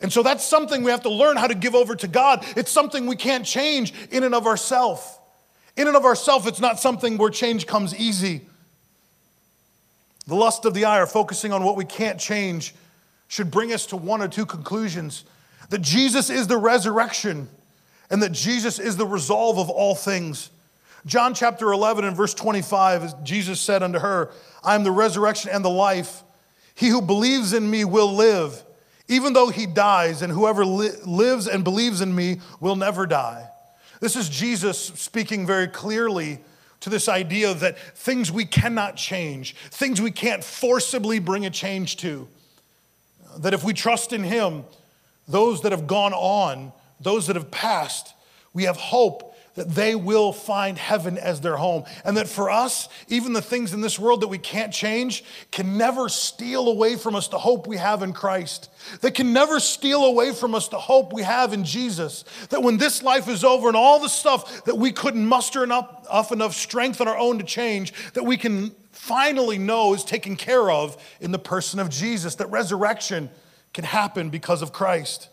And 0.00 0.12
so 0.12 0.24
that's 0.24 0.44
something 0.44 0.82
we 0.82 0.90
have 0.90 1.02
to 1.02 1.10
learn 1.10 1.36
how 1.36 1.46
to 1.46 1.54
give 1.54 1.76
over 1.76 1.94
to 1.94 2.08
God. 2.08 2.44
It's 2.56 2.72
something 2.72 3.06
we 3.06 3.16
can't 3.16 3.46
change 3.46 3.94
in 4.10 4.24
and 4.24 4.34
of 4.34 4.46
ourselves. 4.46 5.18
In 5.76 5.86
and 5.86 5.96
of 5.96 6.04
ourselves, 6.04 6.46
it's 6.46 6.60
not 6.60 6.80
something 6.80 7.16
where 7.16 7.30
change 7.30 7.68
comes 7.68 7.94
easy. 7.94 8.42
The 10.26 10.34
lust 10.34 10.64
of 10.64 10.74
the 10.74 10.86
eye, 10.86 10.98
or 10.98 11.06
focusing 11.06 11.52
on 11.52 11.62
what 11.62 11.76
we 11.76 11.84
can't 11.84 12.18
change, 12.18 12.74
should 13.28 13.50
bring 13.50 13.72
us 13.72 13.86
to 13.86 13.96
one 13.96 14.20
or 14.20 14.28
two 14.28 14.44
conclusions 14.44 15.24
that 15.68 15.82
Jesus 15.82 16.30
is 16.30 16.48
the 16.48 16.56
resurrection 16.56 17.48
and 18.10 18.20
that 18.22 18.32
Jesus 18.32 18.80
is 18.80 18.96
the 18.96 19.06
resolve 19.06 19.58
of 19.58 19.70
all 19.70 19.94
things. 19.94 20.50
John 21.06 21.34
chapter 21.34 21.72
11 21.72 22.04
and 22.04 22.16
verse 22.16 22.34
25, 22.34 23.24
Jesus 23.24 23.60
said 23.60 23.82
unto 23.82 23.98
her, 23.98 24.30
I 24.62 24.74
am 24.74 24.84
the 24.84 24.90
resurrection 24.90 25.50
and 25.50 25.64
the 25.64 25.70
life. 25.70 26.22
He 26.74 26.88
who 26.88 27.00
believes 27.00 27.52
in 27.52 27.70
me 27.70 27.84
will 27.84 28.14
live, 28.14 28.62
even 29.08 29.32
though 29.32 29.48
he 29.48 29.66
dies, 29.66 30.22
and 30.22 30.32
whoever 30.32 30.64
li- 30.64 30.90
lives 31.06 31.46
and 31.46 31.64
believes 31.64 32.00
in 32.00 32.14
me 32.14 32.40
will 32.60 32.76
never 32.76 33.06
die. 33.06 33.48
This 34.00 34.16
is 34.16 34.28
Jesus 34.28 34.78
speaking 34.78 35.46
very 35.46 35.68
clearly 35.68 36.40
to 36.80 36.90
this 36.90 37.08
idea 37.08 37.52
that 37.54 37.78
things 37.78 38.30
we 38.30 38.44
cannot 38.44 38.96
change, 38.96 39.54
things 39.70 40.00
we 40.00 40.10
can't 40.10 40.42
forcibly 40.42 41.18
bring 41.18 41.44
a 41.44 41.50
change 41.50 41.96
to, 41.98 42.28
that 43.38 43.54
if 43.54 43.64
we 43.64 43.74
trust 43.74 44.12
in 44.12 44.24
him, 44.24 44.64
those 45.28 45.62
that 45.62 45.72
have 45.72 45.86
gone 45.86 46.12
on 46.12 46.72
those 47.00 47.26
that 47.26 47.36
have 47.36 47.50
passed, 47.50 48.14
we 48.52 48.64
have 48.64 48.76
hope 48.76 49.29
that 49.54 49.70
they 49.70 49.94
will 49.94 50.32
find 50.32 50.78
heaven 50.78 51.18
as 51.18 51.40
their 51.40 51.56
home. 51.56 51.84
And 52.04 52.16
that 52.16 52.28
for 52.28 52.50
us, 52.50 52.88
even 53.08 53.32
the 53.32 53.42
things 53.42 53.72
in 53.72 53.80
this 53.80 53.98
world 53.98 54.20
that 54.20 54.28
we 54.28 54.38
can't 54.38 54.72
change 54.72 55.24
can 55.50 55.76
never 55.76 56.08
steal 56.08 56.68
away 56.68 56.96
from 56.96 57.14
us 57.14 57.28
the 57.28 57.38
hope 57.38 57.66
we 57.66 57.76
have 57.76 58.02
in 58.02 58.12
Christ. 58.12 58.70
That 59.00 59.14
can 59.14 59.32
never 59.32 59.60
steal 59.60 60.04
away 60.04 60.32
from 60.32 60.54
us 60.54 60.68
the 60.68 60.78
hope 60.78 61.12
we 61.12 61.22
have 61.22 61.52
in 61.52 61.64
Jesus. 61.64 62.24
That 62.50 62.62
when 62.62 62.78
this 62.78 63.02
life 63.02 63.28
is 63.28 63.44
over 63.44 63.68
and 63.68 63.76
all 63.76 63.98
the 64.00 64.08
stuff 64.08 64.64
that 64.64 64.76
we 64.76 64.92
couldn't 64.92 65.26
muster 65.26 65.64
enough, 65.64 66.32
enough 66.32 66.54
strength 66.54 67.00
on 67.00 67.08
our 67.08 67.18
own 67.18 67.38
to 67.38 67.44
change, 67.44 67.92
that 68.12 68.24
we 68.24 68.36
can 68.36 68.72
finally 68.92 69.58
know 69.58 69.94
is 69.94 70.04
taken 70.04 70.36
care 70.36 70.70
of 70.70 70.96
in 71.20 71.32
the 71.32 71.38
person 71.38 71.80
of 71.80 71.88
Jesus. 71.88 72.36
That 72.36 72.50
resurrection 72.50 73.30
can 73.72 73.84
happen 73.84 74.30
because 74.30 74.62
of 74.62 74.72
Christ. 74.72 75.28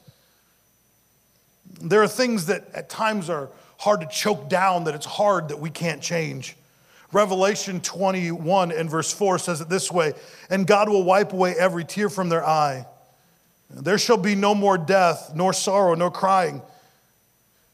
There 1.82 2.02
are 2.02 2.08
things 2.08 2.46
that 2.48 2.70
at 2.74 2.90
times 2.90 3.30
are 3.30 3.50
hard 3.78 4.02
to 4.02 4.08
choke 4.08 4.50
down, 4.50 4.86
that 4.86 4.96
it's 4.96 5.06
hard 5.06 5.50
that 5.50 5.60
we 5.60 5.70
can't 5.70 6.02
change. 6.02 6.56
Revelation 7.12 7.80
21 7.80 8.72
and 8.72 8.90
verse 8.90 9.14
4 9.14 9.40
says 9.40 9.62
it 9.62 9.70
this 9.70 9.92
way 9.92 10.14
And 10.50 10.68
God 10.68 10.90
will 10.90 11.04
wipe 11.04 11.34
away 11.34 11.56
every 11.58 11.86
tear 11.86 12.10
from 12.10 12.30
their 12.30 12.46
eye. 12.46 12.86
There 13.70 13.98
shall 13.98 14.18
be 14.18 14.36
no 14.36 14.56
more 14.56 14.78
death, 14.78 15.32
nor 15.36 15.54
sorrow, 15.54 15.94
nor 15.94 16.12
crying. 16.12 16.62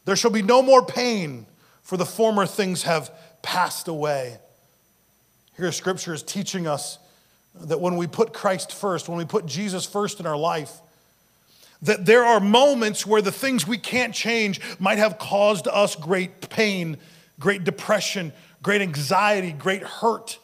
There 0.06 0.16
shall 0.16 0.32
be 0.32 0.42
no 0.42 0.62
more 0.62 0.86
pain, 0.86 1.46
for 1.82 1.98
the 1.98 2.06
former 2.06 2.46
things 2.46 2.84
have 2.84 3.12
passed 3.42 3.88
away. 3.88 4.38
Here, 5.56 5.72
scripture 5.72 6.14
is 6.14 6.24
teaching 6.24 6.68
us 6.68 6.98
that 7.56 7.80
when 7.80 7.96
we 7.96 8.08
put 8.08 8.34
Christ 8.34 8.74
first, 8.74 9.08
when 9.08 9.18
we 9.18 9.26
put 9.26 9.46
Jesus 9.46 9.86
first 9.86 10.20
in 10.20 10.26
our 10.26 10.38
life, 10.38 10.82
that 11.84 12.06
there 12.06 12.26
are 12.26 12.40
moments 12.40 13.06
where 13.06 13.22
the 13.22 13.32
things 13.32 13.68
we 13.68 13.78
can't 13.78 14.14
change 14.14 14.60
might 14.80 14.98
have 14.98 15.20
caused 15.20 15.68
us 15.68 15.96
great 15.96 16.50
pain, 16.50 16.98
great 17.40 17.64
depression, 17.64 18.34
great 18.62 18.82
anxiety, 18.82 19.52
great 19.52 19.84
hurt. 19.84 20.40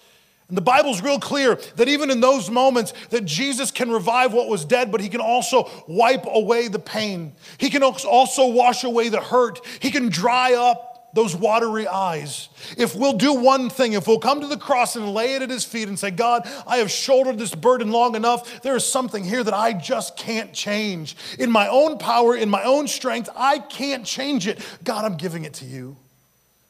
And 0.49 0.57
the 0.57 0.61
Bible's 0.61 1.01
real 1.01 1.19
clear 1.19 1.55
that 1.75 1.87
even 1.87 2.09
in 2.09 2.21
those 2.21 2.49
moments 2.49 2.93
that 3.11 3.23
Jesus 3.23 3.69
can 3.69 3.91
revive 3.91 4.33
what 4.33 4.49
was 4.49 4.65
dead, 4.65 4.91
but 4.91 4.99
he 4.99 5.07
can 5.07 5.21
also 5.21 5.69
wipe 5.87 6.25
away 6.25 6.67
the 6.67 6.79
pain. 6.79 7.33
He 7.59 7.69
can 7.69 7.83
also 7.83 8.47
wash 8.47 8.83
away 8.83 9.09
the 9.09 9.21
hurt. 9.21 9.61
He 9.79 9.91
can 9.91 10.09
dry 10.09 10.55
up 10.55 10.88
those 11.13 11.35
watery 11.35 11.87
eyes. 11.87 12.49
If 12.77 12.95
we'll 12.95 13.13
do 13.13 13.33
one 13.33 13.69
thing, 13.69 13.93
if 13.93 14.07
we'll 14.07 14.19
come 14.19 14.41
to 14.41 14.47
the 14.47 14.57
cross 14.57 14.95
and 14.95 15.13
lay 15.13 15.35
it 15.35 15.41
at 15.41 15.49
his 15.49 15.65
feet 15.65 15.87
and 15.87 15.97
say, 15.97 16.11
God, 16.11 16.47
I 16.67 16.77
have 16.77 16.91
shouldered 16.91 17.39
this 17.39 17.55
burden 17.55 17.91
long 17.91 18.15
enough, 18.15 18.61
there 18.61 18.75
is 18.75 18.85
something 18.85 19.23
here 19.23 19.43
that 19.43 19.53
I 19.53 19.73
just 19.73 20.17
can't 20.17 20.53
change. 20.53 21.15
In 21.39 21.51
my 21.51 21.67
own 21.67 21.97
power, 21.97 22.35
in 22.35 22.49
my 22.49 22.63
own 22.63 22.87
strength, 22.87 23.29
I 23.35 23.59
can't 23.59 24.05
change 24.05 24.47
it. 24.47 24.59
God, 24.83 25.05
I'm 25.05 25.17
giving 25.17 25.45
it 25.45 25.53
to 25.55 25.65
you. 25.65 25.97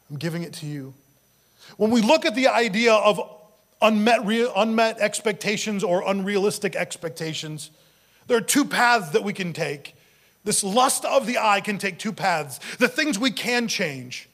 I'm 0.08 0.16
giving 0.16 0.42
it 0.42 0.54
to 0.54 0.66
you. 0.66 0.94
When 1.76 1.90
we 1.90 2.00
look 2.00 2.24
at 2.24 2.34
the 2.34 2.48
idea 2.48 2.94
of 2.94 3.20
unmet, 3.82 4.20
unmet 4.56 4.98
expectations 4.98 5.84
or 5.84 6.02
unrealistic 6.06 6.74
expectations, 6.74 7.70
there 8.26 8.38
are 8.38 8.42
two 8.42 8.64
paths 8.64 9.10
that 9.10 9.22
we 9.22 9.32
can 9.32 9.52
take. 9.52 9.94
This 10.44 10.64
lust 10.64 11.04
of 11.04 11.26
the 11.26 11.36
eye 11.38 11.60
can 11.60 11.76
take 11.76 11.98
two 11.98 12.12
paths. 12.12 12.58
The 12.78 12.88
things 12.88 13.18
we 13.18 13.30
can 13.30 13.68
change 13.68 14.29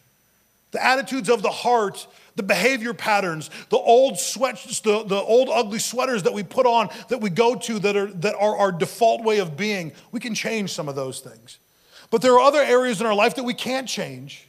the 0.77 0.85
attitudes 0.85 1.31
of 1.31 1.41
the 1.41 1.51
heart, 1.51 2.07
the 2.35 2.43
behavior 2.43 2.93
patterns, 2.93 3.49
the 3.71 3.79
old 3.79 4.19
sweats, 4.19 4.81
the, 4.81 5.05
the 5.05 5.17
old 5.17 5.49
ugly 5.49 5.79
sweaters 5.79 6.25
that 6.25 6.35
we 6.35 6.43
put 6.43 6.67
on 6.67 6.91
that 7.09 7.23
we 7.23 7.31
go 7.31 7.55
to 7.55 7.79
that 7.79 7.97
are, 7.97 8.09
that 8.09 8.35
are 8.39 8.55
our 8.59 8.71
default 8.71 9.25
way 9.25 9.39
of 9.39 9.57
being. 9.57 9.93
We 10.13 10.21
can 10.21 10.35
change 10.35 10.71
some 10.75 10.87
of 10.87 10.95
those 10.95 11.21
things. 11.21 11.59
But 12.11 12.21
there 12.21 12.35
are 12.35 12.41
other 12.41 12.61
areas 12.61 13.01
in 13.01 13.07
our 13.07 13.15
life 13.15 13.37
that 13.37 13.45
we 13.45 13.55
can't 13.55 13.89
change. 13.89 14.47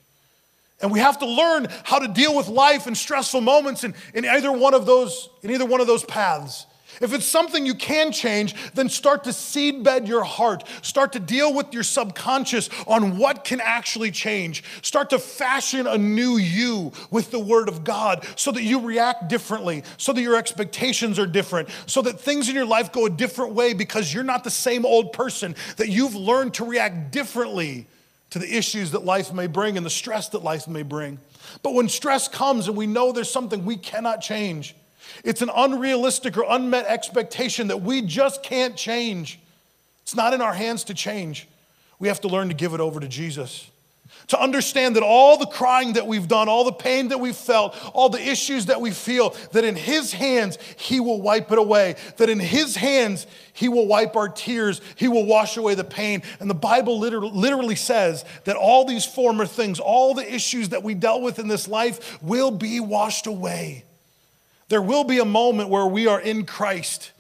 And 0.82 0.92
we 0.92 1.00
have 1.00 1.18
to 1.20 1.26
learn 1.26 1.68
how 1.86 2.00
to 2.00 2.10
deal 2.10 2.36
with 2.36 2.50
life 2.50 2.88
and 2.88 2.98
stressful 2.98 3.40
moments 3.40 3.86
in, 3.86 3.96
in 4.14 4.26
either 4.26 4.52
one 4.52 4.74
of 4.74 4.86
those, 4.86 5.30
in 5.44 5.50
either 5.50 5.66
one 5.66 5.80
of 5.80 5.88
those 5.88 6.04
paths. 6.04 6.66
If 7.02 7.14
it's 7.14 7.26
something 7.26 7.66
you 7.66 7.76
can 7.76 8.12
change, 8.12 8.56
then 8.74 8.90
start 8.90 9.24
to 9.26 9.32
seedbed 9.32 10.08
your 10.08 10.24
heart. 10.24 10.64
Start 10.82 11.14
to 11.14 11.20
deal 11.20 11.54
with 11.54 11.74
your 11.74 11.84
subconscious 11.84 12.70
on 12.88 13.18
what 13.18 13.44
can 13.44 13.62
actually 13.62 14.12
change. 14.12 14.64
Start 14.82 15.10
to 15.12 15.20
fashion 15.20 15.88
a 15.88 15.98
new 15.98 16.38
you 16.38 16.92
with 17.12 17.32
the 17.32 17.40
Word 17.40 17.70
of 17.70 17.84
God 17.84 18.26
so 18.36 18.52
that 18.52 18.64
you 18.64 18.80
react 18.80 19.28
differently, 19.28 19.84
so 19.98 20.14
that 20.14 20.22
your 20.22 20.36
expectations 20.36 21.20
are 21.20 21.28
different, 21.28 21.70
so 21.86 22.02
that 22.02 22.20
things 22.20 22.50
in 22.50 22.56
your 22.56 22.66
life 22.66 22.92
go 22.92 23.06
a 23.06 23.10
different 23.10 23.54
way 23.54 23.74
because 23.74 24.14
you're 24.14 24.24
not 24.24 24.44
the 24.44 24.50
same 24.50 24.86
old 24.86 25.14
person, 25.14 25.56
that 25.78 25.90
you've 25.90 26.16
learned 26.16 26.54
to 26.56 26.66
react 26.66 27.12
differently 27.12 27.88
to 28.30 28.40
the 28.40 28.58
issues 28.58 28.92
that 28.92 29.06
life 29.06 29.34
may 29.34 29.48
bring 29.48 29.78
and 29.78 29.86
the 29.86 29.90
stress 29.90 30.30
that 30.30 30.44
life 30.44 30.68
may 30.68 30.84
bring. 30.84 31.20
But 31.64 31.74
when 31.74 31.88
stress 31.90 32.28
comes 32.28 32.68
and 32.68 32.76
we 32.76 32.88
know 32.88 33.12
there's 33.12 33.32
something 33.32 33.66
we 33.66 33.78
cannot 33.78 34.22
change, 34.22 34.76
it's 35.24 35.42
an 35.42 35.52
unrealistic 35.56 36.38
or 36.38 36.46
unmet 36.48 36.86
expectation 36.88 37.68
that 37.68 37.82
we 37.82 38.02
just 38.02 38.44
can't 38.44 38.76
change. 38.76 39.40
It's 40.04 40.16
not 40.16 40.34
in 40.34 40.42
our 40.42 40.54
hands 40.54 40.84
to 40.86 40.94
change. 40.94 41.48
We 42.00 42.08
have 42.08 42.22
to 42.22 42.28
learn 42.28 42.50
to 42.50 42.54
give 42.54 42.74
it 42.74 42.80
over 42.80 43.00
to 43.00 43.08
Jesus. 43.08 43.70
To 44.28 44.42
understand 44.42 44.96
that 44.96 45.04
all 45.04 45.38
the 45.38 45.46
crying 45.46 45.94
that 45.94 46.06
we've 46.06 46.28
done, 46.28 46.50
all 46.50 46.64
the 46.64 46.72
pain 46.72 47.10
that 47.10 47.20
we've 47.20 47.36
felt, 47.36 47.76
all 47.94 48.10
the 48.10 48.22
issues 48.22 48.66
that 48.66 48.82
we 48.82 48.92
feel, 48.92 49.36
that 49.52 49.64
in 49.64 49.76
His 49.76 50.12
hands, 50.12 50.58
He 50.78 51.00
will 51.00 51.22
wipe 51.22 51.52
it 51.52 51.58
away. 51.58 51.96
That 52.18 52.30
in 52.30 52.40
His 52.40 52.76
hands, 52.76 53.26
He 53.54 53.70
will 53.70 53.88
wipe 53.88 54.16
our 54.16 54.28
tears. 54.28 54.82
He 54.96 55.08
will 55.08 55.26
wash 55.26 55.56
away 55.56 55.76
the 55.76 55.84
pain. 55.84 56.24
And 56.40 56.50
the 56.50 56.56
Bible 56.56 57.00
literally 57.00 57.76
says 57.76 58.26
that 58.46 58.56
all 58.56 58.86
these 58.86 59.06
former 59.06 59.46
things, 59.46 59.80
all 59.80 60.14
the 60.14 60.34
issues 60.34 60.70
that 60.70 60.84
we 60.84 60.94
dealt 60.94 61.22
with 61.22 61.40
in 61.40 61.48
this 61.48 61.68
life, 61.68 62.22
will 62.22 62.52
be 62.52 62.80
washed 62.80 63.28
away. 63.28 63.86
There 64.70 64.82
will 64.82 65.04
be 65.04 65.20
a 65.20 65.26
moment 65.26 65.70
where 65.70 65.86
we 65.86 66.08
are 66.08 66.20
in 66.20 66.46
Christ 66.46 67.12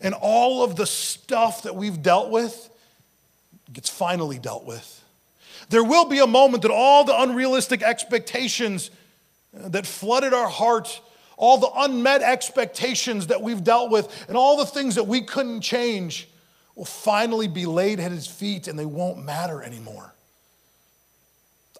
and 0.00 0.14
all 0.14 0.62
of 0.62 0.76
the 0.76 0.86
stuff 0.86 1.62
that 1.62 1.74
we've 1.74 2.02
dealt 2.02 2.30
with 2.30 2.68
gets 3.72 3.88
finally 3.88 4.38
dealt 4.38 4.64
with. 4.64 5.04
There 5.68 5.84
will 5.84 6.06
be 6.06 6.18
a 6.18 6.26
moment 6.26 6.62
that 6.62 6.72
all 6.72 7.04
the 7.04 7.18
unrealistic 7.20 7.82
expectations 7.82 8.90
that 9.52 9.86
flooded 9.86 10.34
our 10.34 10.48
heart, 10.48 11.00
all 11.36 11.58
the 11.58 11.70
unmet 11.76 12.22
expectations 12.22 13.28
that 13.28 13.40
we've 13.40 13.62
dealt 13.62 13.90
with, 13.90 14.26
and 14.28 14.36
all 14.36 14.56
the 14.56 14.66
things 14.66 14.96
that 14.96 15.06
we 15.06 15.22
couldn't 15.22 15.60
change 15.60 16.28
will 16.74 16.84
finally 16.84 17.46
be 17.46 17.66
laid 17.66 18.00
at 18.00 18.10
his 18.10 18.26
feet 18.26 18.66
and 18.66 18.78
they 18.78 18.86
won't 18.86 19.24
matter 19.24 19.62
anymore. 19.62 20.14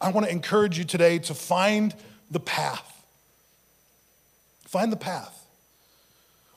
I 0.00 0.10
want 0.10 0.26
to 0.26 0.32
encourage 0.32 0.78
you 0.78 0.84
today 0.84 1.18
to 1.20 1.34
find 1.34 1.94
the 2.30 2.40
path. 2.40 2.89
Find 4.70 4.90
the 4.90 4.96
path. 4.96 5.36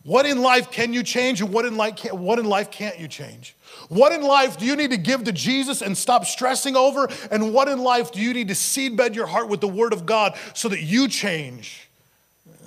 What 0.03 0.25
in 0.25 0.41
life 0.41 0.69
can 0.69 0.91
you 0.93 1.01
change 1.01 1.41
and 1.41 1.53
what 1.53 1.65
in 1.65 1.77
life 1.77 1.95
can't, 1.95 2.15
what 2.15 2.39
in 2.39 2.45
life 2.45 2.71
can't 2.71 2.99
you 2.99 3.07
change? 3.07 3.55
What 3.87 4.11
in 4.11 4.21
life 4.21 4.57
do 4.57 4.65
you 4.65 4.75
need 4.75 4.91
to 4.91 4.97
give 4.97 5.23
to 5.23 5.31
Jesus 5.31 5.81
and 5.81 5.97
stop 5.97 6.25
stressing 6.25 6.75
over? 6.75 7.07
And 7.31 7.53
what 7.53 7.69
in 7.69 7.79
life 7.79 8.11
do 8.11 8.19
you 8.19 8.33
need 8.33 8.49
to 8.49 8.53
seedbed 8.53 9.15
your 9.15 9.27
heart 9.27 9.47
with 9.47 9.61
the 9.61 9.67
Word 9.67 9.93
of 9.93 10.05
God 10.05 10.37
so 10.53 10.67
that 10.69 10.81
you 10.81 11.07
change 11.07 11.89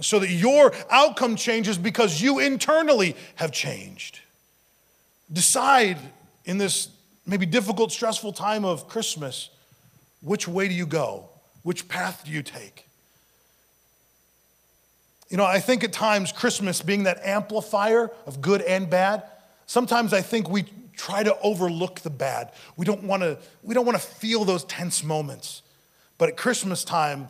so 0.00 0.18
that 0.18 0.30
your 0.30 0.72
outcome 0.90 1.36
changes 1.36 1.78
because 1.78 2.20
you 2.20 2.38
internally 2.38 3.16
have 3.36 3.52
changed. 3.52 4.20
Decide 5.32 5.98
in 6.44 6.58
this 6.58 6.88
maybe 7.26 7.46
difficult, 7.46 7.92
stressful 7.92 8.32
time 8.32 8.64
of 8.64 8.88
Christmas 8.88 9.50
which 10.22 10.48
way 10.48 10.68
do 10.68 10.74
you 10.74 10.86
go? 10.86 11.28
Which 11.62 11.88
path 11.88 12.22
do 12.24 12.30
you 12.30 12.42
take? 12.42 12.85
You 15.28 15.36
know, 15.36 15.44
I 15.44 15.58
think 15.60 15.82
at 15.82 15.92
times 15.92 16.32
Christmas 16.32 16.82
being 16.82 17.04
that 17.04 17.20
amplifier 17.24 18.10
of 18.26 18.40
good 18.40 18.62
and 18.62 18.88
bad, 18.88 19.24
sometimes 19.66 20.12
I 20.12 20.22
think 20.22 20.48
we 20.48 20.64
try 20.96 21.22
to 21.22 21.38
overlook 21.40 22.00
the 22.00 22.10
bad. 22.10 22.52
We 22.76 22.84
don't 22.84 23.04
want 23.04 23.22
to 23.22 23.38
we 23.62 23.74
don't 23.74 23.84
want 23.84 24.00
to 24.00 24.06
feel 24.06 24.44
those 24.44 24.64
tense 24.64 25.02
moments. 25.02 25.62
But 26.18 26.28
at 26.28 26.36
Christmas 26.36 26.84
time, 26.84 27.28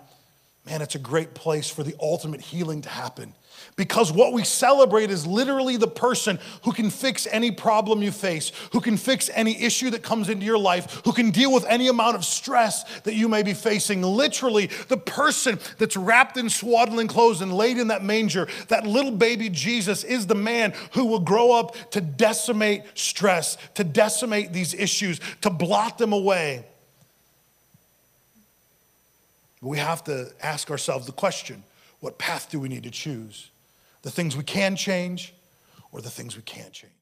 man, 0.64 0.82
it's 0.82 0.94
a 0.94 1.00
great 1.00 1.34
place 1.34 1.68
for 1.68 1.82
the 1.82 1.94
ultimate 2.00 2.40
healing 2.40 2.82
to 2.82 2.88
happen. 2.88 3.34
Because 3.76 4.10
what 4.10 4.32
we 4.32 4.42
celebrate 4.42 5.10
is 5.10 5.26
literally 5.26 5.76
the 5.76 5.86
person 5.86 6.38
who 6.62 6.72
can 6.72 6.88
fix 6.88 7.26
any 7.30 7.50
problem 7.50 8.02
you 8.02 8.10
face, 8.10 8.50
who 8.72 8.80
can 8.80 8.96
fix 8.96 9.28
any 9.34 9.60
issue 9.62 9.90
that 9.90 10.02
comes 10.02 10.30
into 10.30 10.46
your 10.46 10.58
life, 10.58 11.02
who 11.04 11.12
can 11.12 11.30
deal 11.30 11.52
with 11.52 11.66
any 11.66 11.88
amount 11.88 12.16
of 12.16 12.24
stress 12.24 12.84
that 13.00 13.14
you 13.14 13.28
may 13.28 13.42
be 13.42 13.52
facing. 13.52 14.00
Literally, 14.02 14.70
the 14.88 14.96
person 14.96 15.58
that's 15.76 15.96
wrapped 15.96 16.38
in 16.38 16.48
swaddling 16.48 17.06
clothes 17.06 17.42
and 17.42 17.52
laid 17.52 17.76
in 17.76 17.88
that 17.88 18.02
manger, 18.02 18.48
that 18.68 18.86
little 18.86 19.12
baby 19.12 19.50
Jesus, 19.50 20.04
is 20.04 20.26
the 20.26 20.34
man 20.34 20.72
who 20.92 21.04
will 21.04 21.20
grow 21.20 21.52
up 21.52 21.76
to 21.90 22.00
decimate 22.00 22.82
stress, 22.94 23.58
to 23.74 23.84
decimate 23.84 24.54
these 24.54 24.72
issues, 24.72 25.20
to 25.42 25.50
blot 25.50 25.98
them 25.98 26.14
away. 26.14 26.64
We 29.60 29.78
have 29.78 30.04
to 30.04 30.32
ask 30.40 30.70
ourselves 30.70 31.06
the 31.06 31.12
question 31.12 31.62
what 32.06 32.18
path 32.18 32.48
do 32.52 32.60
we 32.60 32.68
need 32.68 32.84
to 32.84 32.90
choose? 32.90 33.50
The 34.02 34.12
things 34.12 34.36
we 34.36 34.44
can 34.44 34.76
change 34.76 35.34
or 35.90 36.00
the 36.00 36.08
things 36.08 36.36
we 36.36 36.42
can't 36.42 36.72
change? 36.72 36.92